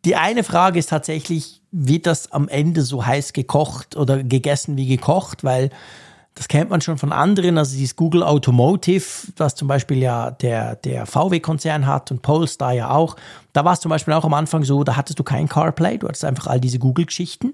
[0.09, 4.87] die eine Frage ist tatsächlich, wird das am Ende so heiß gekocht oder gegessen wie
[4.87, 5.45] gekocht?
[5.45, 5.69] Weil
[6.35, 9.05] das kennt man schon von anderen, also dieses Google Automotive,
[9.37, 13.17] was zum Beispiel ja der, der VW-Konzern hat und Polestar ja auch.
[13.53, 16.09] Da war es zum Beispiel auch am Anfang so, da hattest du kein CarPlay, du
[16.09, 17.53] hattest einfach all diese Google-Geschichten,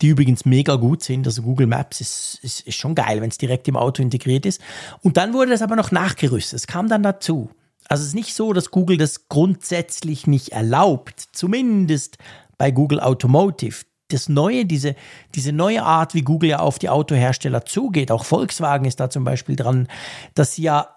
[0.00, 1.24] die übrigens mega gut sind.
[1.28, 4.60] Also Google Maps ist, ist, ist schon geil, wenn es direkt im Auto integriert ist.
[5.02, 6.58] Und dann wurde das aber noch nachgerüstet.
[6.58, 7.48] Es kam dann dazu.
[7.88, 12.18] Also es ist nicht so, dass Google das grundsätzlich nicht erlaubt, zumindest
[12.58, 13.84] bei Google Automotive.
[14.08, 14.94] Das neue, diese,
[15.34, 19.24] diese neue Art, wie Google ja auf die Autohersteller zugeht, auch Volkswagen ist da zum
[19.24, 19.88] Beispiel dran,
[20.34, 20.94] dass sie ja,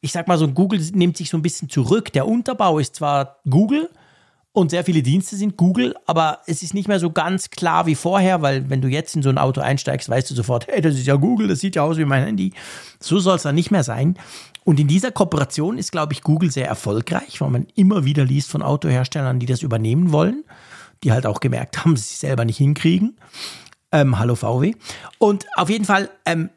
[0.00, 2.12] ich sag mal so, Google nimmt sich so ein bisschen zurück.
[2.12, 3.88] Der Unterbau ist zwar Google,
[4.54, 7.94] und sehr viele Dienste sind Google, aber es ist nicht mehr so ganz klar wie
[7.94, 10.94] vorher, weil wenn du jetzt in so ein Auto einsteigst, weißt du sofort, hey, das
[10.94, 12.52] ist ja Google, das sieht ja aus wie mein Handy.
[13.00, 14.18] So soll es dann nicht mehr sein.
[14.64, 18.50] Und in dieser Kooperation ist, glaube ich, Google sehr erfolgreich, weil man immer wieder liest
[18.50, 20.44] von Autoherstellern, die das übernehmen wollen,
[21.02, 23.16] die halt auch gemerkt haben, dass sie selber nicht hinkriegen.
[23.90, 24.74] Ähm, hallo VW.
[25.18, 26.50] Und auf jeden Fall, ähm,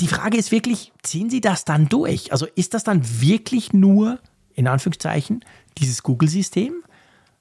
[0.00, 2.32] die Frage ist wirklich, ziehen sie das dann durch?
[2.32, 4.18] Also ist das dann wirklich nur,
[4.54, 5.44] in Anführungszeichen,
[5.78, 6.82] dieses Google-System?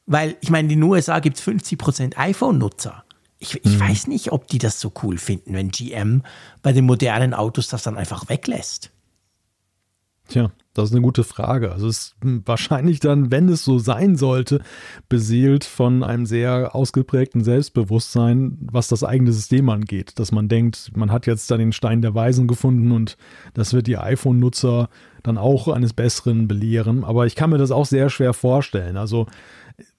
[0.05, 3.05] Weil ich meine, in den USA gibt es 50% iPhone-Nutzer.
[3.37, 3.79] Ich, ich mhm.
[3.79, 6.23] weiß nicht, ob die das so cool finden, wenn GM
[6.61, 8.91] bei den modernen Autos das dann einfach weglässt.
[10.29, 11.71] Tja, das ist eine gute Frage.
[11.71, 14.61] Also es ist wahrscheinlich dann, wenn es so sein sollte,
[15.09, 20.19] beseelt von einem sehr ausgeprägten Selbstbewusstsein, was das eigene System angeht.
[20.19, 23.17] Dass man denkt, man hat jetzt da den Stein der Weisen gefunden und
[23.55, 24.89] das wird die iPhone-Nutzer
[25.23, 27.03] dann auch eines Besseren belehren.
[27.03, 28.95] Aber ich kann mir das auch sehr schwer vorstellen.
[28.95, 29.25] Also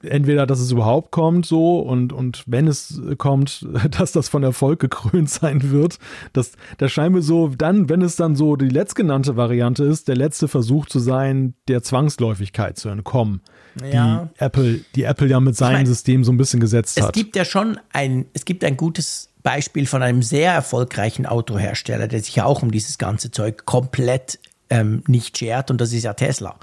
[0.03, 3.67] entweder, dass es überhaupt kommt so und, und wenn es kommt,
[3.99, 5.99] dass das von Erfolg gekrönt sein wird.
[6.33, 10.17] Das, das scheint mir so, dann, wenn es dann so die letztgenannte Variante ist, der
[10.17, 13.41] letzte Versuch zu sein, der Zwangsläufigkeit zu entkommen.
[13.93, 14.29] Ja.
[14.35, 17.05] Die Apple, die Apple ja mit seinem ich mein, System so ein bisschen gesetzt es
[17.05, 17.17] hat.
[17.17, 22.09] Es gibt ja schon ein, es gibt ein gutes Beispiel von einem sehr erfolgreichen Autohersteller,
[22.09, 24.39] der sich ja auch um dieses ganze Zeug komplett
[24.69, 26.57] ähm, nicht schert und das ist ja Tesla.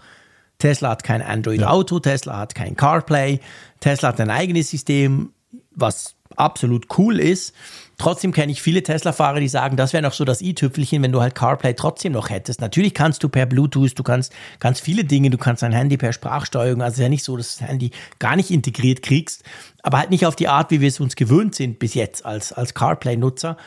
[0.60, 2.02] Tesla hat kein Android-Auto, ja.
[2.02, 3.40] Tesla hat kein CarPlay,
[3.80, 5.34] Tesla hat ein eigenes System,
[5.72, 7.54] was absolut cool ist.
[8.00, 11.20] Trotzdem kenne ich viele Tesla-Fahrer, die sagen, das wäre noch so das i-Tüpfelchen, wenn du
[11.20, 12.62] halt CarPlay trotzdem noch hättest.
[12.62, 16.14] Natürlich kannst du per Bluetooth, du kannst ganz viele Dinge, du kannst dein Handy per
[16.14, 17.90] Sprachsteuerung, also ja nicht so, dass du das Handy
[18.20, 19.44] gar nicht integriert kriegst,
[19.82, 22.54] aber halt nicht auf die Art, wie wir es uns gewöhnt sind bis jetzt als,
[22.54, 23.58] als CarPlay-Nutzer.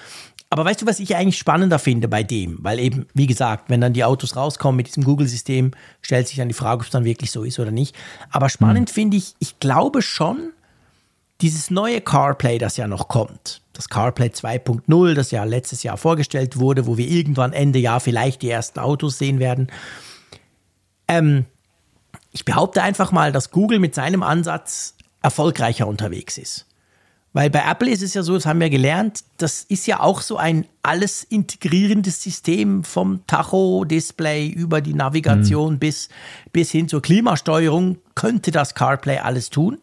[0.53, 2.59] Aber weißt du, was ich eigentlich spannender finde bei dem?
[2.61, 5.71] Weil eben, wie gesagt, wenn dann die Autos rauskommen mit diesem Google-System,
[6.03, 7.95] stellt sich dann die Frage, ob es dann wirklich so ist oder nicht.
[8.31, 8.93] Aber spannend mhm.
[8.93, 10.51] finde ich, ich glaube schon,
[11.41, 16.59] dieses neue CarPlay, das ja noch kommt, das CarPlay 2.0, das ja letztes Jahr vorgestellt
[16.59, 19.69] wurde, wo wir irgendwann Ende Jahr vielleicht die ersten Autos sehen werden.
[21.07, 21.47] Ähm,
[22.33, 26.67] ich behaupte einfach mal, dass Google mit seinem Ansatz erfolgreicher unterwegs ist.
[27.33, 30.21] Weil bei Apple ist es ja so, das haben wir gelernt, das ist ja auch
[30.21, 35.79] so ein alles integrierendes System vom Tacho-Display über die Navigation mhm.
[35.79, 36.09] bis,
[36.53, 39.79] bis hin zur Klimasteuerung, könnte das CarPlay alles tun.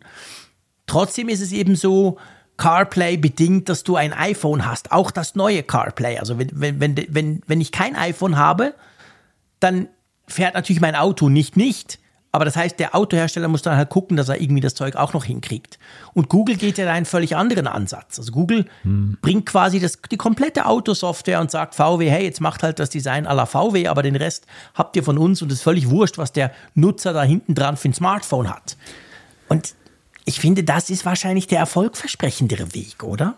[0.87, 2.17] Trotzdem ist es eben so,
[2.57, 6.17] CarPlay bedingt, dass du ein iPhone hast, auch das neue CarPlay.
[6.17, 8.73] Also wenn, wenn, wenn, wenn, wenn ich kein iPhone habe,
[9.59, 9.87] dann
[10.27, 11.99] fährt natürlich mein Auto nicht nicht.
[12.37, 15.11] Aber das heißt, der Autohersteller muss dann halt gucken, dass er irgendwie das Zeug auch
[15.13, 15.79] noch hinkriegt.
[16.13, 18.19] Und Google geht ja da einen völlig anderen Ansatz.
[18.19, 19.17] Also Google hm.
[19.23, 23.23] bringt quasi das, die komplette Autosoftware und sagt VW, hey, jetzt macht halt das Design
[23.23, 24.45] la VW, aber den Rest
[24.75, 27.75] habt ihr von uns und es ist völlig wurscht, was der Nutzer da hinten dran
[27.75, 28.77] für ein Smartphone hat.
[29.49, 29.73] Und
[30.25, 33.33] ich finde, das ist wahrscheinlich der erfolgversprechendere Weg, oder?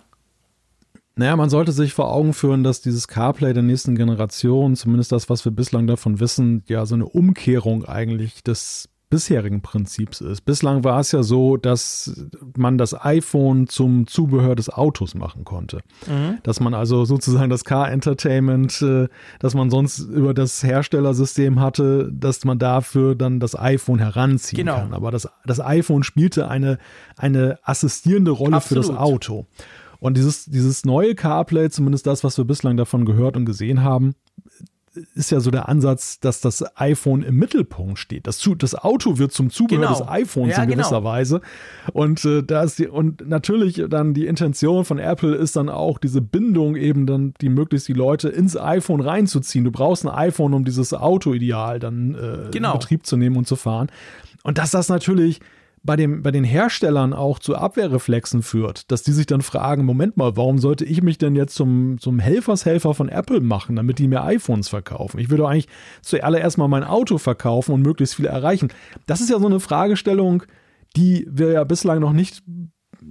[1.19, 5.29] Naja, man sollte sich vor Augen führen, dass dieses CarPlay der nächsten Generation, zumindest das,
[5.29, 10.45] was wir bislang davon wissen, ja so eine Umkehrung eigentlich des bisherigen Prinzips ist.
[10.45, 12.25] Bislang war es ja so, dass
[12.55, 15.79] man das iPhone zum Zubehör des Autos machen konnte.
[16.07, 16.37] Mhm.
[16.43, 19.09] Dass man also sozusagen das Car-Entertainment, äh,
[19.39, 24.77] das man sonst über das Herstellersystem hatte, dass man dafür dann das iPhone heranziehen genau.
[24.77, 24.93] kann.
[24.93, 26.77] Aber das, das iPhone spielte eine,
[27.17, 28.85] eine assistierende Rolle Absolut.
[28.85, 29.47] für das Auto.
[29.99, 34.15] Und dieses, dieses neue CarPlay, zumindest das, was wir bislang davon gehört und gesehen haben,
[35.15, 38.27] ist ja so der Ansatz, dass das iPhone im Mittelpunkt steht.
[38.27, 39.99] Das, das Auto wird zum Zubehör genau.
[39.99, 41.03] des iPhones ja, in gewisser genau.
[41.03, 41.41] Weise.
[41.93, 45.99] Und äh, da ist die, und natürlich dann die Intention von Apple ist dann auch
[45.99, 49.63] diese Bindung eben dann, die möglichst die Leute ins iPhone reinzuziehen.
[49.63, 52.73] Du brauchst ein iPhone, um dieses Auto-Ideal dann äh, genau.
[52.73, 53.87] in Betrieb zu nehmen und zu fahren.
[54.43, 55.39] Und dass das natürlich
[55.83, 60.17] bei, dem, bei den Herstellern auch zu Abwehrreflexen führt, dass die sich dann fragen, Moment
[60.17, 64.07] mal, warum sollte ich mich denn jetzt zum, zum Helfershelfer von Apple machen, damit die
[64.07, 65.19] mir iPhones verkaufen?
[65.19, 65.69] Ich würde doch eigentlich
[66.01, 68.69] zuallererst mal mein Auto verkaufen und möglichst viel erreichen.
[69.05, 70.43] Das ist ja so eine Fragestellung,
[70.95, 72.43] die wir ja bislang noch nicht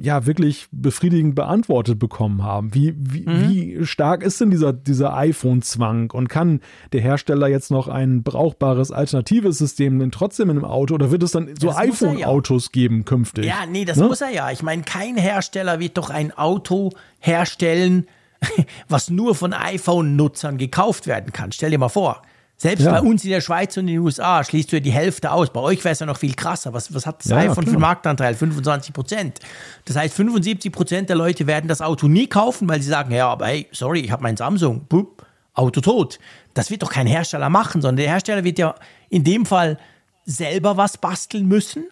[0.01, 2.75] ja wirklich befriedigend beantwortet bekommen haben.
[2.75, 3.49] Wie, wie, mhm.
[3.49, 6.61] wie stark ist denn dieser, dieser iPhone-Zwang und kann
[6.93, 11.23] der Hersteller jetzt noch ein brauchbares alternatives System denn trotzdem in einem Auto oder wird
[11.23, 12.71] es dann so iPhone-Autos ja.
[12.73, 13.45] geben künftig?
[13.45, 14.07] Ja, nee, das ne?
[14.07, 14.51] muss er ja.
[14.51, 18.07] Ich meine, kein Hersteller wird doch ein Auto herstellen,
[18.89, 21.53] was nur von iPhone-Nutzern gekauft werden kann.
[21.53, 22.23] Stell dir mal vor.
[22.61, 22.91] Selbst ja.
[22.91, 25.53] bei uns in der Schweiz und in den USA schließt du ja die Hälfte aus.
[25.53, 26.73] Bei euch wäre es ja noch viel krasser.
[26.73, 28.35] Was, was hat das ja, iPhone für einen Marktanteil?
[28.35, 29.39] 25 Prozent.
[29.85, 33.29] Das heißt, 75 Prozent der Leute werden das Auto nie kaufen, weil sie sagen, ja,
[33.29, 34.87] aber hey, sorry, ich habe mein Samsung.
[34.89, 35.25] Bup,
[35.55, 36.19] Auto tot.
[36.55, 38.75] Das wird doch kein Hersteller machen, sondern der Hersteller wird ja
[39.09, 39.79] in dem Fall
[40.25, 41.85] selber was basteln müssen.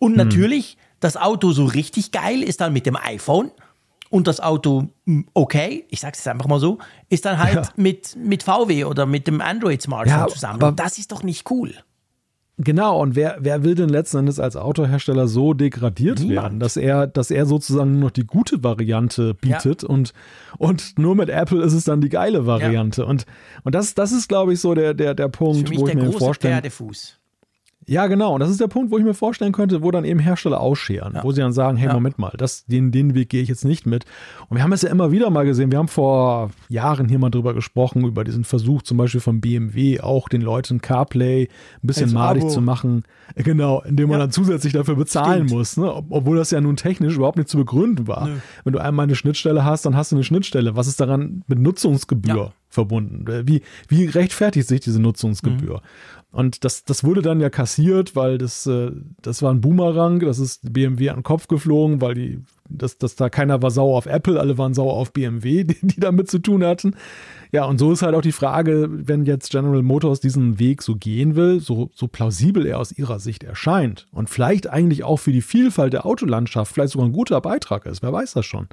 [0.00, 0.16] Und hm.
[0.16, 3.52] natürlich, das Auto so richtig geil ist dann mit dem iPhone
[4.12, 6.78] und das Auto hm, okay, ich sage es einfach mal so,
[7.08, 7.68] ist dann halt ja.
[7.76, 10.62] mit, mit VW oder mit dem Android-Smartphone ja, zusammen.
[10.62, 11.74] Und das ist doch nicht cool.
[12.58, 16.36] Genau, und wer, wer will denn letzten Endes als Autohersteller so degradiert Niemand.
[16.36, 19.88] werden, dass er, dass er sozusagen nur noch die gute Variante bietet ja.
[19.88, 20.12] und,
[20.58, 23.06] und nur mit Apple ist es dann die geile Variante.
[23.06, 23.24] Und,
[23.64, 26.56] und das, das ist, glaube ich, so der, der, der Punkt, wo ich mir vorstelle.
[26.56, 27.18] Pferdefuß.
[27.86, 28.34] Ja, genau.
[28.34, 31.14] Und das ist der Punkt, wo ich mir vorstellen könnte, wo dann eben Hersteller ausscheren,
[31.14, 31.24] ja.
[31.24, 31.94] wo sie dann sagen, hey, ja.
[31.94, 34.04] Moment mal, das, den, den Weg gehe ich jetzt nicht mit.
[34.48, 35.70] Und wir haben es ja immer wieder mal gesehen.
[35.72, 40.00] Wir haben vor Jahren hier mal drüber gesprochen, über diesen Versuch zum Beispiel von BMW,
[40.00, 41.48] auch den Leuten CarPlay
[41.82, 42.52] ein bisschen also madig Abo.
[42.52, 43.04] zu machen.
[43.34, 44.26] Genau, indem man ja.
[44.26, 45.50] dann zusätzlich dafür bezahlen Stimmt.
[45.50, 45.76] muss.
[45.76, 45.92] Ne?
[46.10, 48.28] Obwohl das ja nun technisch überhaupt nicht zu begründen war.
[48.28, 48.34] Nö.
[48.64, 50.76] Wenn du einmal eine Schnittstelle hast, dann hast du eine Schnittstelle.
[50.76, 52.52] Was ist daran mit Nutzungsgebühr?
[52.72, 53.26] verbunden.
[53.46, 55.76] Wie, wie rechtfertigt sich diese Nutzungsgebühr?
[55.76, 56.21] Mhm.
[56.32, 58.90] Und das, das wurde dann ja kassiert, weil das, äh,
[59.20, 62.40] das war ein Boomerang, das ist BMW an den Kopf geflogen, weil die,
[62.70, 66.00] das, das da keiner war sauer auf Apple, alle waren sauer auf BMW, die, die
[66.00, 66.96] damit zu tun hatten.
[67.52, 70.96] Ja, und so ist halt auch die Frage, wenn jetzt General Motors diesen Weg so
[70.96, 75.32] gehen will, so, so plausibel er aus ihrer Sicht erscheint und vielleicht eigentlich auch für
[75.32, 78.68] die Vielfalt der Autolandschaft vielleicht sogar ein guter Beitrag ist, wer weiß das schon.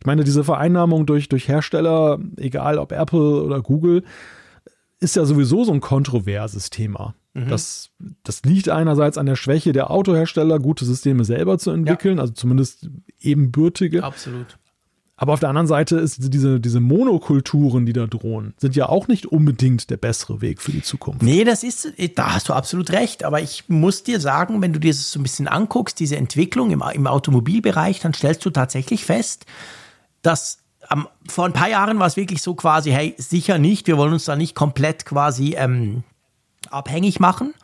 [0.00, 4.02] Ich meine, diese Vereinnahmung durch, durch Hersteller, egal ob Apple oder Google,
[5.02, 7.14] ist ja sowieso so ein kontroverses Thema.
[7.34, 7.48] Mhm.
[7.48, 7.90] Das,
[8.22, 12.22] das liegt einerseits an der Schwäche der Autohersteller, gute Systeme selber zu entwickeln, ja.
[12.22, 14.04] also zumindest ebenbürtige.
[14.04, 14.58] Absolut.
[15.16, 19.06] Aber auf der anderen Seite ist diese, diese Monokulturen, die da drohen, sind ja auch
[19.06, 21.22] nicht unbedingt der bessere Weg für die Zukunft.
[21.22, 23.22] Nee, das ist, da hast du absolut recht.
[23.22, 26.72] Aber ich muss dir sagen, wenn du dir das so ein bisschen anguckst, diese Entwicklung
[26.72, 29.46] im, im Automobilbereich, dann stellst du tatsächlich fest,
[30.22, 33.96] dass am, vor ein paar Jahren war es wirklich so quasi, hey, sicher nicht, wir
[33.96, 36.04] wollen uns da nicht komplett quasi ähm,
[36.70, 37.54] abhängig machen.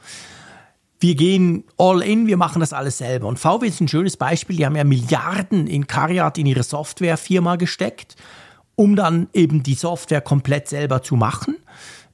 [1.01, 3.29] Wir gehen all in, wir machen das alles selber.
[3.29, 7.57] Und VW ist ein schönes Beispiel, die haben ja Milliarden in Cariat in ihre Softwarefirma
[7.57, 8.17] gesteckt,
[8.75, 11.57] um dann eben die Software komplett selber zu machen.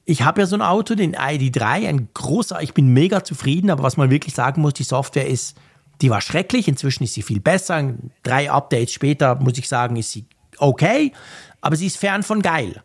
[0.07, 3.81] Ich habe ja so ein Auto, den ID3, ein großer, ich bin mega zufrieden, aber
[3.81, 5.57] was man wirklich sagen muss, die Software ist,
[6.01, 7.93] die war schrecklich, inzwischen ist sie viel besser.
[8.21, 10.27] Drei Updates später, muss ich sagen, ist sie
[10.59, 11.11] okay,
[11.61, 12.81] aber sie ist fern von geil.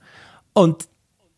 [0.53, 0.89] Und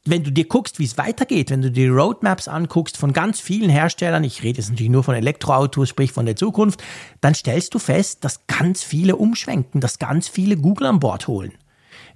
[0.05, 3.71] wenn du dir guckst, wie es weitergeht, wenn du die Roadmaps anguckst von ganz vielen
[3.71, 6.83] Herstellern, ich rede jetzt natürlich nur von Elektroautos, sprich von der Zukunft,
[7.21, 11.53] dann stellst du fest, dass ganz viele umschwenken, dass ganz viele Google an Bord holen.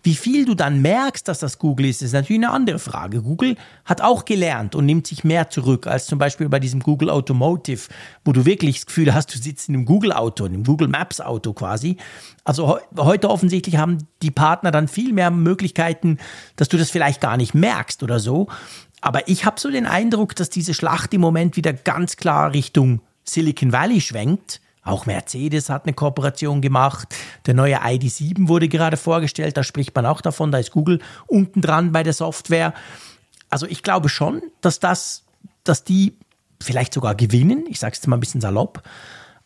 [0.06, 3.22] Wie viel du dann merkst, dass das Google ist, ist natürlich eine andere Frage.
[3.22, 7.10] Google hat auch gelernt und nimmt sich mehr zurück als zum Beispiel bei diesem Google
[7.10, 7.88] Automotive,
[8.24, 11.54] wo du wirklich das Gefühl hast, du sitzt in einem Google-Auto, in einem Google Maps-Auto
[11.54, 11.96] quasi.
[12.44, 16.18] Also heute offensichtlich haben die Partner dann viel mehr Möglichkeiten,
[16.54, 18.46] dass du das vielleicht gar nicht merkst oder so.
[19.00, 23.00] Aber ich habe so den Eindruck, dass diese Schlacht im Moment wieder ganz klar Richtung
[23.24, 27.14] Silicon Valley schwenkt auch Mercedes hat eine Kooperation gemacht.
[27.46, 29.56] Der neue ID7 wurde gerade vorgestellt.
[29.56, 30.52] Da spricht man auch davon.
[30.52, 32.72] Da ist Google unten dran bei der Software.
[33.50, 35.24] Also ich glaube schon, dass das,
[35.64, 36.16] dass die
[36.62, 37.64] vielleicht sogar gewinnen.
[37.68, 38.82] Ich sage es jetzt mal ein bisschen salopp.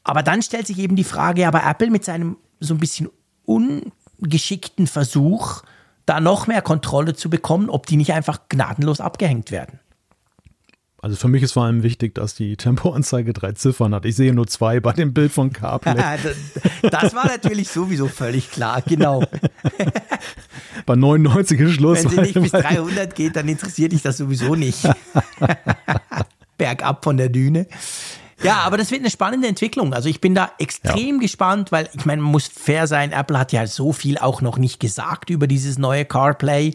[0.04, 3.08] Aber dann stellt sich eben die Frage, aber Apple mit seinem so ein bisschen
[3.44, 5.62] ungeschickten Versuch,
[6.06, 9.80] da noch mehr Kontrolle zu bekommen, ob die nicht einfach gnadenlos abgehängt werden.
[11.02, 14.04] Also für mich ist vor allem wichtig, dass die Tempoanzeige drei Ziffern hat.
[14.04, 15.94] Ich sehe nur zwei bei dem Bild von CarPlay.
[16.90, 19.22] das war natürlich sowieso völlig klar, genau.
[20.86, 22.04] bei 99 ist Schluss.
[22.04, 24.86] Wenn sie nicht bis 300 geht, dann interessiert dich das sowieso nicht.
[26.58, 27.66] Bergab von der Düne.
[28.42, 29.94] Ja, aber das wird eine spannende Entwicklung.
[29.94, 31.20] Also ich bin da extrem ja.
[31.22, 34.58] gespannt, weil ich meine, man muss fair sein, Apple hat ja so viel auch noch
[34.58, 36.74] nicht gesagt über dieses neue CarPlay.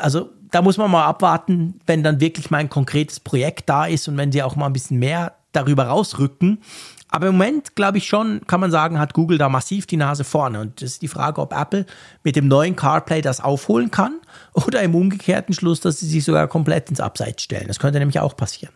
[0.00, 4.06] Also da muss man mal abwarten, wenn dann wirklich mal ein konkretes Projekt da ist
[4.06, 6.62] und wenn sie auch mal ein bisschen mehr darüber rausrücken.
[7.08, 10.22] Aber im Moment, glaube ich schon, kann man sagen, hat Google da massiv die Nase
[10.22, 10.60] vorne.
[10.60, 11.86] Und das ist die Frage, ob Apple
[12.22, 14.20] mit dem neuen CarPlay das aufholen kann
[14.52, 17.66] oder im umgekehrten Schluss, dass sie sich sogar komplett ins Abseits stellen.
[17.66, 18.74] Das könnte nämlich auch passieren.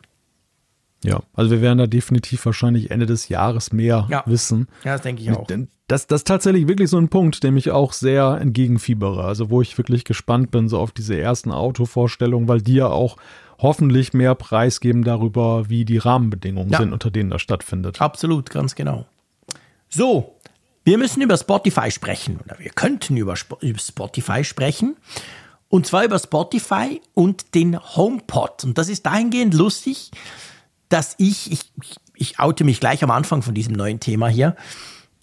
[1.04, 4.24] Ja, also wir werden da definitiv wahrscheinlich Ende des Jahres mehr ja.
[4.26, 4.66] wissen.
[4.84, 5.46] Ja, das denke ich auch.
[5.86, 9.24] Das, das ist tatsächlich wirklich so ein Punkt, dem ich auch sehr entgegenfiebere.
[9.24, 13.16] Also wo ich wirklich gespannt bin, so auf diese ersten Autovorstellungen, weil die ja auch
[13.58, 16.78] hoffentlich mehr preisgeben darüber, wie die Rahmenbedingungen ja.
[16.78, 18.00] sind, unter denen das stattfindet.
[18.00, 19.06] Absolut, ganz genau.
[19.88, 20.36] So,
[20.84, 22.40] wir müssen über Spotify sprechen.
[22.44, 24.96] Oder wir könnten über, über Spotify sprechen.
[25.68, 28.64] Und zwar über Spotify und den HomePod.
[28.64, 30.10] Und das ist dahingehend lustig,
[30.88, 31.72] dass ich, ich,
[32.14, 34.56] ich oute mich gleich am Anfang von diesem neuen Thema hier.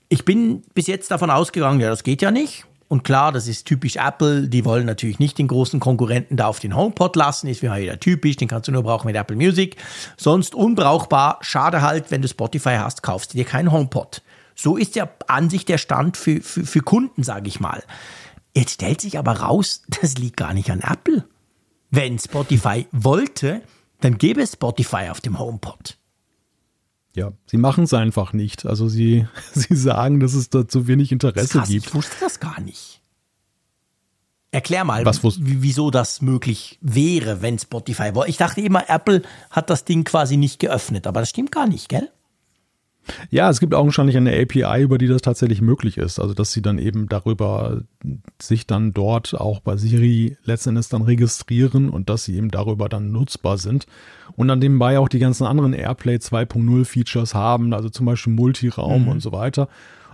[0.10, 2.66] Ich bin bis jetzt davon ausgegangen, ja, das geht ja nicht.
[2.88, 4.48] Und klar, das ist typisch Apple.
[4.48, 7.48] Die wollen natürlich nicht den großen Konkurrenten da auf den HomePod lassen.
[7.48, 8.36] Ist wie wieder typisch.
[8.36, 9.78] Den kannst du nur brauchen mit Apple Music.
[10.18, 11.40] Sonst unbrauchbar.
[11.42, 14.22] Schade halt, wenn du Spotify hast, kaufst du dir keinen HomePod.
[14.54, 17.84] So ist ja an sich der Stand für, für, für Kunden, sage ich mal.
[18.56, 21.26] Jetzt stellt sich aber raus, das liegt gar nicht an Apple.
[21.90, 23.62] Wenn Spotify wollte,
[24.06, 25.98] dann gäbe es Spotify auf dem HomePod.
[27.16, 28.68] Ja, sie machen es einfach nicht.
[28.68, 31.88] Also sie, sie sagen, dass es da zu wenig Interesse das gibt.
[31.88, 33.02] Ich wusste das gar nicht.
[34.52, 38.30] Erklär mal, Was, wieso das möglich wäre, wenn Spotify wollte.
[38.30, 41.90] Ich dachte immer, Apple hat das Ding quasi nicht geöffnet, aber das stimmt gar nicht,
[41.90, 42.10] gell?
[43.30, 46.20] Ja, es gibt augenscheinlich eine API, über die das tatsächlich möglich ist.
[46.20, 47.82] Also, dass sie dann eben darüber
[48.42, 53.12] sich dann dort auch bei Siri letztendlich dann registrieren und dass sie eben darüber dann
[53.12, 53.86] nutzbar sind.
[54.36, 59.04] Und dann nebenbei auch die ganzen anderen AirPlay 2.0 Features haben, also zum Beispiel Multiraum
[59.04, 59.08] mhm.
[59.10, 59.70] und so weiter.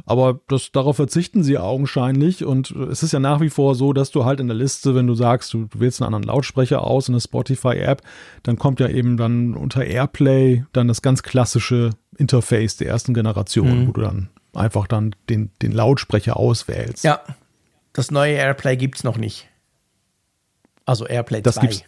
[0.05, 2.45] Aber das, darauf verzichten sie augenscheinlich.
[2.45, 5.07] Und es ist ja nach wie vor so, dass du halt in der Liste, wenn
[5.07, 8.01] du sagst, du, wählst einen anderen Lautsprecher aus in der Spotify-App,
[8.43, 13.83] dann kommt ja eben dann unter Airplay dann das ganz klassische Interface der ersten Generation,
[13.83, 13.87] mhm.
[13.87, 17.03] wo du dann einfach dann den, den Lautsprecher auswählst.
[17.03, 17.21] Ja,
[17.93, 19.47] das neue Airplay gibt es noch nicht.
[20.85, 21.61] Also Airplay das 2.
[21.61, 21.83] Gibt's,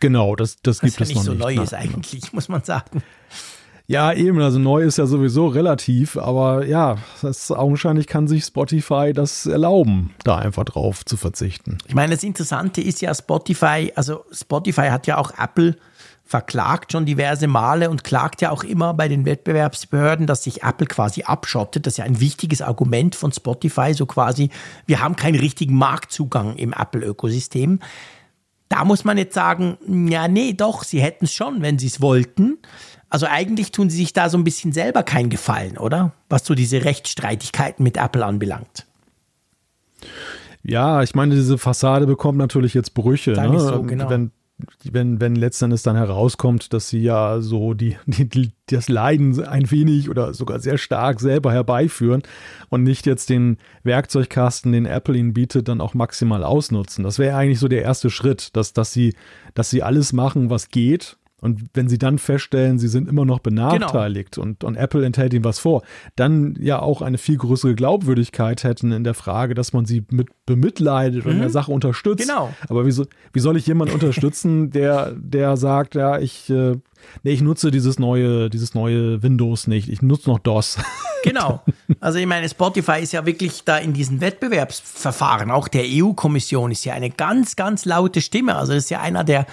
[0.00, 1.30] genau, das, das gibt es ja noch nicht.
[1.30, 1.40] nicht.
[1.40, 3.02] so neu ist eigentlich, muss man sagen.
[3.86, 9.12] Ja, eben, also neu ist ja sowieso relativ, aber ja, das, augenscheinlich kann sich Spotify
[9.12, 11.76] das erlauben, da einfach drauf zu verzichten.
[11.86, 15.76] Ich meine, das Interessante ist ja Spotify, also Spotify hat ja auch Apple
[16.26, 20.86] verklagt schon diverse Male und klagt ja auch immer bei den Wettbewerbsbehörden, dass sich Apple
[20.86, 21.86] quasi abschottet.
[21.86, 24.48] Das ist ja ein wichtiges Argument von Spotify, so quasi,
[24.86, 27.80] wir haben keinen richtigen Marktzugang im Apple-Ökosystem.
[28.70, 29.76] Da muss man jetzt sagen,
[30.08, 32.58] ja, nee, doch, sie hätten es schon, wenn sie es wollten.
[33.14, 36.10] Also eigentlich tun sie sich da so ein bisschen selber keinen Gefallen, oder?
[36.28, 38.86] Was so diese Rechtsstreitigkeiten mit Apple anbelangt.
[40.64, 43.30] Ja, ich meine, diese Fassade bekommt natürlich jetzt Brüche.
[43.30, 43.60] Ne?
[43.60, 44.10] So, genau.
[44.10, 44.32] Wenn,
[44.82, 50.10] wenn, wenn letztendlich dann herauskommt, dass sie ja so die, die, das Leiden ein wenig
[50.10, 52.24] oder sogar sehr stark selber herbeiführen
[52.68, 57.04] und nicht jetzt den Werkzeugkasten, den Apple ihnen bietet, dann auch maximal ausnutzen.
[57.04, 59.14] Das wäre eigentlich so der erste Schritt, dass, dass, sie,
[59.54, 63.40] dass sie alles machen, was geht, und wenn sie dann feststellen, sie sind immer noch
[63.40, 64.46] benachteiligt genau.
[64.46, 65.82] und, und Apple enthält ihnen was vor,
[66.16, 70.28] dann ja auch eine viel größere Glaubwürdigkeit hätten in der Frage, dass man sie mit
[70.46, 71.30] bemitleidet mhm.
[71.30, 72.26] und in der Sache unterstützt.
[72.26, 72.48] Genau.
[72.68, 73.04] Aber wie, so,
[73.34, 76.76] wie soll ich jemanden unterstützen, der, der sagt, ja, ich, äh,
[77.24, 80.78] nee, ich nutze dieses neue, dieses neue Windows nicht, ich nutze noch DOS.
[81.24, 81.62] Genau.
[82.00, 86.84] Also ich meine, Spotify ist ja wirklich da in diesen Wettbewerbsverfahren, auch der EU-Kommission ist
[86.84, 88.56] ja eine ganz, ganz laute Stimme.
[88.56, 89.46] Also das ist ja einer der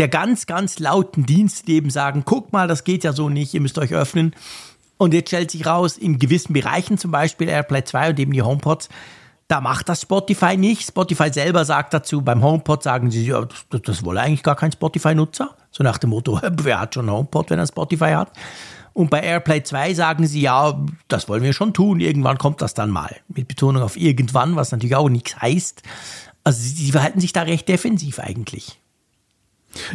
[0.00, 3.52] der ganz, ganz lauten Dienste, die eben sagen, guck mal, das geht ja so nicht,
[3.52, 4.34] ihr müsst euch öffnen.
[4.96, 8.40] Und jetzt stellt sich raus, in gewissen Bereichen, zum Beispiel AirPlay 2 und eben die
[8.40, 8.88] HomePods,
[9.46, 10.88] da macht das Spotify nicht.
[10.88, 14.72] Spotify selber sagt dazu, beim HomePod sagen sie, ja, das, das wolle eigentlich gar kein
[14.72, 15.54] Spotify-Nutzer.
[15.70, 18.32] So nach dem Motto, wer hat schon HomePod, wenn er Spotify hat?
[18.94, 22.72] Und bei AirPlay 2 sagen sie, ja, das wollen wir schon tun, irgendwann kommt das
[22.72, 23.16] dann mal.
[23.28, 25.82] Mit Betonung auf irgendwann, was natürlich auch nichts heißt.
[26.42, 28.80] Also sie verhalten sich da recht defensiv eigentlich.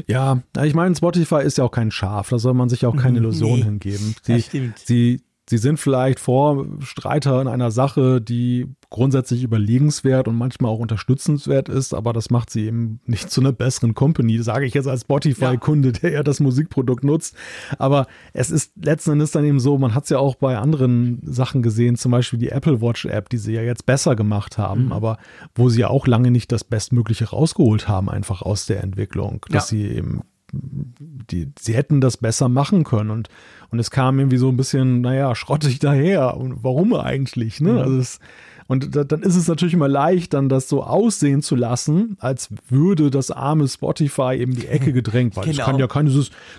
[0.07, 3.17] Ja, ich meine, Spotify ist ja auch kein Schaf, da soll man sich auch keine
[3.19, 4.15] Illusion nee, hingeben.
[4.23, 10.79] Sie, sie, sie sind vielleicht Vorstreiter in einer Sache, die grundsätzlich überlegenswert und manchmal auch
[10.79, 14.87] unterstützenswert ist, aber das macht sie eben nicht zu einer besseren Company, sage ich jetzt
[14.87, 17.35] als Spotify-Kunde, der ja das Musikprodukt nutzt.
[17.77, 21.19] Aber es ist letzten Endes dann eben so, man hat es ja auch bei anderen
[21.23, 24.91] Sachen gesehen, zum Beispiel die Apple Watch-App, die sie ja jetzt besser gemacht haben, mhm.
[24.91, 25.17] aber
[25.53, 29.71] wo sie ja auch lange nicht das Bestmögliche rausgeholt haben, einfach aus der Entwicklung, dass
[29.71, 29.77] ja.
[29.77, 30.21] sie eben
[30.53, 33.29] die, sie hätten das besser machen können und,
[33.71, 37.73] und es kam irgendwie so ein bisschen, naja, schrottig daher und warum eigentlich, ne?
[37.73, 37.77] Mhm.
[37.79, 38.19] Also es,
[38.67, 42.49] und da, dann ist es natürlich immer leicht, dann das so aussehen zu lassen, als
[42.67, 45.59] würde das arme Spotify eben die Ecke gedrängt, weil genau.
[45.59, 46.11] es kann ja keine,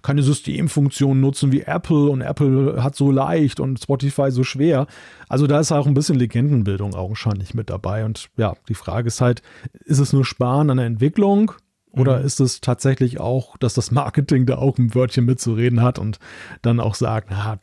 [0.03, 4.87] keine Systemfunktion nutzen wie Apple und Apple hat so leicht und Spotify so schwer.
[5.29, 8.05] Also da ist auch ein bisschen Legendenbildung augenscheinlich mit dabei.
[8.05, 9.43] Und ja, die Frage ist halt,
[9.85, 11.53] ist es nur Sparen an der Entwicklung?
[11.97, 12.27] Oder mhm.
[12.27, 16.19] ist es tatsächlich auch, dass das Marketing da auch ein Wörtchen mitzureden hat und
[16.63, 17.59] dann auch sagt, na,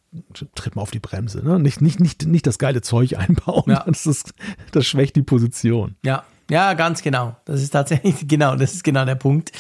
[0.55, 1.59] tritt mal auf die Bremse, ne?
[1.59, 3.63] Nicht, nicht, nicht, nicht das geile Zeug einbauen.
[3.67, 3.83] Ja.
[3.85, 4.33] Das, ist,
[4.71, 5.95] das schwächt die Position.
[6.03, 7.35] Ja, ja, ganz genau.
[7.45, 9.51] Das ist tatsächlich, genau, das ist genau der Punkt.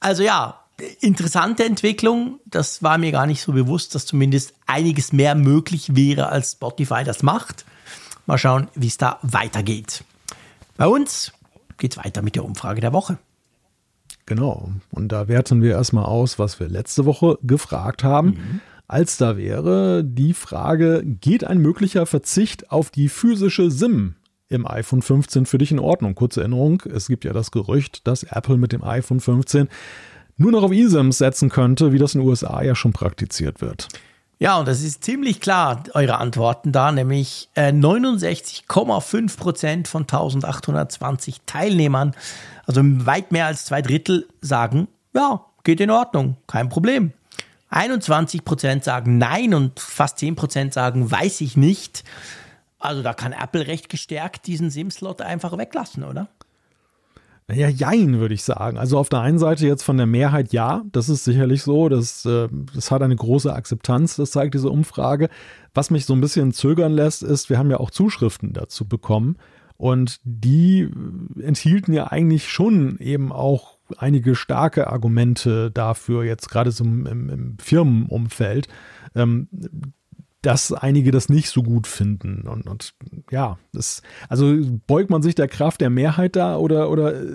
[0.00, 0.60] Also ja,
[1.00, 2.40] interessante Entwicklung.
[2.44, 7.04] Das war mir gar nicht so bewusst, dass zumindest einiges mehr möglich wäre, als Spotify
[7.04, 7.64] das macht.
[8.26, 10.04] Mal schauen, wie es da weitergeht.
[10.76, 11.32] Bei uns
[11.78, 13.18] geht es weiter mit der Umfrage der Woche.
[14.28, 14.72] Genau.
[14.90, 18.28] Und da werten wir erstmal aus, was wir letzte Woche gefragt haben.
[18.28, 18.60] Mhm.
[18.86, 24.16] Als da wäre die Frage, geht ein möglicher Verzicht auf die physische SIM
[24.50, 26.14] im iPhone 15 für dich in Ordnung?
[26.14, 29.68] Kurze Erinnerung, es gibt ja das Gerücht, dass Apple mit dem iPhone 15
[30.36, 33.88] nur noch auf eSIMs setzen könnte, wie das in den USA ja schon praktiziert wird.
[34.40, 41.40] Ja, und das ist ziemlich klar, eure Antworten da, nämlich äh, 69,5 Prozent von 1820
[41.44, 42.14] Teilnehmern,
[42.64, 47.12] also weit mehr als zwei Drittel, sagen, ja, geht in Ordnung, kein Problem.
[47.70, 52.04] 21 Prozent sagen nein und fast 10 Prozent sagen, weiß ich nicht.
[52.78, 56.28] Also da kann Apple recht gestärkt diesen SIM-Slot einfach weglassen, oder?
[57.50, 58.76] Ja, jein, würde ich sagen.
[58.76, 61.88] Also auf der einen Seite jetzt von der Mehrheit ja, das ist sicherlich so.
[61.88, 65.30] Das, äh, das hat eine große Akzeptanz, das zeigt diese Umfrage.
[65.72, 69.36] Was mich so ein bisschen zögern lässt, ist, wir haben ja auch Zuschriften dazu bekommen.
[69.78, 70.90] Und die
[71.40, 77.56] enthielten ja eigentlich schon eben auch einige starke Argumente dafür, jetzt gerade so im, im
[77.58, 78.68] Firmenumfeld.
[79.14, 79.48] Ähm,
[80.42, 82.46] dass einige das nicht so gut finden.
[82.46, 82.94] Und, und
[83.30, 84.54] ja, das, also
[84.86, 87.26] beugt man sich der Kraft der Mehrheit da oder, oder äh,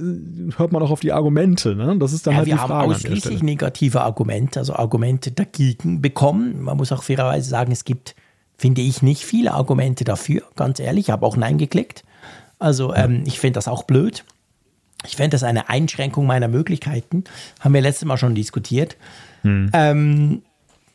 [0.56, 1.76] hört man auch auf die Argumente?
[1.76, 1.98] Ne?
[2.00, 2.74] Das ist dann ja, halt wir die Frage.
[2.74, 6.62] haben ausschließlich negative Argumente, also Argumente dagegen bekommen.
[6.62, 8.16] Man muss auch fairerweise sagen, es gibt,
[8.58, 11.08] finde ich, nicht viele Argumente dafür, ganz ehrlich.
[11.08, 12.06] Ich habe auch Nein geklickt.
[12.58, 14.24] Also ähm, ich finde das auch blöd.
[15.06, 17.26] Ich fände das eine Einschränkung meiner Möglichkeiten.
[17.60, 18.96] Haben wir letztes Mal schon diskutiert.
[19.42, 19.70] Hm.
[19.74, 20.42] Ähm,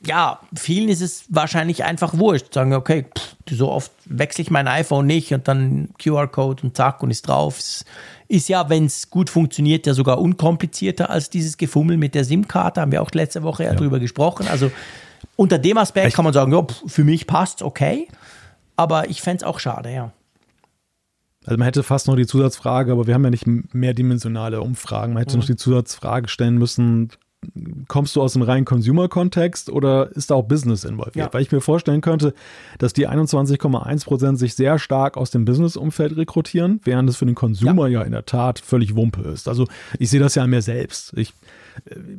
[0.07, 2.55] ja, vielen ist es wahrscheinlich einfach wurscht.
[2.55, 7.03] Sagen, okay, pff, so oft wechsle ich mein iPhone nicht und dann QR-Code und zack
[7.03, 7.59] und ist drauf.
[7.59, 7.85] Es
[8.29, 12.81] ist ja, wenn es gut funktioniert, ja sogar unkomplizierter als dieses Gefummel mit der SIM-Karte.
[12.81, 13.77] Haben wir auch letzte Woche ja, ja.
[13.77, 14.47] drüber gesprochen.
[14.49, 14.71] Also
[15.37, 16.17] unter dem Aspekt Echt?
[16.17, 18.09] kann man sagen, ja, für mich passt okay.
[18.77, 20.13] Aber ich fände es auch schade, ja.
[21.45, 25.15] Also man hätte fast noch die Zusatzfrage, aber wir haben ja nicht mehrdimensionale Umfragen.
[25.15, 25.41] Man hätte mhm.
[25.41, 27.11] noch die Zusatzfrage stellen müssen,
[27.87, 31.17] kommst du aus dem reinen Consumer-Kontext oder ist da auch Business involviert?
[31.17, 31.33] Ja.
[31.33, 32.35] Weil ich mir vorstellen könnte,
[32.79, 37.35] dass die 21,1 Prozent sich sehr stark aus dem Business-Umfeld rekrutieren, während es für den
[37.35, 38.01] Consumer ja.
[38.01, 39.49] ja in der Tat völlig Wumpe ist.
[39.49, 39.67] Also
[39.99, 41.13] ich sehe das ja an mir selbst.
[41.17, 41.33] Ich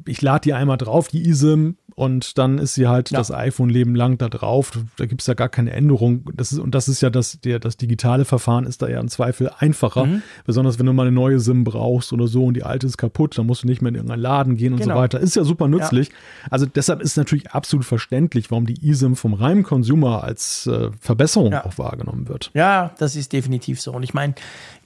[0.06, 3.18] ich lade die einmal drauf, die eSIM, und dann ist sie halt ja.
[3.18, 4.72] das iPhone-Leben lang da drauf.
[4.96, 6.24] Da gibt es ja gar keine Änderung.
[6.34, 9.10] Das ist, und das ist ja das, der, das digitale Verfahren ist da ja im
[9.10, 10.06] Zweifel einfacher.
[10.06, 10.22] Mhm.
[10.46, 13.38] Besonders wenn du mal eine neue SIM brauchst oder so und die alte ist kaputt,
[13.38, 14.96] dann musst du nicht mehr in irgendeinen Laden gehen und genau.
[14.96, 15.20] so weiter.
[15.20, 16.08] Ist ja super nützlich.
[16.08, 16.14] Ja.
[16.52, 21.52] Also deshalb ist natürlich absolut verständlich, warum die eSIM vom reinen Consumer als äh, Verbesserung
[21.52, 21.66] ja.
[21.66, 22.50] auch wahrgenommen wird.
[22.54, 23.92] Ja, das ist definitiv so.
[23.92, 24.36] Und ich meine,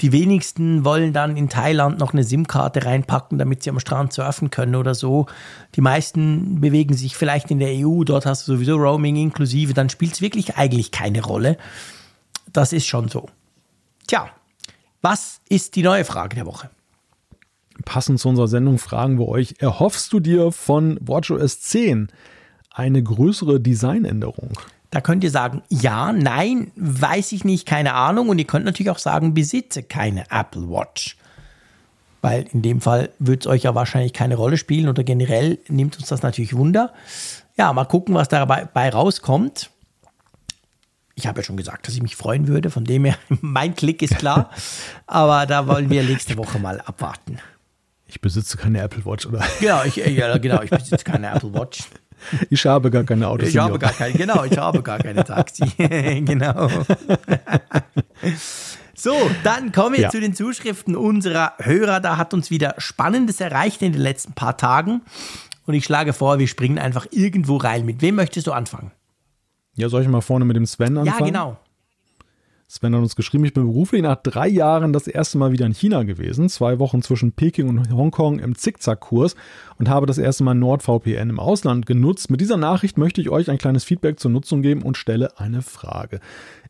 [0.01, 4.49] die wenigsten wollen dann in Thailand noch eine SIM-Karte reinpacken, damit sie am Strand surfen
[4.49, 5.27] können können oder so.
[5.75, 9.89] Die meisten bewegen sich vielleicht in der EU, dort hast du sowieso Roaming inklusive, dann
[9.89, 11.57] spielt es wirklich eigentlich keine Rolle.
[12.51, 13.29] Das ist schon so.
[14.07, 14.29] Tja,
[15.01, 16.69] was ist die neue Frage der Woche?
[17.85, 22.09] Passend zu unserer Sendung fragen wir euch, erhoffst du dir von WatchOS 10
[22.71, 24.51] eine größere Designänderung?
[24.91, 28.29] Da könnt ihr sagen, ja, nein, weiß ich nicht, keine Ahnung.
[28.29, 31.17] Und ihr könnt natürlich auch sagen, besitze keine Apple Watch
[32.23, 35.97] weil in dem Fall wird es euch ja wahrscheinlich keine Rolle spielen oder generell nimmt
[35.99, 36.93] uns das natürlich Wunder.
[37.57, 39.69] Ja, mal gucken, was dabei rauskommt.
[41.15, 44.01] Ich habe ja schon gesagt, dass ich mich freuen würde, von dem her, mein Klick
[44.01, 44.49] ist klar.
[45.05, 47.39] Aber da wollen wir nächste Woche mal abwarten.
[48.07, 49.43] Ich besitze keine Apple Watch, oder?
[49.59, 51.83] Genau, ich, ja, genau, ich besitze keine Apple Watch.
[52.49, 53.49] Ich habe gar keine Autos.
[53.49, 55.65] Ich habe gar keine, genau, ich habe gar keine Taxi.
[55.77, 56.69] genau.
[59.03, 60.09] So, dann kommen wir ja.
[60.09, 61.99] zu den Zuschriften unserer Hörer.
[61.99, 65.01] Da hat uns wieder Spannendes erreicht in den letzten paar Tagen.
[65.65, 67.85] Und ich schlage vor, wir springen einfach irgendwo rein.
[67.85, 68.91] Mit wem möchtest du anfangen?
[69.75, 71.19] Ja, soll ich mal vorne mit dem Sven anfangen?
[71.19, 71.57] Ja, genau.
[72.69, 75.73] Sven hat uns geschrieben, ich bin beruflich nach drei Jahren das erste Mal wieder in
[75.73, 79.35] China gewesen, zwei Wochen zwischen Peking und Hongkong im Zickzackkurs
[79.77, 82.31] und habe das erste Mal NordVPN im Ausland genutzt.
[82.31, 85.61] Mit dieser Nachricht möchte ich euch ein kleines Feedback zur Nutzung geben und stelle eine
[85.61, 86.21] Frage.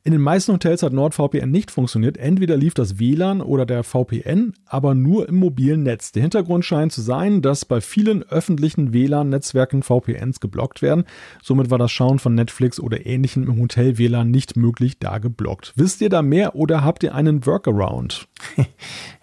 [0.06, 2.18] In den meisten Hotels hat NordVPN nicht funktioniert.
[2.18, 6.12] Entweder lief das WLAN oder der VPN, aber nur im mobilen Netz.
[6.12, 11.06] Der Hintergrund scheint zu sein, dass bei vielen öffentlichen WLAN-Netzwerken VPNs geblockt werden.
[11.42, 15.72] Somit war das Schauen von Netflix oder ähnlichem im Hotel WLAN nicht möglich, da geblockt.
[15.78, 18.28] Wisst ihr da mehr oder habt ihr einen Workaround?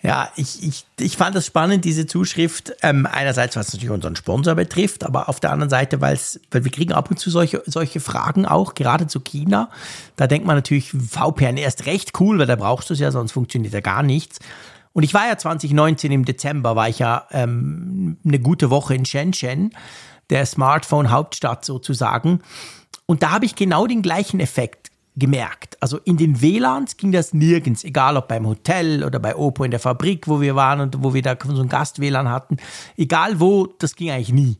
[0.02, 2.72] Ja, ich, ich, ich fand das spannend, diese Zuschrift.
[2.82, 6.18] Ähm, einerseits, was natürlich unseren Sponsor betrifft, aber auf der anderen Seite, weil
[6.50, 9.68] wir kriegen ab und zu solche, solche Fragen auch, gerade zu China.
[10.16, 13.32] Da denkt man natürlich, VPN erst recht cool, weil da brauchst du es ja, sonst
[13.32, 14.38] funktioniert ja gar nichts.
[14.92, 19.04] Und ich war ja 2019 im Dezember, war ich ja ähm, eine gute Woche in
[19.04, 19.72] Shenzhen,
[20.30, 22.40] der Smartphone-Hauptstadt sozusagen.
[23.04, 24.89] Und da habe ich genau den gleichen Effekt
[25.20, 25.80] gemerkt.
[25.80, 29.70] Also in den WLANs ging das nirgends, egal ob beim Hotel oder bei Oppo in
[29.70, 32.56] der Fabrik, wo wir waren und wo wir da so ein Gast-WLAN hatten.
[32.96, 34.58] Egal wo, das ging eigentlich nie.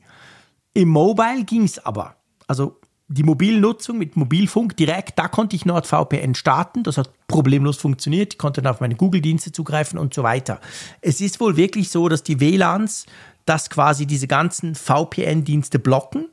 [0.74, 2.14] Im Mobile ging es aber.
[2.46, 2.78] Also
[3.08, 6.84] die Mobilnutzung mit Mobilfunk direkt, da konnte ich NordVPN starten.
[6.84, 8.34] Das hat problemlos funktioniert.
[8.34, 10.60] Ich konnte dann auf meine Google-Dienste zugreifen und so weiter.
[11.00, 13.06] Es ist wohl wirklich so, dass die WLANs
[13.46, 16.28] das quasi diese ganzen VPN-Dienste blocken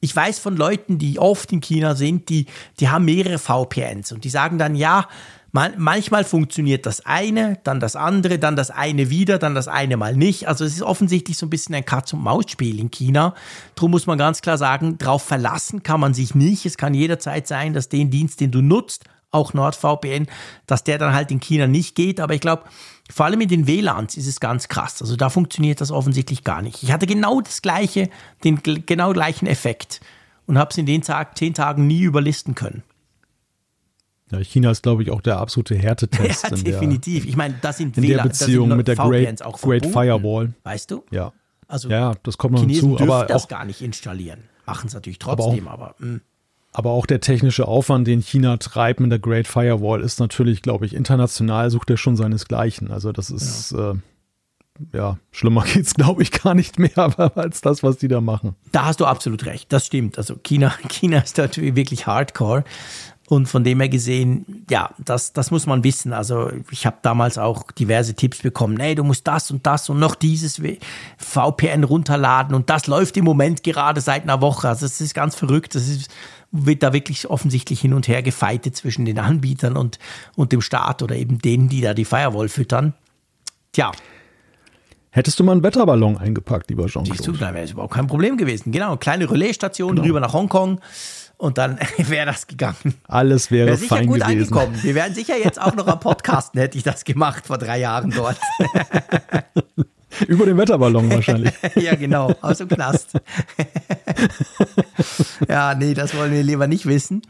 [0.00, 2.46] ich weiß von Leuten, die oft in China sind, die,
[2.80, 5.08] die haben mehrere VPNs und die sagen dann, ja,
[5.50, 9.96] man, manchmal funktioniert das eine, dann das andere, dann das eine wieder, dann das eine
[9.96, 10.46] mal nicht.
[10.46, 13.34] Also es ist offensichtlich so ein bisschen ein Katz-und-Maus-Spiel in China.
[13.74, 16.66] Darum muss man ganz klar sagen, drauf verlassen kann man sich nicht.
[16.66, 20.26] Es kann jederzeit sein, dass den Dienst, den du nutzt, auch NordVPN,
[20.66, 22.20] dass der dann halt in China nicht geht.
[22.20, 22.64] Aber ich glaube,
[23.10, 25.00] vor allem in den WLANs ist es ganz krass.
[25.00, 26.82] Also da funktioniert das offensichtlich gar nicht.
[26.82, 28.10] Ich hatte genau das gleiche,
[28.44, 30.00] den genau gleichen Effekt
[30.46, 32.82] und habe es in den Tag, zehn Tagen nie überlisten können.
[34.30, 36.44] Ja, China ist, glaube ich, auch der absolute Härtetest.
[36.50, 37.22] Ja, definitiv.
[37.22, 40.52] Der, ich meine, das sind in WLAN, der Beziehung mit der Great, auch Great Firewall.
[40.64, 41.04] Weißt du?
[41.10, 41.32] Ja.
[41.66, 43.04] Also ja, das kommt noch Chinesen hinzu.
[43.04, 44.44] Aber das gar nicht installieren.
[44.66, 46.20] Machen es natürlich trotzdem, aber, aber
[46.72, 50.86] Aber auch der technische Aufwand, den China treibt mit der Great Firewall, ist natürlich, glaube
[50.86, 52.90] ich, international sucht er schon seinesgleichen.
[52.90, 53.94] Also das ist, ja, äh,
[54.92, 56.96] ja schlimmer geht's, glaube ich, gar nicht mehr
[57.36, 58.54] als das, was die da machen.
[58.72, 59.72] Da hast du absolut recht.
[59.72, 60.18] Das stimmt.
[60.18, 62.64] Also China, China ist natürlich wirklich Hardcore.
[63.28, 66.14] Und von dem her gesehen, ja, das, das muss man wissen.
[66.14, 68.72] Also ich habe damals auch diverse Tipps bekommen.
[68.72, 70.62] Nee, du musst das und das und noch dieses
[71.18, 72.54] VPN runterladen.
[72.54, 74.68] Und das läuft im Moment gerade seit einer Woche.
[74.68, 75.74] Also es ist ganz verrückt.
[75.74, 76.10] Das ist,
[76.50, 79.98] wird da wirklich offensichtlich hin und her gefeitet zwischen den Anbietern und,
[80.36, 82.94] und dem Staat oder eben denen, die da die Firewall füttern.
[83.72, 83.92] Tja.
[85.10, 87.16] Hättest du mal einen Wetterballon eingepackt, lieber Jean-Claude?
[87.16, 88.72] Siehst du, da wäre es überhaupt kein Problem gewesen.
[88.72, 90.06] Genau, kleine Relaisstation genau.
[90.06, 90.80] rüber nach Hongkong
[91.38, 92.94] und dann wäre das gegangen.
[93.06, 94.54] Alles wäre wär sicher fein gut gewesen.
[94.54, 94.82] angekommen.
[94.82, 98.10] Wir wären sicher jetzt auch noch am Podcasten, hätte ich das gemacht vor drei Jahren
[98.10, 98.38] dort.
[100.26, 101.52] Über den Wetterballon wahrscheinlich.
[101.76, 103.12] ja, genau, aus dem Knast.
[105.48, 107.22] ja, nee, das wollen wir lieber nicht wissen.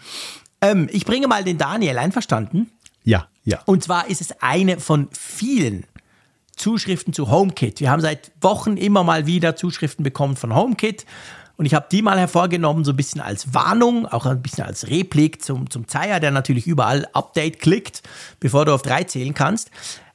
[0.60, 2.70] Ähm, ich bringe mal den Daniel, einverstanden?
[3.04, 3.60] Ja, ja.
[3.66, 5.84] Und zwar ist es eine von vielen
[6.56, 7.80] Zuschriften zu HomeKit.
[7.80, 11.06] Wir haben seit Wochen immer mal wieder Zuschriften bekommen von HomeKit
[11.58, 14.88] und ich habe die mal hervorgenommen, so ein bisschen als Warnung, auch ein bisschen als
[14.88, 18.02] Replik zum, zum Zeier, der natürlich überall Update klickt,
[18.38, 19.72] bevor du auf drei zählen kannst.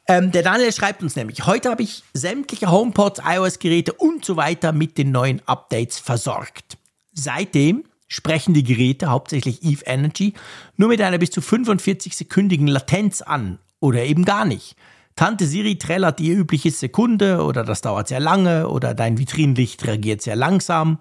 [0.08, 4.74] Ähm, der Daniel schreibt uns nämlich, heute habe ich sämtliche HomePods, iOS-Geräte und so weiter
[4.74, 6.78] mit den neuen Updates versorgt.
[7.14, 10.34] Seitdem sprechen die Geräte, hauptsächlich Eve Energy,
[10.76, 14.76] nur mit einer bis zu 45-sekündigen Latenz an oder eben gar nicht.
[15.16, 20.22] Tante Siri trällert ihr übliches Sekunde oder das dauert sehr lange oder dein Vitrinenlicht reagiert
[20.22, 21.00] sehr langsam.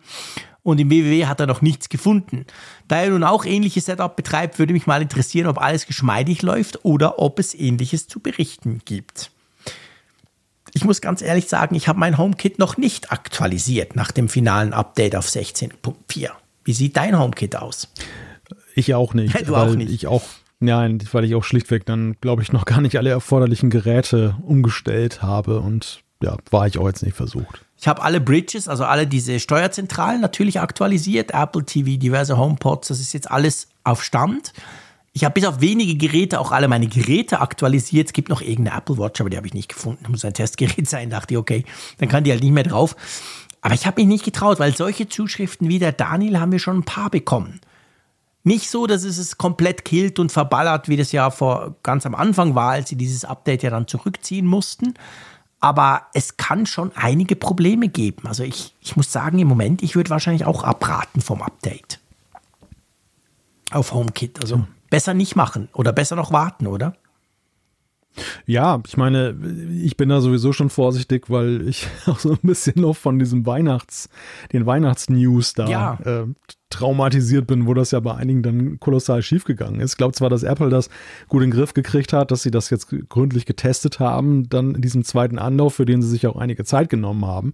[0.63, 2.47] Und im WWW hat er noch nichts gefunden.
[2.87, 6.85] Da er nun auch ähnliches Setup betreibt, würde mich mal interessieren, ob alles geschmeidig läuft
[6.85, 9.33] oder ob es ähnliches zu berichten gibt.
[10.75, 14.73] Ich muss ganz ehrlich sagen, ich habe mein HomeKit noch nicht aktualisiert nach dem finalen
[14.73, 16.31] Update auf 16.4.
[16.65, 17.93] Wie sieht dein HomeKit aus?
[18.75, 19.35] Ich auch nicht.
[19.47, 19.91] Du auch nicht.
[19.91, 20.23] Ich auch
[20.65, 25.21] Nein, weil ich auch schlichtweg dann, glaube ich, noch gar nicht alle erforderlichen Geräte umgestellt
[25.21, 27.65] habe und ja, war ich auch jetzt nicht versucht.
[27.79, 33.01] Ich habe alle Bridges, also alle diese Steuerzentralen natürlich aktualisiert, Apple TV, diverse HomePods, das
[33.01, 34.53] ist jetzt alles auf Stand.
[35.15, 38.07] Ich habe bis auf wenige Geräte auch alle meine Geräte aktualisiert.
[38.07, 40.07] Es gibt noch irgendeine Apple Watch, aber die habe ich nicht gefunden.
[40.09, 41.11] Muss ein Testgerät sein.
[41.11, 41.65] Dachte ich, okay,
[41.99, 42.97] dann kann die halt nicht mehr drauf.
[43.61, 46.79] Aber ich habe mich nicht getraut, weil solche Zuschriften wie der Daniel haben wir schon
[46.79, 47.61] ein paar bekommen.
[48.45, 52.15] Nicht so, dass es es komplett killt und verballert, wie das ja vor ganz am
[52.15, 54.95] Anfang war, als sie dieses Update ja dann zurückziehen mussten.
[55.63, 58.27] Aber es kann schon einige Probleme geben.
[58.27, 62.01] Also ich, ich muss sagen, im Moment, ich würde wahrscheinlich auch abraten vom Update.
[63.71, 64.43] Auf HomeKit.
[64.43, 64.67] Also hm.
[64.91, 66.95] besser nicht machen oder besser noch warten, oder?
[68.47, 69.35] Ja, ich meine,
[69.83, 73.47] ich bin da sowieso schon vorsichtig, weil ich auch so ein bisschen noch von diesem
[73.47, 74.09] Weihnachts,
[74.53, 75.99] den Weihnachtsnews da ja.
[76.05, 76.27] äh,
[76.71, 79.93] traumatisiert bin, wo das ja bei einigen dann kolossal schiefgegangen ist.
[79.93, 80.89] Ich glaube zwar, dass Apple das
[81.29, 84.83] gut in den Griff gekriegt hat, dass sie das jetzt gründlich getestet haben, dann in
[84.83, 87.53] diesem zweiten Anlauf, für den sie sich auch einige Zeit genommen haben.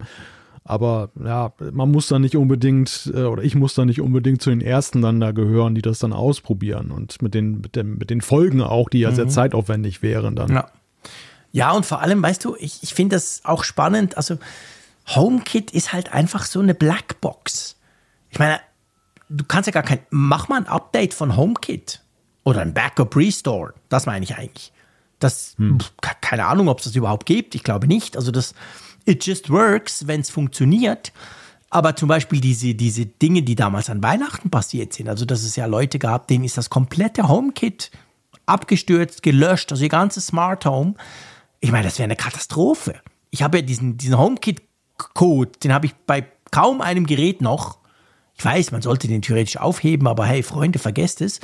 [0.69, 4.51] Aber ja, man muss da nicht unbedingt, äh, oder ich muss da nicht unbedingt zu
[4.51, 8.11] den ersten dann da gehören, die das dann ausprobieren und mit den, mit, dem, mit
[8.11, 9.15] den Folgen auch, die ja mhm.
[9.15, 10.53] sehr zeitaufwendig wären dann.
[10.53, 10.69] Ja.
[11.51, 14.15] ja, und vor allem, weißt du, ich, ich finde das auch spannend.
[14.15, 14.37] Also,
[15.07, 17.75] HomeKit ist halt einfach so eine Blackbox.
[18.29, 18.59] Ich meine,
[19.27, 22.03] du kannst ja gar kein, mach mal ein Update von HomeKit
[22.43, 23.73] oder ein Backup Restore.
[23.89, 24.71] Das meine ich eigentlich.
[25.17, 25.79] Das, hm.
[26.21, 27.55] keine Ahnung, ob es das überhaupt gibt.
[27.55, 28.15] Ich glaube nicht.
[28.15, 28.53] Also das,
[29.09, 31.11] It just works, wenn es funktioniert.
[31.71, 35.55] Aber zum Beispiel diese, diese Dinge, die damals an Weihnachten passiert sind, also dass es
[35.55, 37.89] ja Leute gab, denen ist das komplette HomeKit
[38.45, 40.93] abgestürzt, gelöscht, also ihr ganzes Smart Home.
[41.59, 42.95] Ich meine, das wäre eine Katastrophe.
[43.31, 47.79] Ich habe ja diesen, diesen HomeKit-Code, den habe ich bei kaum einem Gerät noch.
[48.35, 51.39] Ich weiß, man sollte den theoretisch aufheben, aber hey, Freunde, vergesst es.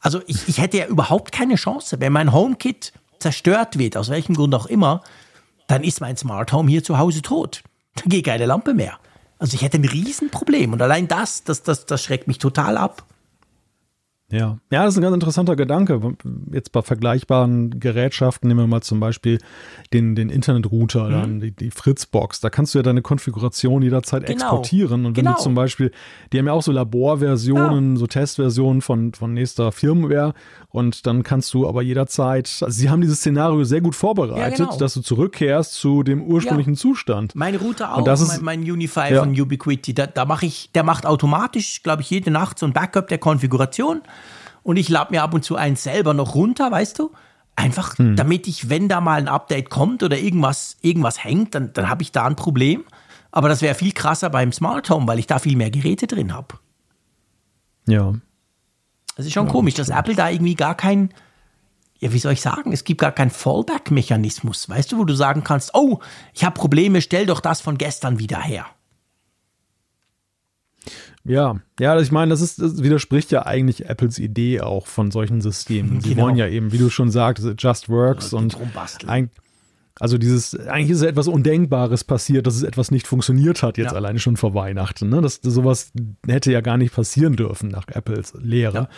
[0.00, 4.34] Also ich, ich hätte ja überhaupt keine Chance, wenn mein HomeKit zerstört wird, aus welchem
[4.34, 5.02] Grund auch immer,
[5.70, 7.62] dann ist mein Smart Home hier zu Hause tot.
[7.94, 8.98] Dann geht keine Lampe mehr.
[9.38, 10.72] Also ich hätte ein Riesenproblem.
[10.72, 13.04] Und allein das, das, das, das schreckt mich total ab.
[14.32, 14.58] Ja.
[14.70, 16.00] ja, das ist ein ganz interessanter Gedanke.
[16.52, 19.38] Jetzt bei vergleichbaren Gerätschaften nehmen wir mal zum Beispiel
[19.92, 21.12] den, den Internetrouter, mhm.
[21.12, 22.40] dann die, die Fritzbox.
[22.40, 24.32] Da kannst du ja deine Konfiguration jederzeit genau.
[24.32, 25.04] exportieren.
[25.04, 25.36] Und wenn genau.
[25.36, 25.90] du zum Beispiel,
[26.32, 27.98] die haben ja auch so Laborversionen, ja.
[27.98, 30.34] so Testversionen von, von nächster Firmware.
[30.72, 34.66] Und dann kannst du aber jederzeit, also sie haben dieses Szenario sehr gut vorbereitet, ja,
[34.66, 34.76] genau.
[34.78, 36.78] dass du zurückkehrst zu dem ursprünglichen ja.
[36.78, 37.34] Zustand.
[37.34, 40.70] Meine Router auch, und das ist, mein, mein Unify von Ubiquiti, da, da mache ich,
[40.72, 44.02] der macht automatisch, glaube ich, jede Nacht so ein Backup der Konfiguration
[44.62, 47.10] und ich lade mir ab und zu eins selber noch runter, weißt du?
[47.56, 48.14] Einfach, hm.
[48.14, 52.02] damit ich, wenn da mal ein Update kommt oder irgendwas, irgendwas hängt, dann, dann habe
[52.02, 52.84] ich da ein Problem.
[53.32, 56.32] Aber das wäre viel krasser beim Smart Home, weil ich da viel mehr Geräte drin
[56.32, 56.58] habe.
[57.86, 58.14] Ja.
[59.20, 61.12] Das ist schon ja, komisch, dass Apple da irgendwie gar kein,
[61.98, 65.44] ja, wie soll ich sagen, es gibt gar keinen Fallback-Mechanismus, weißt du, wo du sagen
[65.44, 66.00] kannst, oh,
[66.32, 68.64] ich habe Probleme, stell doch das von gestern wieder her.
[71.22, 75.42] Ja, ja, ich meine, das, ist, das widerspricht ja eigentlich Apples Idee auch von solchen
[75.42, 76.00] Systemen.
[76.00, 76.22] Sie genau.
[76.22, 78.56] wollen ja eben, wie du schon sagst, it just works und
[79.06, 79.28] ein,
[80.00, 83.96] also dieses, eigentlich ist etwas Undenkbares passiert, dass es etwas nicht funktioniert hat, jetzt ja.
[83.96, 85.10] alleine schon vor Weihnachten.
[85.10, 85.20] Ne?
[85.20, 85.92] Das, sowas
[86.26, 88.74] hätte ja gar nicht passieren dürfen nach Apples Lehre.
[88.74, 88.88] Ja.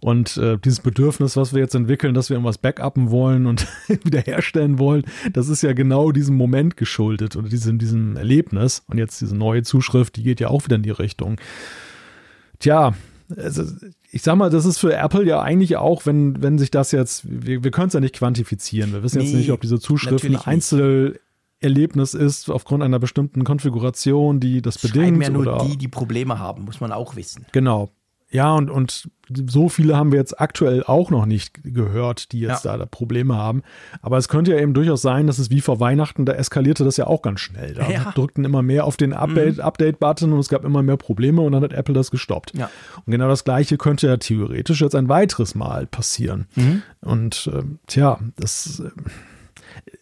[0.00, 4.78] Und äh, dieses Bedürfnis, was wir jetzt entwickeln, dass wir irgendwas backuppen wollen und wiederherstellen
[4.78, 8.82] wollen, das ist ja genau diesem Moment geschuldet oder diesem, diesem Erlebnis.
[8.88, 11.36] Und jetzt diese neue Zuschrift, die geht ja auch wieder in die Richtung.
[12.60, 12.94] Tja,
[13.36, 13.64] also
[14.10, 17.24] ich sag mal, das ist für Apple ja eigentlich auch, wenn, wenn sich das jetzt,
[17.26, 18.92] wir, wir können es ja nicht quantifizieren.
[18.92, 24.40] Wir wissen nee, jetzt nicht, ob diese Zuschrift ein Einzelerlebnis ist aufgrund einer bestimmten Konfiguration,
[24.40, 25.06] die das bedingt.
[25.06, 27.46] Schreiben ja nur oder, die, die Probleme haben, muss man auch wissen.
[27.52, 27.90] Genau.
[28.30, 32.64] Ja, und, und so viele haben wir jetzt aktuell auch noch nicht gehört, die jetzt
[32.64, 32.76] ja.
[32.76, 33.62] da Probleme haben.
[34.02, 36.96] Aber es könnte ja eben durchaus sein, dass es wie vor Weihnachten, da eskalierte das
[36.96, 37.74] ja auch ganz schnell.
[37.74, 38.12] Da ja.
[38.14, 39.16] drückten immer mehr auf den mhm.
[39.60, 42.52] Update-Button und es gab immer mehr Probleme und dann hat Apple das gestoppt.
[42.56, 42.70] Ja.
[43.04, 46.46] Und genau das Gleiche könnte ja theoretisch jetzt ein weiteres Mal passieren.
[46.56, 46.82] Mhm.
[47.00, 48.80] Und äh, tja, das.
[48.80, 48.90] Äh,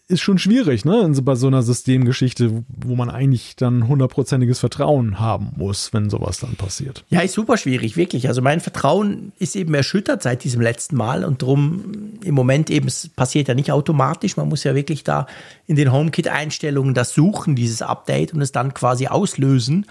[0.07, 1.11] ist schon schwierig, ne?
[1.23, 6.57] Bei so einer Systemgeschichte, wo man eigentlich dann hundertprozentiges Vertrauen haben muss, wenn sowas dann
[6.57, 7.05] passiert.
[7.09, 8.29] Ja, ist super schwierig, wirklich.
[8.29, 12.87] Also mein Vertrauen ist eben erschüttert seit diesem letzten Mal und drum im Moment eben,
[12.87, 14.37] es passiert ja nicht automatisch.
[14.37, 15.27] Man muss ja wirklich da
[15.67, 19.87] in den HomeKit-Einstellungen das suchen, dieses Update und es dann quasi auslösen.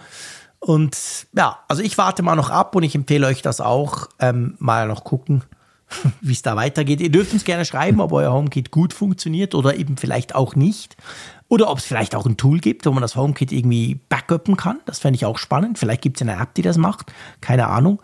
[0.59, 0.95] Und
[1.35, 4.87] ja, also ich warte mal noch ab und ich empfehle euch das auch, ähm, mal
[4.87, 5.43] noch gucken,
[6.21, 7.01] wie es da weitergeht.
[7.01, 10.95] Ihr dürft uns gerne schreiben, ob euer HomeKit gut funktioniert oder eben vielleicht auch nicht.
[11.47, 14.79] Oder ob es vielleicht auch ein Tool gibt, wo man das HomeKit irgendwie backuppen kann.
[14.85, 15.77] Das fände ich auch spannend.
[15.77, 17.11] Vielleicht gibt es eine App, die das macht.
[17.41, 18.01] Keine Ahnung.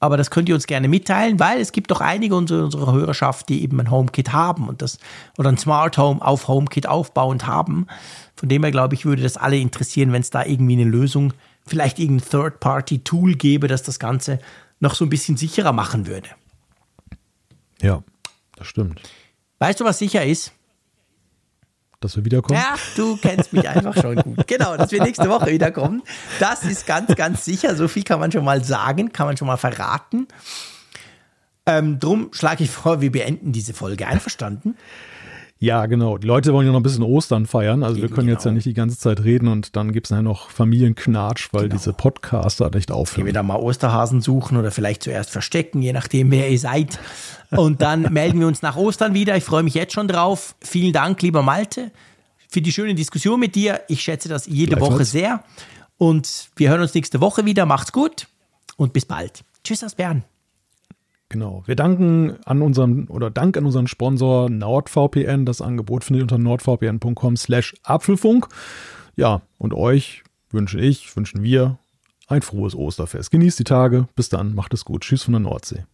[0.00, 3.62] Aber das könnt ihr uns gerne mitteilen, weil es gibt doch einige unserer, Hörerschaft, die
[3.62, 4.98] eben ein HomeKit haben und das
[5.38, 7.86] oder ein Smart Home auf HomeKit aufbauend haben.
[8.36, 11.32] Von dem her glaube ich, würde das alle interessieren, wenn es da irgendwie eine Lösung,
[11.66, 14.38] vielleicht irgendein Third-Party-Tool gäbe, das das Ganze
[14.78, 16.28] noch so ein bisschen sicherer machen würde.
[17.80, 18.02] Ja,
[18.56, 19.00] das stimmt.
[19.58, 20.52] Weißt du, was sicher ist?
[22.00, 22.60] Dass wir wiederkommen?
[22.60, 24.46] Ja, du kennst mich einfach schon gut.
[24.46, 26.02] Genau, dass wir nächste Woche wiederkommen.
[26.38, 27.74] Das ist ganz, ganz sicher.
[27.74, 30.28] So viel kann man schon mal sagen, kann man schon mal verraten.
[31.66, 34.06] Ähm, drum schlage ich vor, wir beenden diese Folge.
[34.06, 34.76] Einverstanden?
[35.60, 36.18] Ja, genau.
[36.18, 37.82] Die Leute wollen ja noch ein bisschen Ostern feiern.
[37.82, 38.36] Also wir können genau.
[38.36, 41.64] jetzt ja nicht die ganze Zeit reden und dann gibt es nachher noch Familienknatsch, weil
[41.64, 41.76] genau.
[41.76, 43.16] diese Podcaster nicht aufhören.
[43.16, 47.00] Gehen wir da mal Osterhasen suchen oder vielleicht zuerst verstecken, je nachdem, wer ihr seid.
[47.50, 49.36] Und dann melden wir uns nach Ostern wieder.
[49.36, 50.54] Ich freue mich jetzt schon drauf.
[50.60, 51.90] Vielen Dank, lieber Malte,
[52.48, 53.80] für die schöne Diskussion mit dir.
[53.88, 55.42] Ich schätze das jede Woche sehr.
[55.96, 57.66] Und wir hören uns nächste Woche wieder.
[57.66, 58.28] Macht's gut
[58.76, 59.42] und bis bald.
[59.64, 60.22] Tschüss aus Bern.
[61.30, 61.62] Genau.
[61.66, 65.44] Wir danken an unseren oder Dank an unseren Sponsor NordVPN.
[65.44, 68.48] Das Angebot findet ihr unter nordvpn.com slash Apfelfunk.
[69.16, 71.78] Ja, und euch wünsche ich, wünschen wir
[72.28, 73.30] ein frohes Osterfest.
[73.30, 74.08] Genießt die Tage.
[74.14, 74.54] Bis dann.
[74.54, 75.02] Macht es gut.
[75.02, 75.84] Tschüss von der Nordsee.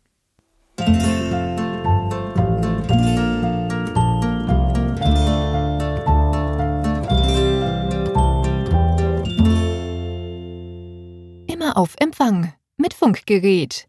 [11.47, 13.89] Immer auf Empfang mit Funkgerät